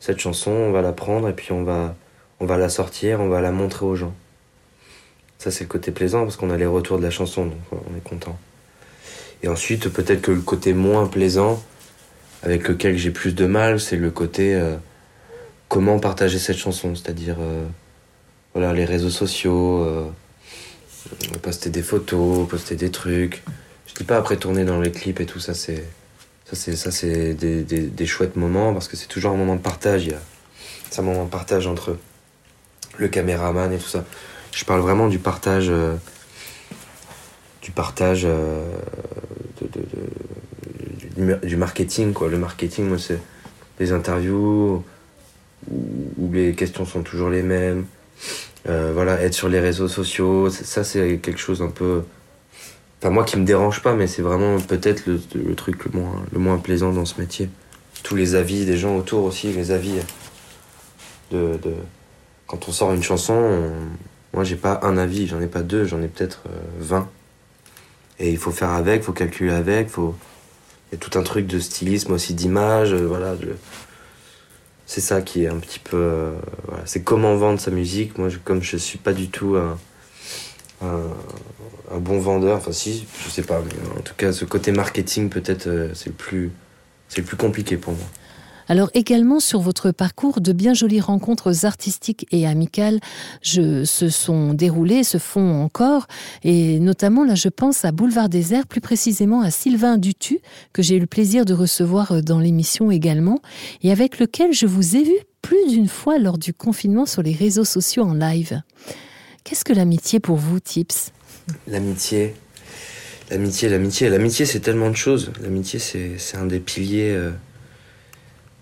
cette 0.00 0.18
chanson, 0.18 0.50
on 0.50 0.72
va 0.72 0.82
la 0.82 0.90
prendre 0.90 1.28
et 1.28 1.32
puis 1.32 1.52
on 1.52 1.62
va, 1.62 1.94
on 2.40 2.44
va 2.46 2.56
la 2.58 2.68
sortir, 2.68 3.20
on 3.20 3.28
va 3.28 3.40
la 3.40 3.52
montrer 3.52 3.86
aux 3.86 3.94
gens. 3.94 4.12
Ça 5.38 5.52
c'est 5.52 5.62
le 5.62 5.68
côté 5.68 5.92
plaisant 5.92 6.24
parce 6.24 6.36
qu'on 6.36 6.50
a 6.50 6.56
les 6.56 6.66
retours 6.66 6.98
de 6.98 7.04
la 7.04 7.10
chanson, 7.10 7.46
donc 7.46 7.60
on 7.70 7.96
est 7.96 8.02
content. 8.02 8.36
Et 9.44 9.48
ensuite, 9.48 9.88
peut-être 9.88 10.22
que 10.22 10.32
le 10.32 10.40
côté 10.40 10.72
moins 10.72 11.06
plaisant, 11.06 11.62
avec 12.42 12.68
lequel 12.68 12.96
j'ai 12.96 13.10
plus 13.10 13.34
de 13.34 13.46
mal, 13.46 13.80
c'est 13.80 13.96
le 13.96 14.10
côté 14.10 14.54
euh, 14.54 14.76
comment 15.68 15.98
partager 15.98 16.38
cette 16.38 16.56
chanson, 16.56 16.94
c'est-à-dire 16.94 17.36
euh, 17.40 17.64
voilà, 18.54 18.72
les 18.72 18.84
réseaux 18.84 19.10
sociaux, 19.10 20.12
poster 21.42 21.70
des 21.70 21.82
photos, 21.82 22.48
poster 22.48 22.76
des 22.76 22.90
trucs. 22.90 23.42
Je 23.86 23.94
dis 23.94 24.04
pas 24.04 24.16
après 24.16 24.36
tourner 24.36 24.64
dans 24.64 24.80
les 24.80 24.90
clips 24.90 25.20
et 25.20 25.26
tout 25.26 25.40
ça, 25.40 25.54
c'est 25.54 25.84
ça 26.44 26.56
c'est 26.56 26.76
ça 26.76 26.90
c'est 26.90 27.34
des, 27.34 27.62
des, 27.62 28.06
chouettes 28.06 28.36
moments 28.36 28.72
parce 28.74 28.88
que 28.88 28.96
c'est 28.96 29.06
toujours 29.06 29.32
un 29.32 29.36
moment 29.36 29.56
de 29.56 29.60
partage. 29.60 30.10
C'est 30.90 31.00
un 31.00 31.04
moment 31.04 31.24
de 31.24 31.30
partage 31.30 31.66
entre 31.66 31.96
le 32.98 33.08
caméraman 33.08 33.72
et 33.72 33.78
tout 33.78 33.88
ça. 33.88 34.04
Je 34.52 34.64
parle 34.64 34.80
vraiment 34.80 35.08
du 35.08 35.18
partage, 35.18 35.68
euh, 35.70 35.96
du 37.62 37.70
partage 37.70 38.22
euh, 38.24 38.64
du, 41.42 41.56
marketing 41.56 42.12
quoi. 42.12 42.28
Le 42.28 42.38
marketing, 42.38 42.88
moi 42.88 42.98
c'est 42.98 43.18
les 43.78 43.92
interviews 43.92 44.84
où, 45.70 46.32
les 46.32 46.54
questions 46.54 46.84
sont 46.84 47.02
toujours 47.02 47.30
les 47.30 47.42
mêmes. 47.42 47.86
Euh, 48.68 48.92
voilà, 48.94 49.20
être 49.20 49.34
sur 49.34 49.48
les 49.48 49.60
réseaux 49.60 49.88
sociaux, 49.88 50.48
ça 50.50 50.84
c'est 50.84 51.18
quelque 51.18 51.40
chose 51.40 51.62
un 51.62 51.68
peu 51.68 52.02
Enfin, 53.02 53.10
moi 53.10 53.24
qui 53.24 53.36
me 53.36 53.44
dérange 53.44 53.82
pas, 53.82 53.94
mais 53.94 54.06
c'est 54.06 54.22
vraiment 54.22 54.60
peut-être 54.60 55.06
le, 55.06 55.54
truc 55.56 55.86
le 55.86 55.98
moins, 55.98 56.22
le 56.32 56.38
moins 56.38 56.58
plaisant 56.58 56.92
dans 56.92 57.04
ce 57.04 57.20
métier. 57.20 57.50
Tous 58.04 58.14
les 58.14 58.36
avis 58.36 58.64
des 58.64 58.76
gens 58.76 58.96
autour 58.96 59.24
aussi, 59.24 59.52
les 59.52 59.72
avis 59.72 59.94
de. 61.32 61.58
de... 61.60 61.74
Quand 62.46 62.68
on 62.68 62.72
sort 62.72 62.92
une 62.92 63.02
chanson, 63.02 63.72
moi 64.32 64.44
j'ai 64.44 64.54
pas 64.54 64.78
un 64.84 64.98
avis, 64.98 65.26
j'en 65.26 65.40
ai 65.40 65.48
pas 65.48 65.62
deux, 65.62 65.84
j'en 65.84 66.00
ai 66.00 66.06
peut-être 66.06 66.42
20. 66.78 66.98
Euh, 66.98 67.02
Et 68.20 68.30
il 68.30 68.38
faut 68.38 68.52
faire 68.52 68.70
avec, 68.70 69.02
faut 69.02 69.12
calculer 69.12 69.52
avec, 69.52 69.88
faut. 69.88 70.14
Y 70.92 70.94
a 70.94 70.98
tout 70.98 71.18
un 71.18 71.22
truc 71.22 71.46
de 71.46 71.58
stylisme 71.58 72.12
aussi, 72.12 72.34
d'image, 72.34 72.92
euh, 72.92 73.06
voilà. 73.06 73.34
C'est 74.86 75.00
ça 75.00 75.22
qui 75.22 75.44
est 75.44 75.48
un 75.48 75.58
petit 75.58 75.78
peu. 75.78 75.96
Euh, 75.96 76.32
voilà. 76.66 76.82
C'est 76.84 77.02
comment 77.02 77.34
vendre 77.36 77.58
sa 77.58 77.70
musique. 77.70 78.18
Moi, 78.18 78.28
comme 78.44 78.62
je 78.62 78.76
suis 78.76 78.98
pas 78.98 79.12
du 79.12 79.28
tout 79.28 79.56
un 79.56 79.78
un, 81.90 81.98
bon 81.98 82.18
vendeur. 82.18 82.56
Enfin, 82.56 82.72
si, 82.72 83.06
je 83.24 83.30
sais 83.30 83.42
pas. 83.42 83.62
Mais 83.64 83.98
en 83.98 84.02
tout 84.02 84.14
cas, 84.16 84.32
ce 84.32 84.44
côté 84.44 84.72
marketing, 84.72 85.28
peut-être, 85.28 85.66
euh, 85.66 85.90
c'est 85.94 86.08
le 86.08 86.14
plus, 86.14 86.50
c'est 87.08 87.20
le 87.20 87.26
plus 87.26 87.36
compliqué 87.36 87.76
pour 87.76 87.94
moi. 87.94 88.06
Alors 88.68 88.90
également 88.94 89.40
sur 89.40 89.60
votre 89.60 89.90
parcours, 89.90 90.40
de 90.40 90.52
bien 90.52 90.74
jolies 90.74 91.00
rencontres 91.00 91.64
artistiques 91.64 92.26
et 92.30 92.46
amicales 92.46 93.00
je, 93.42 93.84
se 93.84 94.08
sont 94.08 94.54
déroulées, 94.54 95.04
se 95.04 95.18
font 95.18 95.62
encore, 95.62 96.06
et 96.44 96.78
notamment 96.80 97.24
là 97.24 97.34
je 97.34 97.48
pense 97.48 97.84
à 97.84 97.92
Boulevard 97.92 98.28
Airs, 98.32 98.66
plus 98.66 98.80
précisément 98.80 99.40
à 99.40 99.50
Sylvain 99.50 99.98
Dutu, 99.98 100.40
que 100.72 100.82
j'ai 100.82 100.96
eu 100.96 101.00
le 101.00 101.06
plaisir 101.06 101.44
de 101.44 101.54
recevoir 101.54 102.12
euh, 102.12 102.20
dans 102.20 102.38
l'émission 102.38 102.90
également, 102.90 103.40
et 103.82 103.92
avec 103.92 104.18
lequel 104.18 104.52
je 104.52 104.66
vous 104.66 104.96
ai 104.96 105.02
vu 105.02 105.14
plus 105.42 105.66
d'une 105.68 105.88
fois 105.88 106.18
lors 106.18 106.38
du 106.38 106.54
confinement 106.54 107.06
sur 107.06 107.22
les 107.22 107.32
réseaux 107.32 107.64
sociaux 107.64 108.04
en 108.04 108.14
live. 108.14 108.62
Qu'est-ce 109.44 109.64
que 109.64 109.72
l'amitié 109.72 110.20
pour 110.20 110.36
vous, 110.36 110.60
Tips? 110.60 111.10
L'amitié. 111.66 112.34
L'amitié, 113.30 113.68
l'amitié. 113.68 114.08
L'amitié, 114.08 114.46
c'est 114.46 114.60
tellement 114.60 114.90
de 114.90 114.96
choses. 114.96 115.32
L'amitié, 115.42 115.78
c'est 115.80 116.36
un 116.36 116.46
des 116.46 116.60
piliers. 116.60 117.10
Euh, 117.10 117.32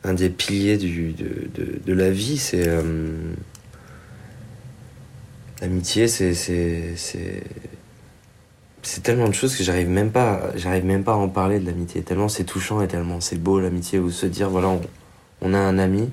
un 0.04 0.14
des 0.14 0.30
piliers 0.30 0.78
de, 0.78 1.92
la 1.92 2.10
vie. 2.10 2.38
C'est. 2.38 2.66
Euh, 2.66 3.12
l'amitié, 5.60 6.08
c'est. 6.08 6.34
C'est 8.82 9.02
tellement 9.02 9.28
de 9.28 9.34
choses 9.34 9.56
que 9.56 9.62
j'arrive 9.62 9.90
même 9.90 10.10
pas, 10.10 10.52
même 10.82 11.04
pas 11.04 11.12
à 11.12 11.16
en 11.16 11.28
parler 11.28 11.60
de 11.60 11.66
l'amitié. 11.66 12.00
Tellement 12.02 12.30
c'est 12.30 12.44
touchant 12.44 12.80
et 12.80 12.88
tellement 12.88 13.20
c'est 13.20 13.36
beau 13.36 13.60
l'amitié 13.60 13.98
ou 13.98 14.10
se 14.10 14.24
dire 14.24 14.48
voilà 14.48 14.68
on, 14.68 14.80
on, 15.42 15.52
a 15.52 15.58
un 15.58 15.78
ami. 15.78 16.08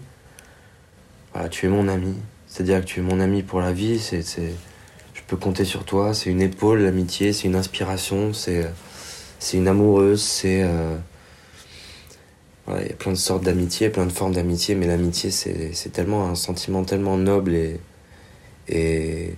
Voilà 1.33 1.47
tu 1.47 1.65
es 1.65 1.69
mon 1.69 1.87
ami. 1.87 2.13
C'est-à-dire 2.47 2.81
que 2.81 2.85
tu 2.85 2.99
es 2.99 3.03
mon 3.03 3.19
ami 3.19 3.43
pour 3.43 3.61
la 3.61 3.71
vie, 3.71 3.99
c'est, 3.99 4.21
je 4.21 5.21
peux 5.27 5.37
compter 5.37 5.63
sur 5.63 5.85
toi, 5.85 6.13
c'est 6.13 6.29
une 6.29 6.41
épaule, 6.41 6.79
l'amitié, 6.81 7.31
c'est 7.33 7.47
une 7.47 7.55
inspiration, 7.55 8.33
c'est, 8.33 8.69
c'est 9.39 9.57
une 9.57 9.67
amoureuse, 9.67 10.23
c'est... 10.23 10.63
Euh, 10.63 10.97
il 12.69 12.87
y 12.87 12.91
a 12.91 12.95
plein 12.95 13.11
de 13.11 13.17
sortes 13.17 13.43
d'amitié, 13.43 13.89
plein 13.89 14.05
de 14.05 14.11
formes 14.11 14.33
d'amitié, 14.33 14.75
mais 14.75 14.87
l'amitié, 14.87 15.31
c'est, 15.31 15.91
tellement 15.93 16.27
un 16.27 16.35
sentiment 16.35 16.83
tellement 16.83 17.17
noble 17.17 17.55
et, 17.55 17.79
et 18.67 19.33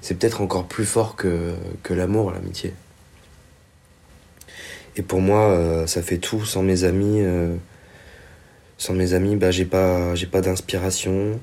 c'est 0.00 0.18
peut-être 0.18 0.40
encore 0.40 0.66
plus 0.66 0.84
fort 0.84 1.16
que, 1.16 1.54
que 1.82 1.94
l'amour, 1.94 2.30
l'amitié. 2.32 2.72
Et 4.96 5.02
pour 5.02 5.20
moi, 5.20 5.50
euh, 5.50 5.86
ça 5.86 6.02
fait 6.02 6.18
tout. 6.18 6.44
Sans 6.44 6.62
mes 6.62 6.84
amis, 6.84 7.20
euh, 7.20 7.54
sans 8.78 8.94
mes 8.94 9.14
amis, 9.14 9.36
bah, 9.36 9.50
j'ai 9.52 9.64
pas, 9.64 10.14
pas 10.30 10.40
d'inspiration. 10.40 11.40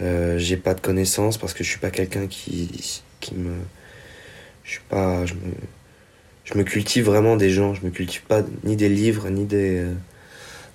Euh, 0.00 0.38
j'ai 0.38 0.56
pas 0.56 0.72
de 0.72 0.80
connaissances 0.80 1.36
parce 1.36 1.52
que 1.52 1.62
je 1.62 1.68
suis 1.68 1.78
pas 1.78 1.90
quelqu'un 1.90 2.26
qui, 2.26 3.02
qui 3.20 3.34
me. 3.34 3.52
Je 4.64 4.72
suis 4.72 4.82
pas. 4.88 5.26
Je 5.26 5.34
me, 5.34 5.40
je 6.44 6.54
me 6.56 6.64
cultive 6.64 7.04
vraiment 7.04 7.36
des 7.36 7.50
gens. 7.50 7.74
Je 7.74 7.84
me 7.84 7.90
cultive 7.90 8.22
pas 8.22 8.42
ni 8.64 8.76
des 8.76 8.88
livres, 8.88 9.28
ni 9.28 9.44
des. 9.44 9.84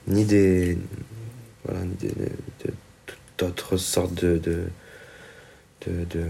Ni 0.07 0.25
des. 0.25 0.77
Voilà, 1.63 1.83
ni 1.85 1.95
des, 1.95 2.13
d'autres 3.37 3.77
sortes 3.77 4.13
de. 4.13 4.37
de, 4.37 4.67
de, 5.87 6.25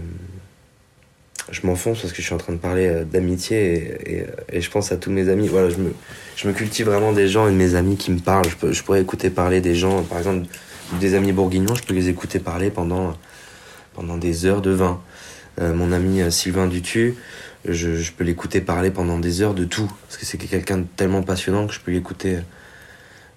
je 1.50 1.64
m'enfonce 1.64 2.00
parce 2.00 2.12
que 2.12 2.20
je 2.20 2.26
suis 2.26 2.34
en 2.34 2.38
train 2.38 2.52
de 2.52 2.58
parler 2.58 2.88
euh, 2.88 3.04
d'amitié 3.04 3.94
et, 4.04 4.26
et, 4.52 4.60
je 4.60 4.70
pense 4.70 4.90
à 4.90 4.96
tous 4.96 5.10
mes 5.10 5.28
amis. 5.28 5.46
Voilà, 5.46 5.70
je 5.70 5.76
me, 5.76 5.92
je 6.34 6.48
me 6.48 6.52
cultive 6.52 6.86
vraiment 6.86 7.12
des 7.12 7.28
gens 7.28 7.46
et 7.46 7.52
de 7.52 7.56
mes 7.56 7.76
amis 7.76 7.96
qui 7.96 8.10
me 8.10 8.18
parlent. 8.18 8.48
Je, 8.48 8.72
je 8.72 8.82
pourrais 8.82 9.00
écouter 9.00 9.30
parler 9.30 9.60
des 9.60 9.76
gens, 9.76 10.02
par 10.02 10.18
exemple, 10.18 10.46
des 11.00 11.14
amis 11.14 11.32
bourguignons, 11.32 11.74
je 11.74 11.82
peux 11.82 11.94
les 11.94 12.08
écouter 12.08 12.38
parler 12.38 12.70
pendant, 12.70 13.16
pendant 13.94 14.16
des 14.16 14.46
heures 14.46 14.62
de 14.62 14.70
vin. 14.70 15.00
Euh, 15.60 15.72
mon 15.74 15.92
ami 15.92 16.20
euh, 16.20 16.30
Sylvain 16.30 16.66
Dutu, 16.66 17.14
je, 17.64 17.96
je 17.96 18.12
peux 18.12 18.24
l'écouter 18.24 18.60
parler 18.60 18.90
pendant 18.90 19.18
des 19.18 19.42
heures 19.42 19.54
de 19.54 19.64
tout, 19.64 19.90
parce 20.02 20.16
que 20.16 20.26
c'est 20.26 20.38
quelqu'un 20.38 20.78
de 20.78 20.86
tellement 20.96 21.22
passionnant 21.22 21.66
que 21.66 21.72
je 21.72 21.80
peux 21.80 21.92
l'écouter 21.92 22.38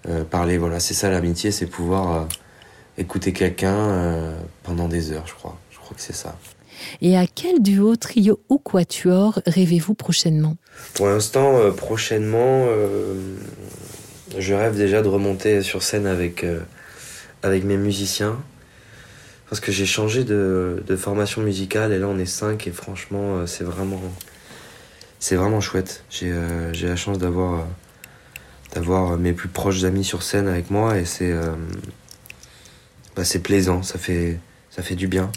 euh, 0.08 0.24
parler. 0.24 0.58
Voilà, 0.58 0.80
c'est 0.80 0.94
ça 0.94 1.10
l'amitié, 1.10 1.52
c'est 1.52 1.66
pouvoir 1.66 2.28
écouter 2.98 3.34
quelqu'un 3.34 4.34
pendant 4.64 4.88
des 4.88 5.12
heures, 5.12 5.26
je 5.28 5.34
crois. 5.34 5.58
Je 5.72 5.78
crois 5.78 5.96
que 5.96 6.02
c'est 6.02 6.16
ça. 6.16 6.38
Et 7.02 7.18
à 7.18 7.28
quel 7.28 7.62
duo, 7.62 7.96
trio 7.96 8.40
ou 8.50 8.58
quatuor 8.58 9.42
rêvez-vous 9.46 9.96
prochainement? 9.96 10.56
Pour 10.94 11.08
l'instant, 11.08 11.72
prochainement, 11.76 12.68
je 14.38 14.54
rêve 14.54 14.78
déjà 14.78 15.02
de 15.02 15.08
remonter 15.08 15.62
sur 15.62 15.84
scène 15.84 16.08
avec 16.08 16.46
avec 17.44 17.64
mes 17.64 17.78
musiciens. 17.78 18.38
Parce 19.50 19.60
que 19.60 19.72
j'ai 19.72 19.86
changé 19.88 20.24
de, 20.24 20.84
de, 20.86 20.96
formation 20.96 21.42
musicale 21.42 21.92
et 21.92 21.98
là 21.98 22.08
on 22.08 22.20
est 22.20 22.28
cinq 22.28 22.68
et 22.68 22.72
franchement 22.72 23.38
euh, 23.38 23.46
c'est 23.48 23.64
vraiment 23.64 24.00
c'est 25.18 25.36
vraiment 25.36 25.60
chouette. 25.60 26.04
J'ai 26.12 26.32
euh, 26.32 26.72
la 26.84 26.96
chance 26.96 27.18
d'avoir 27.18 27.62
euh, 27.62 27.64
d'avoir 28.74 29.18
mes 29.18 29.34
plus 29.34 29.50
proches 29.50 29.84
amis 29.84 30.04
sur 30.04 30.24
scène 30.24 30.48
avec 30.48 30.70
moi 30.70 30.98
et 30.98 31.06
c'est 31.06 31.34
bah, 33.16 33.26
c'est 33.26 33.40
plaisant, 33.40 33.84
ça 33.84 33.98
fait 33.98 34.40
ça 34.70 34.84
fait 34.84 34.96
du 34.96 35.08
bien. 35.08 35.32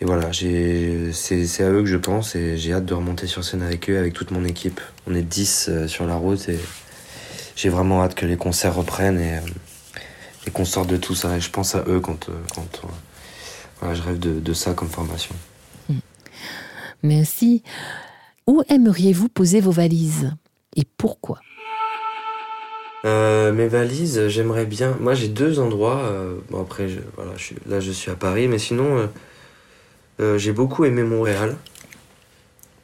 Et 0.00 0.04
voilà, 0.04 0.30
c'est 0.32 1.60
à 1.60 1.70
eux 1.70 1.82
que 1.82 1.86
je 1.86 1.96
pense 1.96 2.34
et 2.34 2.56
j'ai 2.56 2.72
hâte 2.72 2.84
de 2.84 2.94
remonter 2.94 3.26
sur 3.26 3.44
scène 3.44 3.62
avec 3.62 3.88
eux, 3.88 3.98
avec 3.98 4.12
toute 4.12 4.30
mon 4.30 4.44
équipe. 4.44 4.80
On 5.06 5.14
est 5.14 5.22
10 5.22 5.86
sur 5.86 6.06
la 6.06 6.16
route 6.16 6.48
et 6.48 6.58
j'ai 7.56 7.68
vraiment 7.68 8.02
hâte 8.02 8.14
que 8.14 8.26
les 8.26 8.36
concerts 8.36 8.74
reprennent 8.74 9.20
et 9.20 9.38
et 10.46 10.50
qu'on 10.50 10.64
sorte 10.64 10.88
de 10.88 10.96
tout 10.96 11.14
ça. 11.14 11.36
Et 11.36 11.40
je 11.40 11.50
pense 11.50 11.74
à 11.74 11.84
eux 11.86 12.00
quand, 12.00 12.28
euh, 12.28 12.32
quand 12.54 12.80
euh, 12.84 12.88
voilà, 13.80 13.94
je 13.94 14.02
rêve 14.02 14.18
de, 14.18 14.40
de, 14.40 14.52
ça 14.52 14.74
comme 14.74 14.88
formation. 14.88 15.34
Hmm. 15.88 15.98
Merci. 17.02 17.62
Où 18.46 18.62
aimeriez-vous 18.68 19.28
poser 19.28 19.60
vos 19.60 19.70
valises 19.70 20.32
et 20.76 20.84
pourquoi? 20.96 21.40
Euh, 23.04 23.52
mes 23.52 23.68
valises, 23.68 24.28
j'aimerais 24.28 24.66
bien. 24.66 24.96
Moi, 25.00 25.14
j'ai 25.14 25.28
deux 25.28 25.58
endroits. 25.58 26.10
bon, 26.50 26.60
après, 26.60 26.88
voilà, 27.16 27.32
là, 27.66 27.80
je 27.80 27.90
suis 27.90 28.10
à 28.10 28.16
Paris, 28.16 28.48
mais 28.48 28.58
sinon, 28.58 29.08
j'ai 30.18 30.52
beaucoup 30.52 30.84
aimé 30.84 31.02
Montréal. 31.02 31.56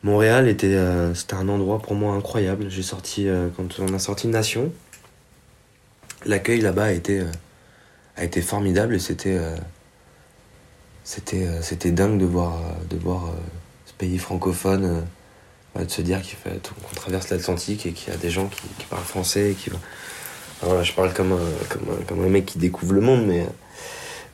Montréal 0.03 0.49
était, 0.49 0.79
c'était 1.15 1.35
un 1.35 1.49
endroit 1.49 1.79
pour 1.79 1.95
moi 1.95 2.15
incroyable. 2.15 2.67
J'ai 2.69 2.83
sorti 2.83 3.29
quand 3.57 3.81
on 3.81 3.95
a 3.95 3.99
sorti 3.99 4.29
Nation. 4.29 4.73
L'accueil 6.27 6.61
là-bas 6.61 6.85
a 6.85 6.93
été 6.93 7.23
a 8.21 8.25
été 8.25 8.43
formidable 8.43 9.01
c'était 9.01 9.39
euh, 9.39 9.57
c'était 11.05 11.47
euh, 11.47 11.63
c'était 11.63 11.91
dingue 11.91 12.19
de 12.19 12.27
voir 12.27 12.61
de 12.89 12.97
voir 12.97 13.27
euh, 13.27 13.33
ce 13.87 13.95
pays 13.95 14.19
francophone 14.19 15.05
de 15.79 15.91
se 15.91 16.03
dire 16.03 16.21
qu'on 16.21 16.95
traverse 16.95 17.31
l'Atlantique 17.31 17.87
et 17.87 17.93
qu'il 17.93 18.13
y 18.13 18.17
a 18.17 18.19
des 18.19 18.31
gens 18.31 18.49
qui, 18.49 18.85
parlent 18.87 19.03
français 19.03 19.53
et 19.53 19.55
qui 19.55 19.71
voilà 20.63 20.83
je 20.83 20.93
parle 20.93 21.13
comme 21.13 21.33
un, 21.33 21.39
comme 21.69 22.05
comme 22.07 22.25
un 22.25 22.29
mec 22.29 22.47
qui 22.47 22.59
découvre 22.59 22.93
le 22.95 23.01
monde 23.01 23.25
mais 23.27 23.47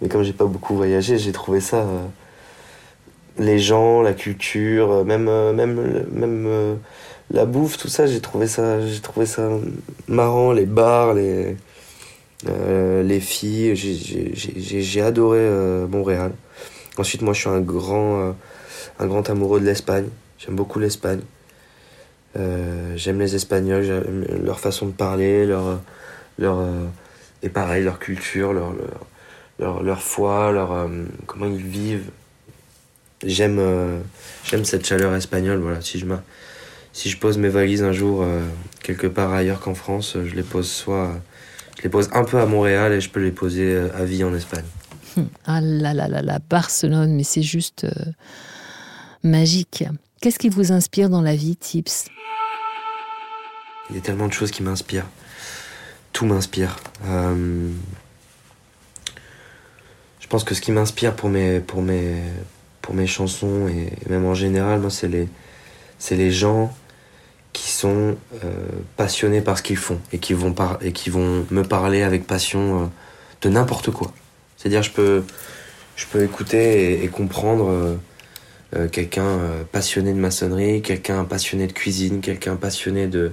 mais 0.00 0.08
comme 0.08 0.22
j'ai 0.22 0.32
pas 0.32 0.46
beaucoup 0.46 0.74
voyagé 0.74 1.18
j'ai 1.18 1.32
trouvé 1.32 1.60
ça 1.60 1.86
les 3.38 3.58
gens 3.58 4.02
la 4.02 4.14
culture 4.14 5.04
même 5.04 5.30
même 5.52 6.06
même 6.10 6.78
la 7.30 7.44
bouffe 7.44 7.76
tout 7.76 7.88
ça 7.88 8.06
j'ai 8.06 8.20
trouvé 8.20 8.46
ça 8.48 8.84
j'ai 8.86 9.00
trouvé 9.00 9.26
ça 9.26 9.48
marrant 10.08 10.52
les 10.52 10.66
bars 10.66 11.14
les 11.14 11.56
euh, 12.48 13.02
les 13.02 13.20
filles, 13.20 13.74
j'ai 13.74 15.00
adoré 15.00 15.38
euh, 15.40 15.86
Montréal. 15.86 16.32
Ensuite, 16.98 17.22
moi, 17.22 17.32
je 17.32 17.40
suis 17.40 17.48
un 17.48 17.60
grand, 17.60 18.34
un 18.98 19.06
grand 19.06 19.28
amoureux 19.30 19.60
de 19.60 19.64
l'Espagne. 19.64 20.08
J'aime 20.38 20.56
beaucoup 20.56 20.78
l'Espagne. 20.78 21.20
j'aime 22.34 23.18
les 23.18 23.34
Espagnols, 23.34 24.04
leur 24.44 24.60
façon 24.60 24.86
de 24.86 24.92
parler, 24.92 25.46
leur, 25.46 25.80
leur 26.38 26.62
et 27.42 27.48
pareil, 27.48 27.84
leur 27.84 27.98
culture, 27.98 28.52
leur, 28.52 28.74
leur, 29.58 29.82
leur, 29.82 30.02
foi, 30.02 30.52
leur, 30.52 30.88
comment 31.26 31.46
ils 31.46 31.56
vivent. 31.56 32.10
J'aime 33.24 34.02
j'aime 34.44 34.66
cette 34.66 34.86
chaleur 34.86 35.14
espagnole. 35.14 35.60
Voilà, 35.60 35.80
si 35.80 35.98
je, 35.98 36.06
si 36.92 37.08
je 37.08 37.16
pose 37.16 37.38
mes 37.38 37.48
valises 37.48 37.82
un 37.82 37.92
jour 37.92 38.26
quelque 38.82 39.06
part 39.06 39.32
ailleurs 39.32 39.60
qu'en 39.60 39.74
France, 39.74 40.18
je 40.22 40.34
les 40.34 40.42
pose 40.42 40.70
soit 40.70 41.12
je 41.78 41.82
les 41.82 41.88
pose 41.88 42.08
un 42.12 42.24
peu 42.24 42.40
à 42.40 42.46
Montréal 42.46 42.92
et 42.92 43.00
je 43.00 43.10
peux 43.10 43.20
les 43.20 43.30
poser 43.30 43.74
euh, 43.74 43.88
à 43.94 44.04
vie 44.04 44.24
en 44.24 44.34
Espagne. 44.34 44.64
Hum, 45.16 45.28
ah 45.44 45.60
là 45.60 45.94
là 45.94 46.08
là 46.08 46.22
là, 46.22 46.38
Barcelone, 46.50 47.14
mais 47.14 47.22
c'est 47.22 47.42
juste 47.42 47.84
euh, 47.84 48.12
magique. 49.22 49.84
Qu'est-ce 50.22 50.38
qui 50.38 50.48
vous 50.48 50.72
inspire 50.72 51.10
dans 51.10 51.20
la 51.20 51.36
vie, 51.36 51.56
Tips? 51.56 52.06
Il 53.90 53.96
y 53.96 53.98
a 53.98 54.02
tellement 54.02 54.26
de 54.26 54.32
choses 54.32 54.50
qui 54.50 54.62
m'inspirent. 54.62 55.06
Tout 56.12 56.24
m'inspire. 56.24 56.76
Euh, 57.06 57.70
je 60.20 60.26
pense 60.26 60.42
que 60.42 60.54
ce 60.54 60.62
qui 60.62 60.72
m'inspire 60.72 61.14
pour 61.14 61.28
mes, 61.28 61.60
pour, 61.60 61.82
mes, 61.82 62.16
pour 62.80 62.94
mes 62.94 63.06
chansons 63.06 63.68
et 63.68 63.92
même 64.08 64.24
en 64.24 64.34
général, 64.34 64.80
moi, 64.80 64.90
c'est 64.90 65.08
les, 65.08 65.28
c'est 65.98 66.16
les 66.16 66.30
gens 66.30 66.74
qui 67.52 67.70
sont 67.70 68.16
euh, 68.42 68.68
passionnés 68.96 69.42
par 69.42 69.58
ce 69.58 69.62
qu'ils 69.62 69.76
font 69.76 70.00
et 70.12 70.18
qui 70.18 70.32
vont, 70.32 70.52
par 70.52 70.78
et 70.80 70.92
qui 70.92 71.10
vont 71.10 71.46
me 71.50 71.62
parler 71.62 72.02
avec 72.02 72.26
passion 72.26 72.82
euh, 72.82 72.86
de 73.42 73.50
n'importe 73.50 73.90
quoi. 73.90 74.12
C'est-à-dire, 74.56 74.82
je 74.82 74.90
peux, 74.90 75.24
je 75.94 76.06
peux 76.06 76.24
écouter 76.24 77.04
et, 77.04 77.08
comprendre 77.08 77.98
euh, 78.74 78.88
quelqu'un 78.88 79.38
passionné 79.72 80.12
de 80.12 80.18
maçonnerie, 80.18 80.82
quelqu'un 80.82 81.24
passionné 81.24 81.66
de 81.66 81.72
cuisine, 81.72 82.20
quelqu'un 82.20 82.56
passionné 82.56 83.06
de, 83.06 83.32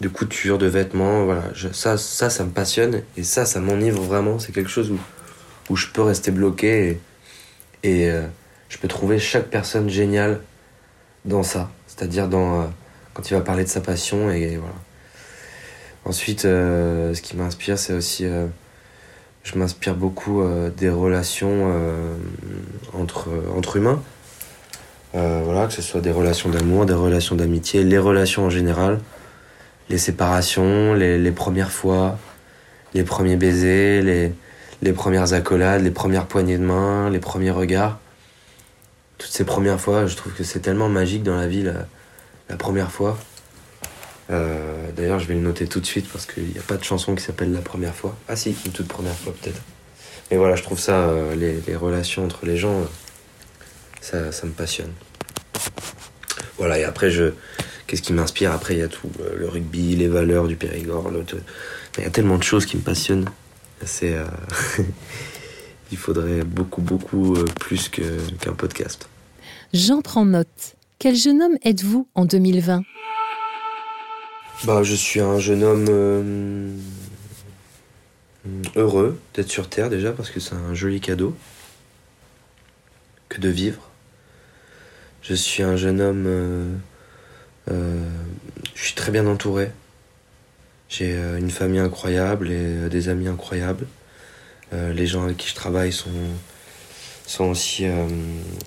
de 0.00 0.08
couture, 0.08 0.58
de 0.58 0.66
vêtements. 0.66 1.24
Voilà, 1.24 1.44
ça, 1.72 1.96
ça, 1.96 2.30
ça 2.30 2.44
me 2.44 2.50
passionne 2.50 3.02
et 3.16 3.22
ça, 3.22 3.44
ça 3.46 3.60
m'enivre 3.60 4.02
vraiment. 4.02 4.38
C'est 4.38 4.52
quelque 4.52 4.70
chose 4.70 4.90
où, 4.90 4.98
où 5.70 5.76
je 5.76 5.88
peux 5.88 6.02
rester 6.02 6.30
bloqué 6.30 6.98
et, 7.82 8.06
et 8.06 8.12
je 8.68 8.78
peux 8.78 8.88
trouver 8.88 9.18
chaque 9.18 9.48
personne 9.48 9.88
géniale 9.88 10.40
dans 11.24 11.42
ça. 11.42 11.70
C'est-à-dire 11.86 12.28
dans 12.28 12.70
quand 13.14 13.30
il 13.30 13.34
va 13.34 13.40
parler 13.40 13.64
de 13.64 13.68
sa 13.68 13.80
passion 13.80 14.30
et 14.30 14.56
voilà. 14.56 14.74
Ensuite, 16.06 16.44
euh, 16.44 17.14
ce 17.14 17.20
qui 17.20 17.36
m'inspire, 17.36 17.78
c'est 17.78 17.92
aussi, 17.92 18.24
euh, 18.26 18.46
je 19.42 19.58
m'inspire 19.58 19.96
beaucoup 19.96 20.40
euh, 20.40 20.70
des 20.70 20.88
relations 20.88 21.74
entre, 22.92 23.30
entre 23.56 23.76
humains. 23.76 24.00
Voilà, 25.12 25.66
que 25.66 25.72
ce 25.72 25.82
soit 25.82 26.00
des 26.00 26.10
relations 26.10 26.50
d'amour, 26.50 26.86
des 26.86 26.94
relations 26.94 27.36
d'amitié, 27.36 27.84
les 27.84 27.98
relations 27.98 28.44
en 28.46 28.50
général, 28.50 29.00
les 29.88 29.98
séparations, 29.98 30.94
les, 30.94 31.18
les 31.18 31.32
premières 31.32 31.72
fois, 31.72 32.18
les 32.92 33.02
premiers 33.02 33.36
baisers, 33.36 34.02
les, 34.02 34.32
les 34.82 34.92
premières 34.92 35.32
accolades, 35.32 35.82
les 35.82 35.90
premières 35.90 36.26
poignées 36.26 36.58
de 36.58 36.64
main, 36.64 37.08
les 37.08 37.18
premiers 37.18 37.50
regards. 37.50 37.98
Toutes 39.16 39.30
ces 39.30 39.44
premières 39.44 39.80
fois, 39.80 40.06
je 40.06 40.16
trouve 40.16 40.34
que 40.34 40.44
c'est 40.44 40.60
tellement 40.60 40.90
magique 40.90 41.22
dans 41.22 41.36
la 41.36 41.46
vie. 41.46 41.62
Là 41.62 41.86
la 42.48 42.56
première 42.56 42.90
fois. 42.90 43.18
Euh, 44.30 44.90
d'ailleurs, 44.96 45.18
je 45.18 45.26
vais 45.26 45.34
le 45.34 45.40
noter 45.40 45.66
tout 45.66 45.80
de 45.80 45.86
suite 45.86 46.08
parce 46.10 46.26
qu'il 46.26 46.44
n'y 46.44 46.58
a 46.58 46.62
pas 46.62 46.76
de 46.76 46.84
chanson 46.84 47.14
qui 47.14 47.22
s'appelle 47.22 47.52
La 47.52 47.60
première 47.60 47.94
fois. 47.94 48.16
Ah 48.28 48.36
si, 48.36 48.56
une 48.64 48.72
toute 48.72 48.88
première 48.88 49.14
fois 49.14 49.32
peut-être. 49.40 49.60
Mais 50.30 50.36
voilà, 50.36 50.56
je 50.56 50.62
trouve 50.62 50.80
ça, 50.80 50.94
euh, 50.94 51.34
les, 51.36 51.76
relations 51.76 52.24
entre 52.24 52.46
les 52.46 52.56
gens, 52.56 52.82
euh, 54.14 54.32
ça, 54.32 54.46
me 54.46 54.52
passionne. 54.52 54.92
Voilà, 56.58 56.78
et 56.78 56.84
après, 56.84 57.10
je, 57.10 57.32
qu'est-ce 57.86 58.02
qui 58.02 58.12
m'inspire? 58.12 58.52
Après, 58.52 58.74
il 58.74 58.80
y 58.80 58.82
a 58.82 58.88
tout, 58.88 59.10
le 59.36 59.48
rugby, 59.48 59.96
les 59.96 60.08
valeurs 60.08 60.48
du 60.48 60.56
Périgord. 60.56 61.10
Il 61.98 62.04
y 62.04 62.06
a 62.06 62.10
tellement 62.10 62.38
de 62.38 62.42
choses 62.42 62.66
qui 62.66 62.76
me 62.76 62.82
passionnent. 62.82 63.28
C'est, 63.84 64.16
il 65.92 65.98
faudrait 65.98 66.44
beaucoup, 66.44 66.80
beaucoup 66.80 67.34
plus 67.60 67.88
qu'un 67.88 68.52
podcast. 68.54 69.08
J'en 69.72 70.00
prends 70.00 70.24
note. 70.24 70.76
Quel 70.98 71.14
jeune 71.14 71.42
homme 71.42 71.58
êtes-vous 71.62 72.08
en 72.14 72.24
2020 72.24 72.82
bah, 74.64 74.82
Je 74.82 74.94
suis 74.94 75.20
un 75.20 75.38
jeune 75.38 75.62
homme 75.62 75.86
euh, 75.90 76.74
heureux 78.76 79.20
d'être 79.34 79.50
sur 79.50 79.68
Terre 79.68 79.90
déjà 79.90 80.12
parce 80.12 80.30
que 80.30 80.40
c'est 80.40 80.54
un 80.54 80.72
joli 80.72 81.00
cadeau 81.00 81.36
que 83.28 83.40
de 83.40 83.48
vivre. 83.48 83.90
Je 85.28 85.34
suis 85.34 85.62
un 85.62 85.76
jeune 85.76 86.00
homme... 86.00 86.24
Euh, 86.26 86.74
euh, 87.70 88.10
je 88.74 88.82
suis 88.82 88.94
très 88.94 89.10
bien 89.10 89.26
entouré. 89.26 89.70
J'ai 90.88 91.14
une 91.38 91.50
famille 91.50 91.80
incroyable 91.80 92.50
et 92.50 92.88
des 92.88 93.08
amis 93.08 93.26
incroyables. 93.26 93.86
les 94.72 95.06
gens 95.06 95.24
avec 95.24 95.36
qui 95.38 95.48
je 95.48 95.54
travaille 95.54 95.92
sont, 95.92 96.10
sont 97.26 97.46
aussi 97.46 97.86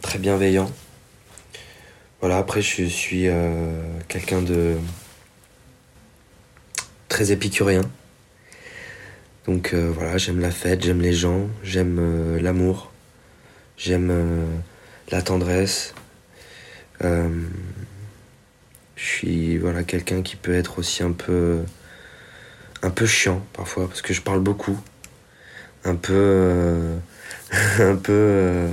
très 0.01 0.19
bienveillants. 0.19 0.69
Voilà, 2.21 2.37
après, 2.37 2.61
je 2.61 2.83
suis 2.83 3.29
euh, 3.29 3.81
quelqu'un 4.09 4.41
de 4.41 4.75
très 7.07 7.31
épicurien. 7.31 7.81
Donc 9.45 9.73
euh, 9.73 9.89
voilà, 9.93 10.17
j'aime 10.17 10.41
la 10.41 10.51
fête, 10.51 10.83
j'aime 10.83 11.01
les 11.01 11.13
gens, 11.13 11.47
j'aime 11.63 11.97
euh, 11.97 12.41
l'amour, 12.41 12.91
j'aime 13.77 14.11
la 15.11 15.21
tendresse. 15.21 15.93
Je 17.01 17.43
suis 18.95 19.57
voilà 19.57 19.83
quelqu'un 19.83 20.21
qui 20.21 20.35
peut 20.35 20.53
être 20.53 20.79
aussi 20.79 21.03
un 21.03 21.11
peu 21.11 21.59
un 22.81 22.89
peu 22.89 23.05
chiant 23.05 23.45
parfois 23.53 23.87
parce 23.87 24.01
que 24.01 24.13
je 24.13 24.21
parle 24.21 24.41
beaucoup, 24.41 24.79
un 25.85 25.95
peu 25.95 26.97
un 27.79 27.95
peu 27.95 28.67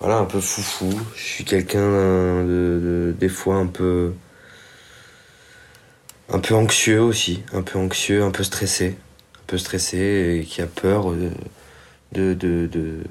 voilà, 0.00 0.16
un 0.16 0.24
peu 0.24 0.40
foufou. 0.40 0.98
Je 1.14 1.22
suis 1.22 1.44
quelqu'un 1.44 2.42
de, 2.44 3.14
des 3.18 3.28
fois 3.28 3.56
un 3.56 3.66
peu 3.66 4.14
un 6.30 6.38
peu 6.38 6.54
anxieux 6.54 7.00
aussi, 7.02 7.42
un 7.52 7.62
peu 7.62 7.78
anxieux, 7.78 8.22
un 8.22 8.30
peu 8.30 8.42
stressé, 8.42 8.96
un 9.36 9.42
peu 9.46 9.58
stressé 9.58 10.40
et 10.40 10.44
qui 10.46 10.62
a 10.62 10.66
peur 10.66 11.12
de, 12.12 12.34
de, 12.34 13.02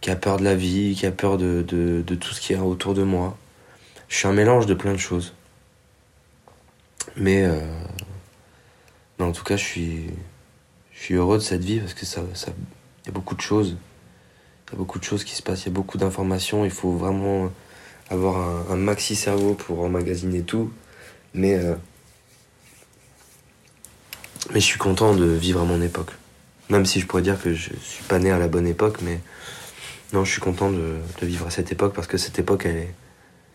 qui 0.00 0.10
a 0.10 0.16
peur 0.16 0.38
de 0.38 0.44
la 0.44 0.54
vie, 0.54 0.94
qui 0.94 1.06
a 1.06 1.12
peur 1.12 1.36
de, 1.38 1.62
de, 1.62 2.14
tout 2.14 2.32
ce 2.32 2.40
qui 2.40 2.52
est 2.52 2.58
autour 2.58 2.94
de 2.94 3.02
moi. 3.02 3.36
Je 4.08 4.16
suis 4.16 4.26
un 4.26 4.32
mélange 4.32 4.66
de 4.66 4.74
plein 4.74 4.92
de 4.92 4.98
choses. 4.98 5.34
Mais 7.16 7.44
euh, 7.44 7.60
en 9.18 9.32
tout 9.32 9.44
cas, 9.44 9.56
je 9.56 9.64
suis, 9.64 10.06
je 10.92 11.02
suis 11.02 11.14
heureux 11.14 11.38
de 11.38 11.42
cette 11.42 11.64
vie 11.64 11.80
parce 11.80 11.94
que 11.94 12.06
ça, 12.06 12.22
ça, 12.34 12.52
y 13.06 13.08
a 13.08 13.12
beaucoup 13.12 13.34
de 13.34 13.40
choses 13.40 13.76
il 14.70 14.74
y 14.74 14.76
a 14.76 14.78
beaucoup 14.78 15.00
de 15.00 15.04
choses 15.04 15.24
qui 15.24 15.34
se 15.34 15.42
passent, 15.42 15.62
il 15.62 15.66
y 15.66 15.70
a 15.70 15.74
beaucoup 15.74 15.98
d'informations. 15.98 16.64
Il 16.64 16.70
faut 16.70 16.92
vraiment 16.92 17.50
avoir 18.08 18.70
un, 18.70 18.76
maxi 18.76 19.16
cerveau 19.16 19.54
pour 19.54 19.80
emmagasiner 19.80 20.42
tout. 20.42 20.72
Mais, 21.34 21.58
euh, 21.58 21.74
mais 24.52 24.60
je 24.60 24.64
suis 24.64 24.78
content 24.78 25.12
de 25.14 25.24
vivre 25.24 25.60
à 25.60 25.64
mon 25.64 25.82
époque. 25.82 26.12
Même 26.68 26.86
si 26.86 27.00
je 27.00 27.06
pourrais 27.06 27.22
dire 27.22 27.40
que 27.42 27.52
je 27.52 27.70
suis 27.82 28.04
pas 28.04 28.20
né 28.20 28.30
à 28.30 28.38
la 28.38 28.46
bonne 28.46 28.68
époque, 28.68 28.98
mais 29.02 29.18
non, 30.12 30.24
je 30.24 30.32
suis 30.32 30.40
content 30.40 30.70
de, 30.70 30.98
vivre 31.22 31.46
à 31.46 31.50
cette 31.50 31.70
époque 31.70 31.94
parce 31.94 32.06
que 32.06 32.18
cette 32.18 32.38
époque, 32.38 32.66
elle 32.66 32.76
est, 32.76 32.94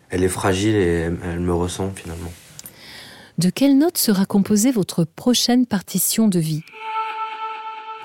elle 0.09 0.23
est 0.23 0.29
fragile 0.29 0.75
et 0.75 1.09
elle, 1.23 1.39
me 1.39 1.53
ressent 1.53 1.91
finalement. 1.95 2.31
De 3.37 3.49
quelles 3.49 3.77
notes 3.77 3.97
sera 3.97 4.25
composée 4.25 4.71
votre 4.71 5.03
prochaine 5.03 5.65
partition 5.65 6.27
de 6.29 6.39
vie? 6.39 6.63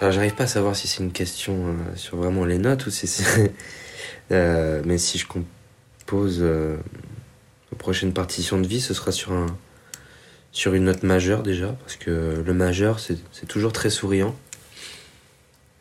Alors 0.00 0.12
j'arrive 0.12 0.34
pas 0.34 0.44
à 0.44 0.48
savoir 0.48 0.74
si 0.74 0.88
c'est 0.88 1.02
une 1.02 1.12
question 1.12 1.54
euh, 1.54 1.74
sur 1.94 2.16
vraiment 2.16 2.44
les 2.44 2.58
notes 2.58 2.86
ou 2.86 2.90
si 2.90 3.06
c'est... 3.06 3.52
Euh, 4.32 4.80
mais 4.84 4.96
si 4.96 5.18
je 5.18 5.26
compose 5.26 6.38
euh, 6.40 6.76
la 7.72 7.78
prochaine 7.78 8.12
partition 8.12 8.60
de 8.60 8.66
vie, 8.66 8.80
ce 8.80 8.94
sera 8.94 9.10
sur, 9.10 9.32
un, 9.32 9.46
sur 10.52 10.72
une 10.72 10.84
note 10.84 11.02
majeure 11.02 11.42
déjà, 11.42 11.72
parce 11.80 11.96
que 11.96 12.40
le 12.46 12.54
majeur, 12.54 13.00
c'est 13.00 13.46
toujours 13.48 13.72
très 13.72 13.90
souriant. 13.90 14.36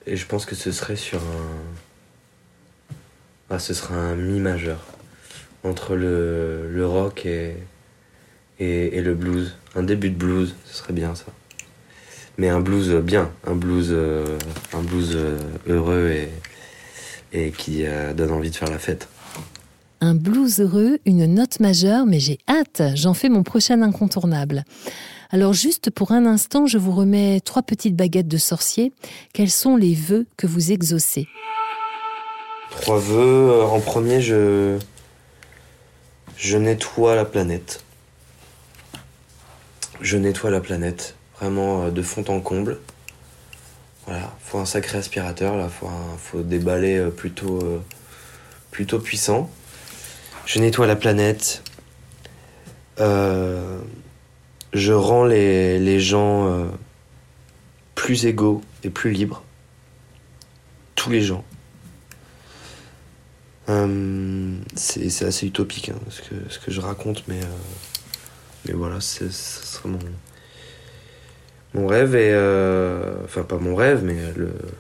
Et 0.08 0.16
je 0.16 0.26
pense 0.26 0.48
que 0.48 0.56
ce 0.56 0.72
serait 0.72 0.96
sur 0.96 1.20
un... 1.20 1.89
Ah, 3.50 3.60
ce 3.60 3.74
sera 3.74 3.96
un 3.96 4.16
mi 4.16 4.40
majeur, 4.40 4.86
entre 5.64 5.96
le, 5.96 6.86
rock 6.86 7.26
et, 7.26 7.56
et, 8.60 9.02
le 9.02 9.14
blues. 9.14 9.56
Un 9.76 9.84
début 9.84 10.10
de 10.10 10.16
blues, 10.16 10.56
ce 10.66 10.76
serait 10.76 10.94
bien 10.94 11.16
ça 11.16 11.26
mais 12.40 12.48
un 12.48 12.62
blues 12.62 12.90
bien, 13.04 13.30
un 13.46 13.54
blues, 13.54 13.90
euh, 13.92 14.38
euh, 14.74 15.40
heureux 15.68 16.10
et, 16.10 16.30
et 17.34 17.52
qui 17.52 17.86
euh, 17.86 18.14
donne 18.14 18.32
envie 18.32 18.50
de 18.50 18.56
faire 18.56 18.72
la 18.72 18.80
fête. 18.80 19.10
Un 20.00 20.16
blues 20.16 20.62
heureux, 20.62 21.00
une 21.06 21.26
note 21.26 21.60
majeure, 21.60 22.06
mais 22.06 22.22
j'ai 22.22 22.40
hâte, 22.48 22.82
j'en 22.96 23.14
fais 23.14 23.28
mon 23.28 23.44
prochain 23.44 23.82
incontournable. 23.82 24.64
Alors 25.32 25.52
juste 25.52 25.92
pour 25.92 26.14
un 26.14 26.26
instant, 26.26 26.66
je 26.66 26.78
vous 26.78 26.94
remets 26.94 27.42
trois 27.42 27.62
petites 27.62 27.98
baguettes 27.98 28.30
de 28.30 28.38
sorcier. 28.38 28.94
Quels 29.34 29.52
sont 29.52 29.76
les 29.76 29.94
vœux 29.94 30.26
que 30.38 30.48
vous 30.48 30.72
exaucez? 30.72 31.28
Trois 32.82 33.00
vœux. 33.00 33.62
En 33.64 33.82
premier, 33.82 34.22
je, 34.22 34.78
nettoie 36.56 37.14
la 37.14 37.26
planète. 37.26 37.84
Je 40.00 40.16
nettoie 40.16 40.50
la 40.50 40.62
planète, 40.62 41.16
vraiment 41.40 41.84
euh, 41.84 41.92
de 41.92 42.02
fond 42.02 42.24
en 42.30 42.40
comble. 42.40 42.80
Voilà, 44.06 44.32
faut 44.42 44.60
un 44.60 44.66
sacré 44.66 44.98
aspirateur 44.98 45.58
là, 45.58 45.68
faut, 45.68 45.90
faut 46.18 46.42
des 46.42 46.60
balais 46.60 46.98
euh, 46.98 47.10
plutôt, 47.10 47.60
euh, 47.62 49.00
puissants. 49.00 49.52
Je 50.46 50.60
nettoie 50.60 50.88
la 50.88 50.96
planète. 50.96 51.64
je 52.98 54.94
rends 54.94 55.26
les 55.26 56.00
gens 56.00 56.66
plus 57.94 58.26
égaux 58.26 58.62
et 58.84 58.90
plus 58.90 59.12
libres. 59.12 59.44
Tous 60.96 61.10
les 61.10 61.22
gens. 61.22 61.44
C'est 64.76 65.26
assez 65.26 65.46
utopique 65.46 65.90
hein, 65.90 66.00
ce, 66.10 66.60
que, 66.60 66.72
je 66.72 66.82
raconte, 66.82 67.24
mais 67.28 67.40
mais 68.66 68.74
voilà, 68.74 69.00
ce 69.00 69.30
serait 69.30 69.90
mon, 71.74 71.88
rêve. 71.88 72.16
Et, 72.16 72.32
euh, 72.34 73.24
enfin, 73.24 73.44
pas 73.44 73.58
mon 73.58 73.76
rêve, 73.76 74.04
mais 74.04 74.18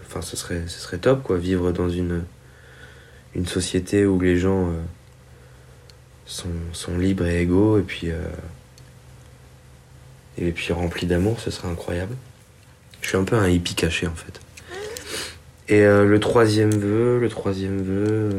enfin, 0.05 0.21
ce, 0.21 0.35
serait, 0.35 0.63
ce 0.67 0.79
serait 0.79 0.97
top, 0.97 1.23
quoi. 1.23 1.37
Vivre 1.37 1.71
dans 1.71 1.89
une, 1.89 2.23
société 3.45 4.05
où 4.05 4.19
les 4.19 4.37
gens 4.37 4.67
euh, 4.67 4.81
sont, 6.25 6.49
sont, 6.73 6.97
libres 6.97 7.25
et 7.25 7.41
égaux, 7.41 7.79
et 7.79 7.83
puis, 7.83 8.11
euh, 8.11 8.21
et 10.37 10.51
puis 10.51 10.73
remplis 10.73 11.07
d'amour, 11.07 11.39
ce 11.39 11.51
serait 11.51 11.69
incroyable. 11.69 12.15
Je 13.01 13.07
suis 13.07 13.17
un 13.17 13.23
peu 13.23 13.37
un 13.37 13.47
hippie 13.47 13.75
caché, 13.75 14.07
en 14.07 14.15
fait. 14.15 14.41
Et 15.69 15.83
le 15.83 16.19
troisième 16.19 16.71
vœu, 16.71 17.19
le 17.19 17.29
troisième 17.29 17.81
vœu 17.83 18.29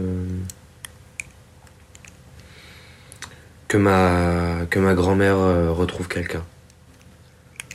que 3.70 3.76
ma, 3.76 4.66
que 4.68 4.81
ma 4.81 4.95
grand-mère 4.95 5.37
euh, 5.37 5.70
retrouve 5.70 6.09
quelqu'un. 6.09 6.45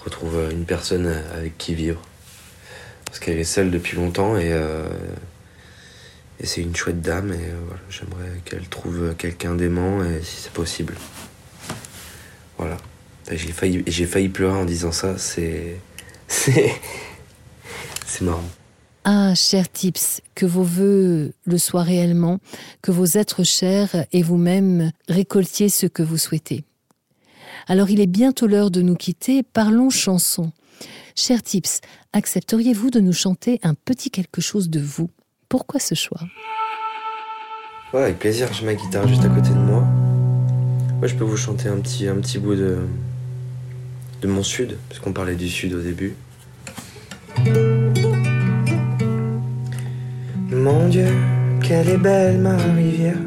Retrouve 0.03 0.35
euh, 0.35 0.51
une 0.51 0.65
personne 0.65 1.07
avec 1.33 1.57
qui 1.57 1.73
vivre. 1.73 2.01
Parce 3.05 3.19
qu'elle 3.19 3.39
est 3.39 3.45
seule 3.45 3.71
depuis 3.71 3.95
longtemps 3.95 4.35
et, 4.35 4.51
euh, 4.51 4.89
et 6.41 6.45
c'est 6.45 6.59
une 6.59 6.75
chouette 6.75 6.99
dame 6.99 7.31
et 7.31 7.49
voilà, 7.65 7.81
j'aimerais 7.89 8.41
qu'elle 8.43 8.67
trouve 8.67 9.15
quelqu'un 9.17 9.55
d'aimant 9.55 10.03
et 10.03 10.21
si 10.21 10.41
c'est 10.41 10.51
possible. 10.51 10.95
Voilà. 12.57 12.75
J'ai 13.31 13.53
failli, 13.53 13.81
j'ai 13.87 14.05
failli 14.05 14.27
pleurer 14.27 14.57
en 14.57 14.65
disant 14.65 14.91
ça, 14.91 15.17
c'est. 15.17 15.77
C'est. 16.27 16.73
C'est 18.05 18.21
marrant. 18.21 18.49
Ah, 19.07 19.35
cher 19.35 19.71
Tips, 19.71 20.21
que 20.33 20.47
vos 20.47 20.63
voeux 20.63 21.33
le 21.45 21.57
soient 21.59 21.83
réellement, 21.83 22.39
que 22.81 22.89
vos 22.89 23.05
êtres 23.05 23.43
chers 23.43 24.07
et 24.11 24.23
vous-même 24.23 24.91
récoltiez 25.07 25.69
ce 25.69 25.85
que 25.85 26.01
vous 26.01 26.17
souhaitez. 26.17 26.63
Alors 27.67 27.91
il 27.91 28.01
est 28.01 28.07
bientôt 28.07 28.47
l'heure 28.47 28.71
de 28.71 28.81
nous 28.81 28.95
quitter, 28.95 29.43
parlons 29.43 29.91
chanson. 29.91 30.51
Cher 31.15 31.43
Tips, 31.43 31.81
accepteriez-vous 32.13 32.89
de 32.89 32.99
nous 32.99 33.13
chanter 33.13 33.59
un 33.61 33.75
petit 33.75 34.09
quelque 34.09 34.41
chose 34.41 34.71
de 34.71 34.79
vous? 34.79 35.11
Pourquoi 35.49 35.79
ce 35.79 35.93
choix? 35.93 36.21
Ouais, 37.93 38.01
avec 38.01 38.17
plaisir, 38.17 38.51
j'ai 38.53 38.65
ma 38.65 38.73
guitare 38.73 39.07
juste 39.07 39.23
à 39.23 39.29
côté 39.29 39.49
de 39.49 39.53
moi. 39.53 39.81
Moi, 40.97 41.05
je 41.05 41.13
peux 41.13 41.23
vous 41.23 41.37
chanter 41.37 41.69
un 41.69 41.79
petit, 41.79 42.07
un 42.07 42.15
petit 42.15 42.39
bout 42.39 42.55
de, 42.55 42.79
de 44.23 44.27
mon 44.27 44.41
sud, 44.41 44.79
puisqu'on 44.89 45.13
parlait 45.13 45.35
du 45.35 45.47
sud 45.47 45.73
au 45.73 45.81
début. 45.81 46.15
Mon 50.65 50.87
Dieu, 50.87 51.05
quelle 51.61 51.89
est 51.89 51.97
belle 51.99 52.39
ma 52.39 52.57
rivière. 52.57 53.21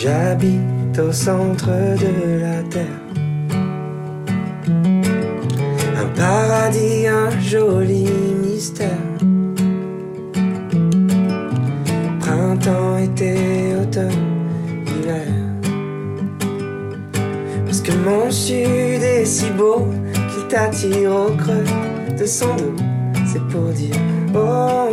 J'habite 0.00 0.98
au 0.98 1.12
centre 1.12 1.68
de 1.68 2.40
la 2.40 2.62
terre. 2.70 3.00
Un 6.00 6.08
paradis, 6.16 7.06
un 7.06 7.38
joli 7.38 8.06
mystère. 8.42 8.88
Printemps, 12.18 12.96
été, 12.96 13.74
automne, 13.78 14.24
hiver. 14.86 15.28
Parce 17.66 17.82
que 17.82 17.92
mon 17.92 18.30
sud 18.30 19.02
est 19.02 19.26
si 19.26 19.50
beau 19.50 19.86
qu'il 20.30 20.48
t'attire 20.48 21.10
au 21.14 21.36
creux 21.36 21.66
de 22.18 22.24
son 22.24 22.56
dos 22.56 22.91
c'est 23.32 23.48
pour 23.48 23.70
dire 23.70 23.96
oh 24.34 24.88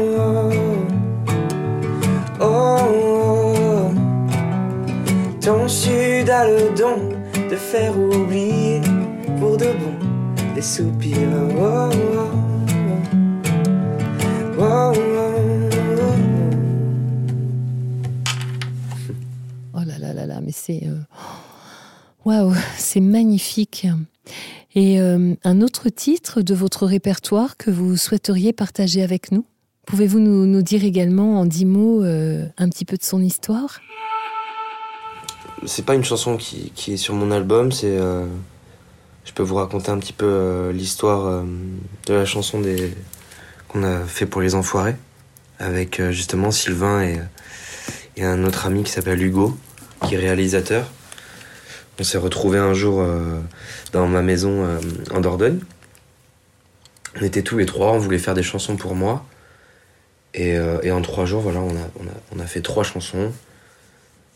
oh, 2.40 2.42
oh, 2.42 3.92
Ton 5.42 5.68
sud 5.68 6.30
a 6.30 6.48
le 6.48 6.74
don 6.78 7.10
de 7.50 7.56
faire 7.58 7.98
oublier 8.00 8.80
pour 9.40 9.58
de 9.58 9.66
bon 9.66 9.96
des 10.56 10.62
soupirs. 10.62 11.18
Oh, 11.60 11.90
oh, 12.18 12.34
oh, 14.60 14.94
oh 19.74 19.84
là 19.86 19.98
là 20.00 20.14
là 20.14 20.26
là, 20.26 20.40
mais 20.42 20.52
c'est. 20.54 20.84
Euh, 20.86 21.09
waouh, 22.30 22.54
c'est 22.78 23.00
magnifique. 23.00 23.88
Et 24.76 25.02
euh, 25.02 25.34
un 25.44 25.62
autre 25.62 25.90
titre 25.90 26.42
de 26.42 26.54
votre 26.54 26.86
répertoire 26.86 27.58
que 27.58 27.72
vous 27.72 27.98
souhaiteriez 27.98 28.54
partager 28.54 29.02
avec 29.02 29.32
nous? 29.32 29.46
Pouvez-vous 29.88 30.20
nous, 30.20 30.62
dire 30.62 30.84
également 30.84 31.40
en 31.40 31.46
dix 31.46 31.66
mots 31.66 32.04
euh, 32.04 32.46
un 32.60 32.70
petit 32.70 32.86
peu 32.86 32.98
de 32.98 33.04
son 33.04 33.22
histoire? 33.22 33.82
C'est 35.66 35.84
pas 35.84 35.96
une 35.96 36.04
chanson 36.04 36.38
qui, 36.38 36.72
est 36.88 36.98
sur 36.98 37.16
mon 37.16 37.32
album, 37.32 37.72
c'est. 37.72 37.98
Euh, 37.98 38.28
je 39.26 39.34
peux 39.34 39.44
vous 39.44 39.56
raconter 39.56 39.90
un 39.90 39.98
petit 39.98 40.14
peu 40.14 40.70
l'histoire 40.74 41.44
de 42.08 42.14
la 42.14 42.26
chanson 42.26 42.62
qu'on 43.68 43.84
a 43.84 44.00
fait 44.06 44.26
pour 44.26 44.42
les 44.42 44.56
Enfoirés, 44.56 44.96
avec 45.60 46.02
justement 46.10 46.50
Sylvain 46.50 47.04
et, 47.04 47.20
et 48.18 48.24
un 48.24 48.44
autre 48.44 48.66
ami 48.66 48.84
qui 48.84 48.92
s'appelle 48.92 49.22
Hugo, 49.22 49.56
qui 50.08 50.16
est 50.16 50.18
réalisateur. 50.18 50.90
On 52.00 52.04
s'est 52.04 52.18
retrouvé 52.18 52.58
un 52.58 52.74
jour 52.74 53.02
euh, 53.02 53.40
dans 53.92 54.08
ma 54.08 54.22
maison 54.22 54.64
euh, 54.64 54.80
en 55.12 55.20
Dordogne. 55.20 55.60
On 57.20 57.26
était 57.26 57.42
tous 57.42 57.58
les 57.58 57.66
trois, 57.66 57.92
on 57.92 57.98
voulait 57.98 58.20
faire 58.20 58.36
des 58.36 58.44
chansons 58.44 58.78
pour 58.78 58.96
moi. 58.96 59.26
Et, 60.34 60.58
euh, 60.58 60.96
en 60.96 61.02
trois 61.02 61.26
jours, 61.26 61.42
voilà, 61.42 61.60
on 61.60 62.40
a, 62.40 62.46
fait 62.46 62.62
trois 62.62 62.84
chansons. 62.84 63.34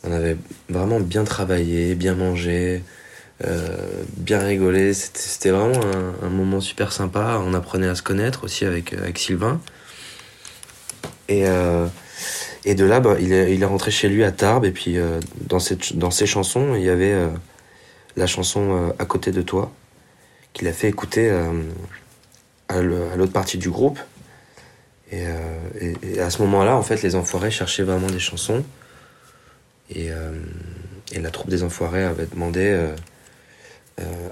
On 0.03 0.11
avait 0.11 0.36
vraiment 0.68 0.99
bien 0.99 1.24
travaillé, 1.24 1.95
bien 1.95 2.16
mangé, 2.16 2.84
bien 4.18 4.39
rigolé. 4.39 4.93
C'était 4.93 5.51
vraiment 5.51 5.80
un, 6.22 6.30
moment 6.30 6.59
super 6.59 6.91
sympa. 6.91 7.41
On 7.45 7.53
apprenait 7.53 7.88
à 7.88 7.95
se 7.95 8.01
connaître 8.01 8.43
aussi 8.43 8.66
avec, 8.66 8.93
Sylvain. 9.18 9.61
Et, 11.30 11.45
de 11.45 12.84
là, 12.84 12.99
bah, 12.99 13.16
il, 13.22 13.32
est, 13.32 13.66
rentré 13.66 13.91
chez 13.91 14.09
lui 14.09 14.26
à 14.26 14.34
Tarbes. 14.34 14.66
Et 14.66 14.72
puis, 14.72 14.97
dans, 15.47 15.59
cette, 15.59 15.95
dans 15.95 16.11
ses 16.11 16.26
chansons, 16.26 16.76
il 16.76 16.84
y 16.84 16.89
avait 16.89 17.16
la 18.16 18.28
chanson 18.28 18.89
euh, 18.89 18.93
À 18.99 19.05
côté 19.05 19.32
de 19.32 19.41
toi, 19.41 19.72
qu'il 20.53 20.68
a 20.68 20.74
fait 20.74 20.89
écouter 20.89 21.30
euh, 21.30 21.51
à 22.70 22.82
l'autre 22.82 23.34
partie 23.34 23.57
du 23.57 23.70
groupe. 23.70 23.99
Euh, 25.14 25.93
et, 26.01 26.20
à 26.20 26.30
ce 26.30 26.41
moment-là, 26.43 26.76
en 26.76 26.84
fait, 26.84 27.01
les 27.01 27.16
Enfoirés 27.16 27.51
cherchaient 27.51 27.84
vraiment 27.84 28.07
des 28.07 28.20
chansons. 28.20 28.64
Et, 29.93 30.09
la 31.20 31.30
troupe 31.30 31.49
des 31.49 31.64
Enfoirés 31.64 32.03
avait 32.03 32.26
demandé 32.26 32.89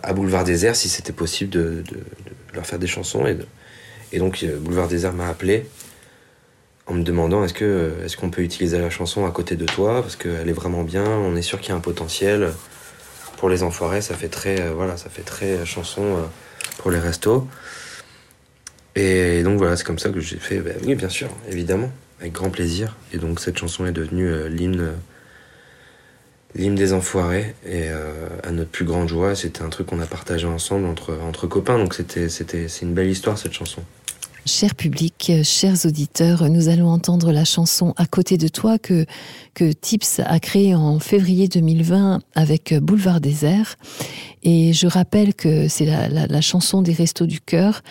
à 0.02 0.14
Boulevard 0.14 0.44
Désert 0.44 0.76
si 0.76 0.90
c'était 0.90 1.14
possible 1.14 1.52
de, 1.52 1.84
leur 2.54 2.66
faire 2.66 2.80
des 2.80 2.88
chansons. 2.88 3.26
Et, 4.12 4.18
donc, 4.18 4.44
Boulevard 4.44 4.88
Désert 4.88 5.14
m'a 5.14 5.28
appelé 5.28 5.66
en 6.88 6.94
me 6.94 7.04
demandant 7.04 7.44
est-ce 7.44 8.18
qu'on 8.18 8.30
peut 8.32 8.42
utiliser 8.42 8.80
la 8.80 8.90
chanson 8.90 9.26
à 9.26 9.32
côté 9.32 9.56
de 9.56 9.66
toi? 9.66 10.02
Parce 10.02 10.16
qu'elle 10.16 10.50
est 10.50 10.54
vraiment 10.54 10.84
bien, 10.84 11.06
on 11.08 11.36
est 11.36 11.44
sûr 11.44 11.60
qu'il 11.60 11.70
y 11.70 11.74
a 11.74 11.76
un 11.76 11.82
potentiel 11.82 12.52
pour 13.42 13.50
les 13.50 13.64
enfoirés, 13.64 14.04
ça 14.04 14.14
fait 14.14 14.28
très, 14.28 14.62
euh, 14.62 14.72
voilà, 14.72 14.98
ça 14.98 15.10
fait 15.10 15.24
très 15.24 15.54
euh, 15.54 15.66
chanson 15.66 16.04
euh, 16.04 16.22
pour 16.78 16.92
les 16.92 17.00
restos. 17.00 17.48
Et 18.94 19.42
donc 19.42 19.58
voilà, 19.58 19.76
c'est 19.76 19.84
comme 19.84 19.98
ça 19.98 20.10
que 20.12 20.20
j'ai 20.20 20.38
fait, 20.38 20.60
bah 20.60 20.70
oui, 20.86 20.94
bien 20.94 21.10
sûr, 21.10 21.28
évidemment, 21.50 21.92
avec 22.20 22.34
grand 22.34 22.52
plaisir. 22.52 22.98
Et 23.12 23.18
donc 23.18 23.40
cette 23.40 23.58
chanson 23.58 23.88
est 23.88 23.92
devenue 23.92 24.48
l'hymne, 24.48 24.92
l'hymne 26.54 26.76
des 26.76 26.94
enfoirés. 26.94 27.56
Et 27.66 27.88
à 28.44 28.52
notre 28.52 28.70
plus 28.70 28.86
grande 28.86 29.08
joie, 29.08 29.34
c'était 29.34 29.64
un 29.64 29.70
truc 29.70 29.88
qu'on 29.88 30.02
a 30.02 30.06
partagé 30.06 30.46
ensemble 30.46 30.86
entre, 30.86 31.18
entre 31.24 31.48
copains. 31.48 31.78
Donc 31.78 31.94
c'était, 31.94 32.28
c'était, 32.28 32.68
c'est 32.68 32.86
une 32.86 32.94
belle 32.94 33.10
histoire 33.10 33.38
cette 33.38 33.54
chanson. 33.54 33.82
Cher 34.46 34.74
public, 34.74 35.32
chers 35.44 35.86
auditeurs, 35.86 36.50
nous 36.50 36.68
allons 36.68 36.90
entendre 36.90 37.32
la 37.32 37.46
chanson 37.46 37.94
À 37.96 38.08
côté 38.08 38.38
de 38.38 38.48
toi 38.48 38.80
que, 38.80 39.06
que 39.54 39.72
Tips 39.72 40.20
a 40.26 40.40
créée 40.40 40.74
en 40.74 40.98
février 41.00 41.48
2020 41.48 42.22
avec 42.34 42.74
Boulevard 42.74 43.22
Désert. 43.22 43.76
Et 44.42 44.74
je 44.74 44.88
rappelle 44.88 45.36
que 45.36 45.68
c'est 45.68 45.86
la, 45.86 46.42
chanson 46.42 46.82
des 46.82 46.94
Restos 46.94 47.28
du 47.28 47.40
Cœur 47.40 47.84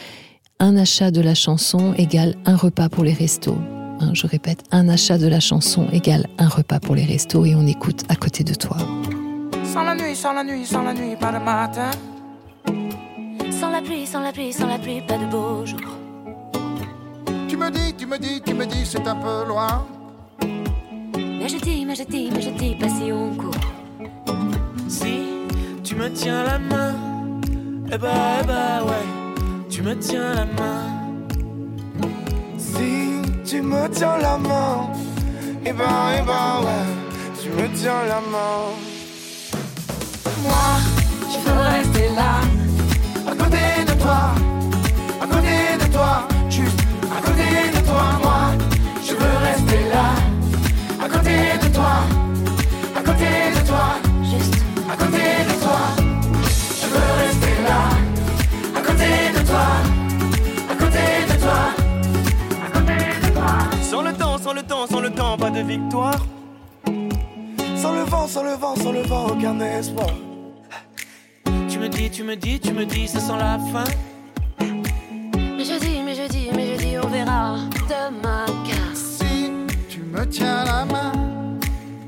un 0.58 0.76
achat 0.76 1.10
de 1.10 1.20
la 1.20 1.34
chanson 1.34 1.94
égale 1.94 2.34
un 2.44 2.56
repas 2.56 2.88
pour 2.88 3.04
les 3.04 3.14
restos. 3.14 3.56
Hein, 4.00 4.10
je 4.12 4.26
répète, 4.26 4.64
un 4.72 4.88
achat 4.88 5.18
de 5.18 5.28
la 5.28 5.40
chanson 5.40 5.88
égale 5.92 6.26
un 6.38 6.48
repas 6.48 6.80
pour 6.80 6.96
les 6.96 7.04
restos 7.04 7.46
et 7.46 7.54
on 7.54 7.66
écoute 7.66 8.02
à 8.08 8.16
côté 8.16 8.42
de 8.44 8.54
toi. 8.54 8.76
Sans 9.72 9.84
la 9.84 9.94
nuit, 9.94 10.16
sans 10.16 10.32
la 10.32 10.42
nuit, 10.42 10.66
sans 10.66 10.82
la 10.82 10.92
nuit, 10.92 11.14
pas 11.16 11.32
de 11.32 11.38
matin. 11.38 11.90
Sans 13.52 13.70
la 13.70 13.80
pluie, 13.80 14.06
sans 14.06 14.20
la 14.20 14.32
pluie, 14.32 14.52
sans 14.52 14.66
la 14.66 14.78
pluie, 14.78 15.00
pas 15.00 15.16
de 15.16 15.26
beau 15.26 15.64
jour. 15.64 16.09
Tu 17.50 17.56
me 17.56 17.68
dis, 17.68 17.92
tu 17.98 18.06
me 18.06 18.16
dis, 18.16 18.40
tu 18.40 18.54
me 18.54 18.64
dis, 18.64 18.86
c'est 18.86 19.04
un 19.08 19.16
peu 19.16 19.44
loin. 19.44 19.84
Mais 20.40 21.48
je 21.48 21.56
dis, 21.56 21.84
mais 21.84 21.96
je 21.96 22.04
dis, 22.04 22.30
mais 22.32 22.40
je 22.40 22.50
dis, 22.50 22.76
pas 22.76 22.88
si 22.88 23.10
on 23.10 23.34
court. 23.34 23.50
Si 24.88 25.26
tu 25.82 25.96
me 25.96 26.08
tiens 26.12 26.44
la 26.44 26.60
main, 26.60 26.94
eh 27.92 27.98
bah, 27.98 28.38
eh 28.40 28.46
bah 28.46 28.84
ouais, 28.86 29.06
tu 29.68 29.82
me 29.82 29.98
tiens 29.98 30.32
la 30.32 30.44
main. 30.44 30.86
Si 32.56 33.20
tu 33.44 33.62
me 33.62 33.88
tiens 33.88 34.16
la 34.18 34.38
main, 34.38 34.88
eh 35.66 35.72
ben, 35.72 35.84
eh 36.18 36.22
ben 36.22 36.64
ouais, 36.64 36.86
tu 37.42 37.48
me 37.48 37.66
tiens 37.74 38.04
la 38.06 38.20
main. 38.20 38.60
Moi, 40.44 40.66
je 41.32 41.50
veux 41.50 41.58
rester 41.58 42.14
là, 42.14 42.42
à 43.28 43.34
côté 43.34 43.64
de 43.88 44.00
toi, 44.00 44.34
côté 51.10 51.36
de 51.62 51.68
toi, 51.74 51.94
à 52.96 53.00
côté 53.02 53.30
de 53.54 53.66
toi, 53.66 53.86
Juste 54.22 54.54
à 54.90 54.96
côté 54.96 55.24
de 55.48 55.54
toi. 55.62 55.80
Je 56.80 56.86
veux 56.92 57.10
rester 57.22 57.54
là, 57.68 57.80
à 58.76 58.80
côté 58.80 59.10
de 59.36 59.46
toi, 59.46 59.66
à 60.70 60.74
côté 60.74 61.04
de 61.30 61.36
toi, 61.44 61.60
à 62.66 62.70
côté 62.70 62.96
de 63.22 63.28
toi. 63.34 63.50
Sans 63.82 64.02
le 64.02 64.12
temps, 64.12 64.38
sans 64.38 64.52
le 64.54 64.62
temps, 64.62 64.86
sans 64.86 65.00
le 65.00 65.10
temps, 65.10 65.36
pas 65.36 65.50
de 65.50 65.60
victoire. 65.60 66.20
Sans 67.76 67.92
le 67.92 68.02
vent, 68.02 68.26
sans 68.26 68.42
le 68.44 68.52
vent, 68.52 68.76
sans 68.76 68.92
le 68.92 69.02
vent, 69.02 69.26
aucun 69.28 69.58
espoir. 69.60 70.14
Tu 71.68 71.78
me 71.78 71.88
dis, 71.88 72.10
tu 72.10 72.22
me 72.24 72.36
dis, 72.36 72.60
tu 72.60 72.72
me 72.72 72.84
dis, 72.84 73.08
ça 73.08 73.20
sent 73.20 73.38
la 73.38 73.58
fin. 73.72 73.84
Mais 74.60 75.64
je 75.64 75.78
dis, 75.78 76.00
mais 76.04 76.14
je 76.14 76.28
dis, 76.28 76.48
mais 76.54 76.66
je 76.74 76.82
dis, 76.82 76.98
on 77.02 77.08
verra 77.08 77.56
demain 77.88 78.49
tiens 80.30 80.64
la 80.64 80.84
main, 80.84 81.12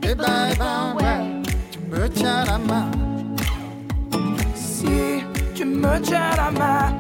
eh 0.02 0.14
ben, 0.14 0.48
eh 0.50 0.56
ben 0.56 0.94
ouais, 0.96 1.42
tu 1.72 1.78
me 1.90 2.08
tiens 2.08 2.44
la 2.44 2.58
main. 2.58 2.90
Si 4.54 5.24
tu 5.54 5.64
me 5.64 5.98
tiens 6.00 6.30
la 6.36 6.50
main, 6.50 6.92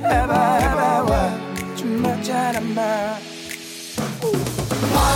ben, 0.00 0.24
eh 0.60 0.72
ben 0.78 1.04
ouais, 1.08 1.30
tu 1.76 1.84
me 1.84 2.22
tiens 2.22 2.52
la 2.52 2.60
main. 2.60 3.18
Moi, 4.92 5.12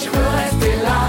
je 0.00 0.08
veux 0.10 0.28
rester 0.36 0.76
là, 0.82 1.08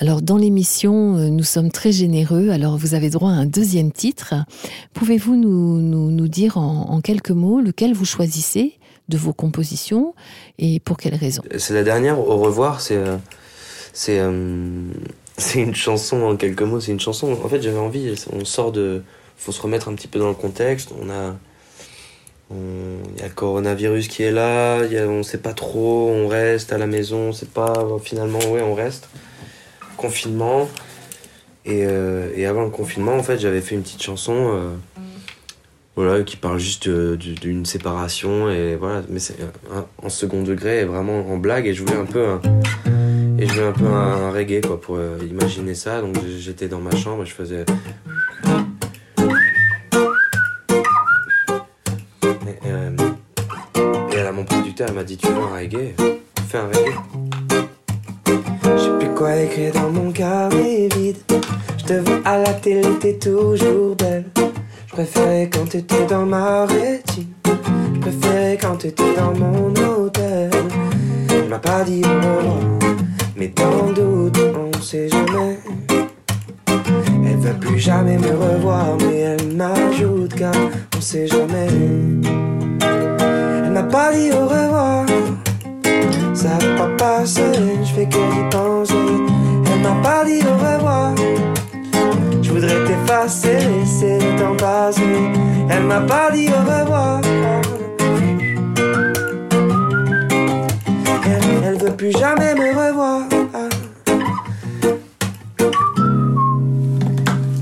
Alors 0.00 0.22
dans 0.22 0.36
l'émission, 0.36 1.16
euh, 1.16 1.28
nous 1.28 1.42
sommes 1.42 1.72
très 1.72 1.90
généreux, 1.90 2.50
alors 2.50 2.78
vous 2.78 2.94
avez 2.94 3.10
droit 3.10 3.30
à 3.30 3.34
un 3.34 3.46
deuxième 3.46 3.90
titre. 3.90 4.34
Pouvez-vous 4.94 5.34
nous, 5.34 5.80
nous, 5.80 6.28
dire 6.28 6.56
en, 6.56 6.90
en 6.90 7.00
quelques 7.00 7.32
mots 7.32 7.60
lequel 7.60 7.94
vous 7.94 8.04
choisissez 8.04 8.78
de 9.08 9.16
vos 9.16 9.32
compositions 9.32 10.14
et 10.58 10.78
pour 10.80 10.98
quelles 10.98 11.14
raisons 11.16 11.42
C'est 11.56 11.74
la 11.74 11.82
dernière, 11.82 12.18
au 12.20 12.36
revoir, 12.36 12.80
c'est. 12.80 12.96
euh, 12.96 13.16
euh, 14.08 14.82
c'est 15.36 15.60
une 15.60 15.74
chanson 15.74 16.22
en 16.22 16.36
quelques 16.36 16.62
mots, 16.62 16.80
c'est 16.80 16.92
une 16.92 17.00
chanson. 17.00 17.32
En 17.32 17.48
fait, 17.48 17.60
j'avais 17.62 17.78
envie, 17.78 18.14
on 18.32 18.44
sort 18.44 18.72
de. 18.72 19.02
faut 19.36 19.52
se 19.52 19.60
remettre 19.60 19.88
un 19.88 19.94
petit 19.94 20.08
peu 20.08 20.18
dans 20.18 20.28
le 20.28 20.34
contexte. 20.34 20.90
On 21.00 21.10
a. 21.10 21.36
Il 22.50 23.20
y 23.20 23.22
a 23.22 23.28
le 23.28 23.34
coronavirus 23.34 24.08
qui 24.08 24.22
est 24.22 24.30
là, 24.32 24.80
on 25.08 25.22
sait 25.22 25.38
pas 25.38 25.52
trop, 25.52 26.10
on 26.10 26.28
reste 26.28 26.72
à 26.72 26.78
la 26.78 26.86
maison, 26.86 27.28
on 27.28 27.32
sait 27.32 27.46
pas. 27.46 27.86
Finalement, 28.02 28.38
ouais, 28.50 28.62
on 28.62 28.74
reste. 28.74 29.08
Confinement. 29.96 30.68
Et, 31.66 31.84
euh, 31.84 32.30
et 32.34 32.46
avant 32.46 32.62
le 32.64 32.70
confinement, 32.70 33.14
en 33.16 33.22
fait, 33.22 33.38
j'avais 33.38 33.60
fait 33.60 33.74
une 33.74 33.82
petite 33.82 34.02
chanson. 34.02 34.34
euh, 34.34 34.70
voilà, 35.96 36.22
qui 36.22 36.36
parle 36.36 36.58
juste 36.60 36.86
euh, 36.86 37.16
du- 37.16 37.34
d'une 37.34 37.66
séparation 37.66 38.48
et 38.48 38.76
voilà, 38.76 39.02
mais 39.08 39.18
c'est 39.18 39.34
euh, 39.40 39.80
en 40.00 40.08
second 40.08 40.44
degré 40.44 40.82
et 40.82 40.84
vraiment 40.84 41.28
en 41.28 41.38
blague 41.38 41.66
et 41.66 41.74
je 41.74 41.82
voulais 41.82 41.98
un 41.98 42.04
peu 42.04 42.24
un, 42.28 42.38
peu 43.72 43.84
un, 43.84 44.30
reggae 44.30 44.60
quoi 44.64 44.80
pour 44.80 44.94
euh, 44.94 45.18
imaginer 45.28 45.74
ça 45.74 46.00
donc 46.00 46.14
j'étais 46.38 46.68
dans 46.68 46.78
ma 46.78 46.94
chambre 46.94 47.24
et 47.24 47.26
je 47.26 47.34
faisais 47.34 47.64
il 54.86 54.94
m'a 54.94 55.04
dit 55.04 55.16
tu 55.16 55.26
veux 55.26 55.34
un 55.34 55.56
reggae? 55.56 55.94
Fais 56.48 56.58
un 56.58 56.66
reggae 56.68 56.94
je 58.64 58.78
sais 58.78 58.98
plus 58.98 59.14
quoi 59.14 59.34
écrire 59.36 59.72
dans 59.72 59.90
mon 59.90 60.12
carnet 60.12 60.88
vide 60.94 61.16
je 61.78 61.84
te 61.84 61.92
vois 61.94 62.20
à 62.24 62.38
la 62.38 62.52
télé 62.52 62.88
t'es 63.00 63.14
toujours 63.14 63.96
belle 63.96 64.24
je 64.88 65.04
préférais 65.04 65.48
quand 65.52 65.68
t'étais 65.68 66.06
dans 66.06 66.26
ma 66.26 66.66
rétine. 66.66 67.28
Je 67.44 68.00
préférais 68.00 68.58
quand 68.60 68.76
t'étais 68.76 69.14
dans 69.14 69.32
mon 69.32 69.72
hôtel. 69.76 70.50
Elle 71.30 71.48
m'a 71.48 71.58
pas 71.58 71.84
dit 71.84 72.02
revoir, 72.02 72.56
mais 73.36 73.48
dans 73.48 73.92
doute, 73.92 74.40
on 74.56 74.80
sait 74.80 75.08
jamais. 75.08 75.58
Elle 76.68 77.36
veut 77.36 77.54
plus 77.60 77.78
jamais 77.78 78.18
me 78.18 78.30
revoir, 78.30 78.96
mais 78.98 79.18
elle 79.18 79.52
m'ajoute 79.54 80.34
car 80.34 80.54
on 80.96 81.00
sait 81.00 81.28
jamais. 81.28 81.68
Elle 83.78 83.84
m'a 83.84 83.90
pas 83.90 84.12
dit 84.12 84.32
au 84.32 84.40
revoir. 84.40 85.06
Ça 86.34 86.48
va 86.48 86.76
pas 86.76 86.96
passer, 86.96 87.52
je 87.84 87.94
fais 87.94 88.06
que 88.06 88.16
d'y 88.16 88.50
penser. 88.50 88.94
Elle 89.72 89.80
m'a 89.80 90.02
pas 90.02 90.24
dit 90.24 90.40
au 90.44 90.54
revoir. 90.54 91.14
Je 92.42 92.50
voudrais 92.50 92.84
t'effacer, 92.84 93.54
laisser 93.54 94.18
le 94.18 94.36
temps 94.36 94.56
passer. 94.56 95.02
Elle 95.70 95.84
m'a 95.84 96.00
pas 96.00 96.28
dit 96.32 96.48
au 96.48 96.58
revoir. 96.58 97.20
Elle, 101.24 101.64
elle 101.64 101.78
veut 101.78 101.94
plus 101.96 102.10
jamais 102.10 102.54
me 102.56 102.70
revoir. 102.70 103.22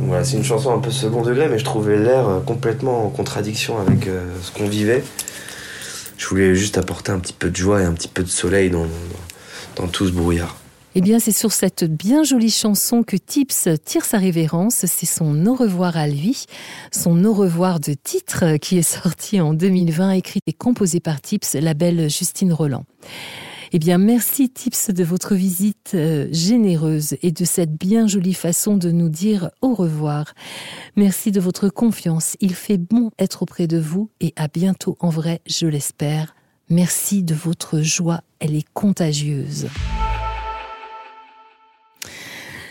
Voilà, 0.01 0.25
c'est 0.25 0.39
une 0.39 0.45
chanson 0.45 0.73
un 0.73 0.79
peu 0.79 0.91
second 0.91 1.21
degré, 1.21 1.49
mais 1.51 1.59
je 1.59 1.65
trouvais 1.65 1.99
l'air 1.99 2.41
complètement 2.47 3.05
en 3.05 3.11
contradiction 3.11 3.79
avec 3.79 4.07
euh, 4.07 4.25
ce 4.41 4.51
qu'on 4.51 4.67
vivait. 4.67 5.05
Je 6.19 6.27
voulais 6.27 6.55
juste 6.55 6.79
apporter 6.79 7.13
un 7.13 7.19
petit 7.19 7.33
peu 7.33 7.51
de 7.51 7.57
joie 7.57 7.83
et 7.83 7.85
un 7.85 7.93
petit 7.93 8.09
peu 8.09 8.23
de 8.23 8.29
soleil 8.29 8.71
dans, 8.71 9.89
tout 9.89 10.07
ce 10.07 10.13
brouillard. 10.13 10.57
Eh 10.95 11.03
bien, 11.03 11.19
c'est 11.21 11.33
sur 11.33 11.53
cette 11.53 11.85
bien 11.85 12.25
jolie 12.25 12.51
chanson 12.51 13.03
que 13.03 13.17
Tips 13.17 13.69
tire 13.85 14.05
sa 14.05 14.17
révérence. 14.17 14.87
C'est 14.87 15.07
son 15.07 15.47
Au 15.47 15.55
revoir 15.55 15.99
à 15.99 16.07
lui, 16.07 16.47
son 16.91 17.23
Au 17.27 17.35
revoir 17.35 17.81
de 17.81 17.93
titre 17.93 18.57
qui 18.57 18.79
est 18.79 18.83
sorti 18.83 19.41
en 19.41 19.53
2020, 19.53 20.13
écrit 20.13 20.41
et 20.47 20.55
composé 20.55 21.01
par 21.01 21.21
Tips, 21.21 21.55
la 21.55 21.75
belle 21.75 22.09
Justine 22.09 22.53
Roland. 22.53 22.87
Eh 23.77 23.79
bien, 23.79 23.99
merci 23.99 24.49
Tips 24.49 24.89
de 24.89 25.05
votre 25.05 25.35
visite 25.35 25.91
euh, 25.93 26.29
généreuse 26.33 27.19
et 27.21 27.31
de 27.31 27.45
cette 27.45 27.77
bien 27.77 28.07
jolie 28.07 28.33
façon 28.33 28.79
de 28.79 28.91
nous 28.91 29.11
dire 29.11 29.51
au 29.61 29.75
revoir. 29.75 30.33
Merci 30.97 31.31
de 31.31 31.41
votre 31.41 31.69
confiance. 31.69 32.39
Il 32.41 32.55
fait 32.55 32.79
bon 32.79 33.11
être 33.19 33.43
auprès 33.43 33.67
de 33.67 33.79
vous 33.79 34.09
et 34.23 34.33
à 34.37 34.49
bientôt 34.49 34.97
en 35.01 35.11
vrai, 35.11 35.43
je 35.45 35.67
l'espère. 35.67 36.35
Merci 36.71 37.23
de 37.23 37.35
votre 37.35 37.83
joie, 37.83 38.23
elle 38.41 38.55
est 38.55 38.65
contagieuse. 38.73 39.67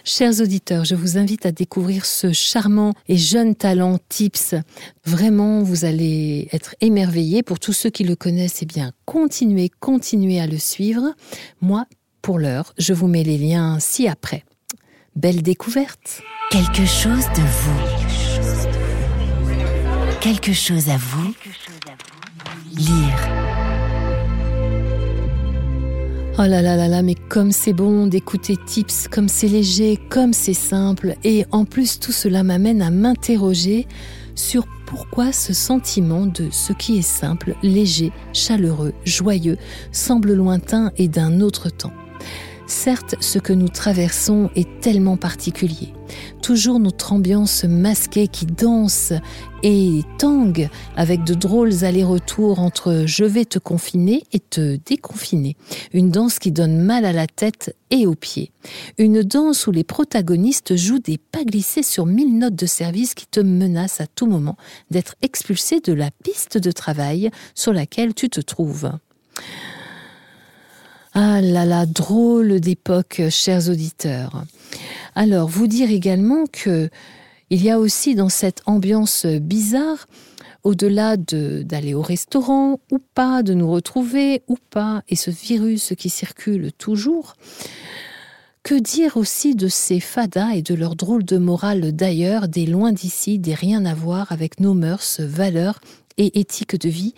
Chers 0.08 0.40
auditeurs, 0.40 0.86
je 0.86 0.94
vous 0.94 1.18
invite 1.18 1.48
à 1.48 1.52
découvrir 1.52 2.06
ce 2.06 2.32
charmant 2.32 2.94
et 3.08 3.18
jeune 3.18 3.56
talent 3.56 3.98
Tips. 4.08 4.54
Vraiment, 5.04 5.64
vous 5.64 5.84
allez 5.84 6.48
être 6.54 6.76
émerveillés. 6.80 7.42
Pour 7.42 7.60
tous 7.60 7.74
ceux 7.74 7.90
qui 7.90 8.04
le 8.04 8.16
connaissent, 8.16 8.62
eh 8.62 8.68
bien, 8.68 8.92
continuez, 9.06 9.72
continuez 9.80 10.40
à 10.40 10.46
le 10.46 10.60
suivre. 10.60 11.16
Moi, 11.60 11.88
pour 12.22 12.38
l'heure, 12.38 12.76
je 12.78 12.94
vous 12.94 13.08
mets 13.08 13.24
les 13.24 13.40
liens 13.40 13.80
ci-après. 13.80 14.44
Belle 15.16 15.42
découverte. 15.42 16.22
Quelque 16.52 16.86
chose 16.86 17.26
de 17.36 17.42
vous. 17.42 17.80
Quelque 20.22 20.54
chose 20.54 20.88
à 20.90 20.98
vous. 20.98 21.34
Lire. 22.76 23.45
Oh 26.38 26.42
là 26.42 26.62
là 26.62 26.76
là 26.76 26.90
là, 26.90 27.02
mais 27.02 27.16
comme 27.16 27.54
c'est 27.54 27.72
bon 27.72 28.08
d'écouter 28.08 28.58
Tips, 28.58 29.08
comme 29.08 29.30
c'est 29.30 29.48
léger, 29.48 29.98
comme 30.10 30.34
c'est 30.34 30.54
simple, 30.54 31.16
et 31.24 31.46
en 31.52 31.64
plus 31.64 31.98
tout 31.98 32.12
cela 32.12 32.44
m'amène 32.44 32.82
à 32.82 32.92
m'interroger 32.92 33.88
sur 34.36 34.68
pourquoi 34.86 35.32
ce 35.32 35.54
sentiment 35.54 36.26
de 36.26 36.50
ce 36.52 36.74
qui 36.74 36.98
est 36.98 37.02
simple, 37.02 37.56
léger, 37.64 38.12
chaleureux, 38.34 38.92
joyeux, 39.06 39.56
semble 39.94 40.34
lointain 40.34 40.92
et 40.98 41.08
d'un 41.08 41.40
autre 41.40 41.70
temps. 41.70 41.94
Certes, 42.68 43.16
ce 43.20 43.38
que 43.38 43.54
nous 43.54 43.68
traversons 43.68 44.50
est 44.56 44.82
tellement 44.82 45.18
particulier. 45.18 45.94
Toujours 46.42 46.80
notre 46.80 47.14
ambiance 47.14 47.64
masquée 47.64 48.28
qui 48.28 48.48
danse 48.48 49.14
et 49.62 50.02
tangue 50.18 50.70
avec 50.96 51.24
de 51.24 51.36
drôles 51.36 51.84
allers-retours 51.84 52.60
entre 52.60 53.04
je 53.06 53.24
vais 53.24 53.46
te 53.46 53.60
confiner 53.60 54.24
et 54.34 54.40
te 54.40 54.78
déconfiner. 54.84 55.56
Une 55.94 56.10
danse 56.10 56.40
qui 56.40 56.52
donne 56.52 56.80
mal 56.80 57.06
à 57.06 57.14
la 57.14 57.28
tête 57.28 57.76
et 57.92 58.08
aux 58.08 58.16
pieds. 58.16 58.52
Une 58.98 59.22
danse 59.22 59.68
où 59.68 59.72
les 59.72 59.84
protagonistes 59.84 60.76
jouent 60.76 61.00
des 61.00 61.20
pas 61.20 61.44
glissés 61.44 61.84
sur 61.84 62.08
mille 62.08 62.38
notes 62.38 62.56
de 62.56 62.66
service 62.66 63.14
qui 63.14 63.28
te 63.28 63.40
menacent 63.40 64.02
à 64.02 64.08
tout 64.08 64.26
moment 64.26 64.58
d'être 64.90 65.16
expulsé 65.22 65.82
de 65.82 65.94
la 65.94 66.10
piste 66.24 66.58
de 66.58 66.72
travail 66.72 67.30
sur 67.54 67.74
laquelle 67.74 68.16
tu 68.16 68.28
te 68.30 68.42
trouves. 68.42 68.92
Ah 71.18 71.40
là 71.40 71.64
là, 71.64 71.86
drôle 71.86 72.60
d'époque, 72.60 73.22
chers 73.30 73.70
auditeurs. 73.70 74.44
Alors, 75.16 75.48
vous 75.48 75.66
dire 75.66 75.90
également 75.90 76.44
que 76.52 76.90
il 77.50 77.64
y 77.64 77.72
a 77.72 77.80
aussi 77.80 78.16
dans 78.16 78.28
cette 78.28 78.62
ambiance 78.66 79.26
bizarre, 79.26 80.08
au-delà 80.64 81.16
d'aller 81.16 81.94
au 81.94 82.02
restaurant 82.02 82.82
ou 82.92 83.00
pas, 83.14 83.44
de 83.44 83.54
nous 83.54 83.72
retrouver 83.72 84.44
ou 84.50 84.58
pas, 84.70 85.04
et 85.08 85.16
ce 85.16 85.32
virus 85.32 85.94
qui 85.98 86.10
circule 86.10 86.74
toujours, 86.74 87.36
que 88.64 88.76
dire 88.76 89.16
aussi 89.16 89.56
de 89.56 89.70
ces 89.70 90.02
fadas 90.02 90.52
et 90.56 90.64
de 90.64 90.76
leur 90.76 90.98
drôle 90.98 91.24
de 91.24 91.38
morale 91.38 91.96
d'ailleurs, 91.96 92.50
des 92.50 92.66
loin 92.66 92.92
d'ici, 92.92 93.40
des 93.40 93.54
rien 93.54 93.86
à 93.86 93.94
voir 93.94 94.34
avec 94.34 94.60
nos 94.60 94.74
mœurs, 94.74 95.22
valeurs 95.22 95.80
et 96.18 96.42
éthiques 96.42 96.78
de 96.78 96.90
vie? 96.90 97.14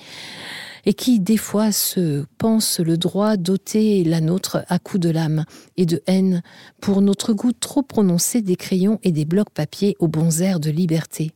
Et 0.87 0.93
qui 0.93 1.19
des 1.19 1.35
fois 1.35 1.73
se 1.73 2.23
pense 2.37 2.79
le 2.79 2.97
droit 2.97 3.35
d'ôter 3.35 4.05
la 4.05 4.21
nôtre 4.21 4.63
à 4.69 4.79
coups 4.79 5.01
de 5.01 5.09
lame 5.09 5.43
et 5.75 5.85
de 5.85 6.01
haine 6.07 6.41
pour 6.79 7.01
notre 7.01 7.33
goût 7.33 7.51
trop 7.51 7.83
prononcé 7.83 8.41
des 8.41 8.55
crayons 8.55 8.97
et 9.03 9.11
des 9.11 9.25
blocs 9.25 9.49
papier 9.49 9.97
aux 9.99 10.07
bons 10.07 10.41
airs 10.41 10.61
de 10.61 10.69
liberté. 10.69 11.33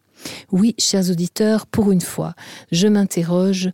Oui, 0.53 0.73
chers 0.79 1.11
auditeurs, 1.11 1.67
pour 1.67 1.91
une 1.91 1.99
fois, 1.99 2.33
je 2.71 2.87
m'interroge 2.87 3.71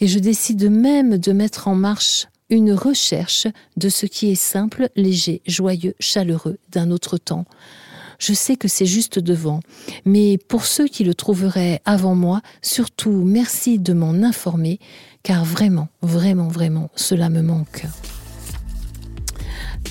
et 0.00 0.08
je 0.08 0.18
décide 0.18 0.68
même 0.68 1.18
de 1.18 1.30
mettre 1.30 1.68
en 1.68 1.76
marche 1.76 2.26
une 2.48 2.72
recherche 2.72 3.46
de 3.76 3.88
ce 3.88 4.06
qui 4.06 4.32
est 4.32 4.34
simple, 4.34 4.88
léger, 4.96 5.40
joyeux, 5.46 5.94
chaleureux 6.00 6.58
d'un 6.72 6.90
autre 6.90 7.16
temps, 7.16 7.44
je 8.20 8.34
sais 8.34 8.54
que 8.54 8.68
c'est 8.68 8.86
juste 8.86 9.18
devant. 9.18 9.60
Mais 10.04 10.38
pour 10.38 10.66
ceux 10.66 10.86
qui 10.86 11.02
le 11.02 11.14
trouveraient 11.14 11.80
avant 11.84 12.14
moi, 12.14 12.42
surtout 12.62 13.24
merci 13.24 13.80
de 13.80 13.92
m'en 13.92 14.12
informer, 14.22 14.78
car 15.24 15.44
vraiment, 15.44 15.88
vraiment, 16.02 16.48
vraiment, 16.48 16.90
cela 16.94 17.28
me 17.30 17.42
manque. 17.42 17.86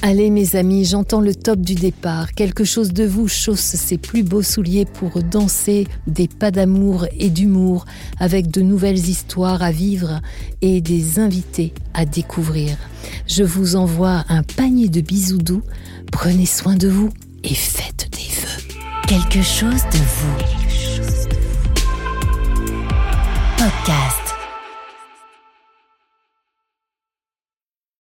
Allez 0.01 0.29
mes 0.29 0.55
amis, 0.55 0.85
j'entends 0.85 1.19
le 1.19 1.35
top 1.35 1.59
du 1.59 1.75
départ. 1.75 2.31
Quelque 2.31 2.63
chose 2.63 2.93
de 2.93 3.03
vous 3.03 3.27
chausse 3.27 3.59
ses 3.59 3.97
plus 3.97 4.23
beaux 4.23 4.43
souliers 4.43 4.85
pour 4.85 5.21
danser 5.23 5.87
des 6.07 6.29
pas 6.29 6.51
d'amour 6.51 7.05
et 7.17 7.29
d'humour 7.29 7.85
avec 8.17 8.49
de 8.49 8.61
nouvelles 8.61 9.09
histoires 9.09 9.61
à 9.61 9.71
vivre 9.71 10.21
et 10.61 10.79
des 10.79 11.19
invités 11.19 11.73
à 11.93 12.05
découvrir. 12.05 12.77
Je 13.27 13.43
vous 13.43 13.75
envoie 13.75 14.23
un 14.29 14.43
panier 14.43 14.87
de 14.87 15.01
bisous 15.01 15.37
doux. 15.37 15.63
Prenez 16.11 16.45
soin 16.45 16.75
de 16.75 16.87
vous 16.87 17.09
et 17.43 17.55
faites 17.55 18.09
des 18.11 18.29
vœux. 18.41 18.79
Quelque 19.07 19.41
chose 19.41 19.83
de 19.91 19.97
vous. 19.97 20.37
Podcast. 23.57 24.18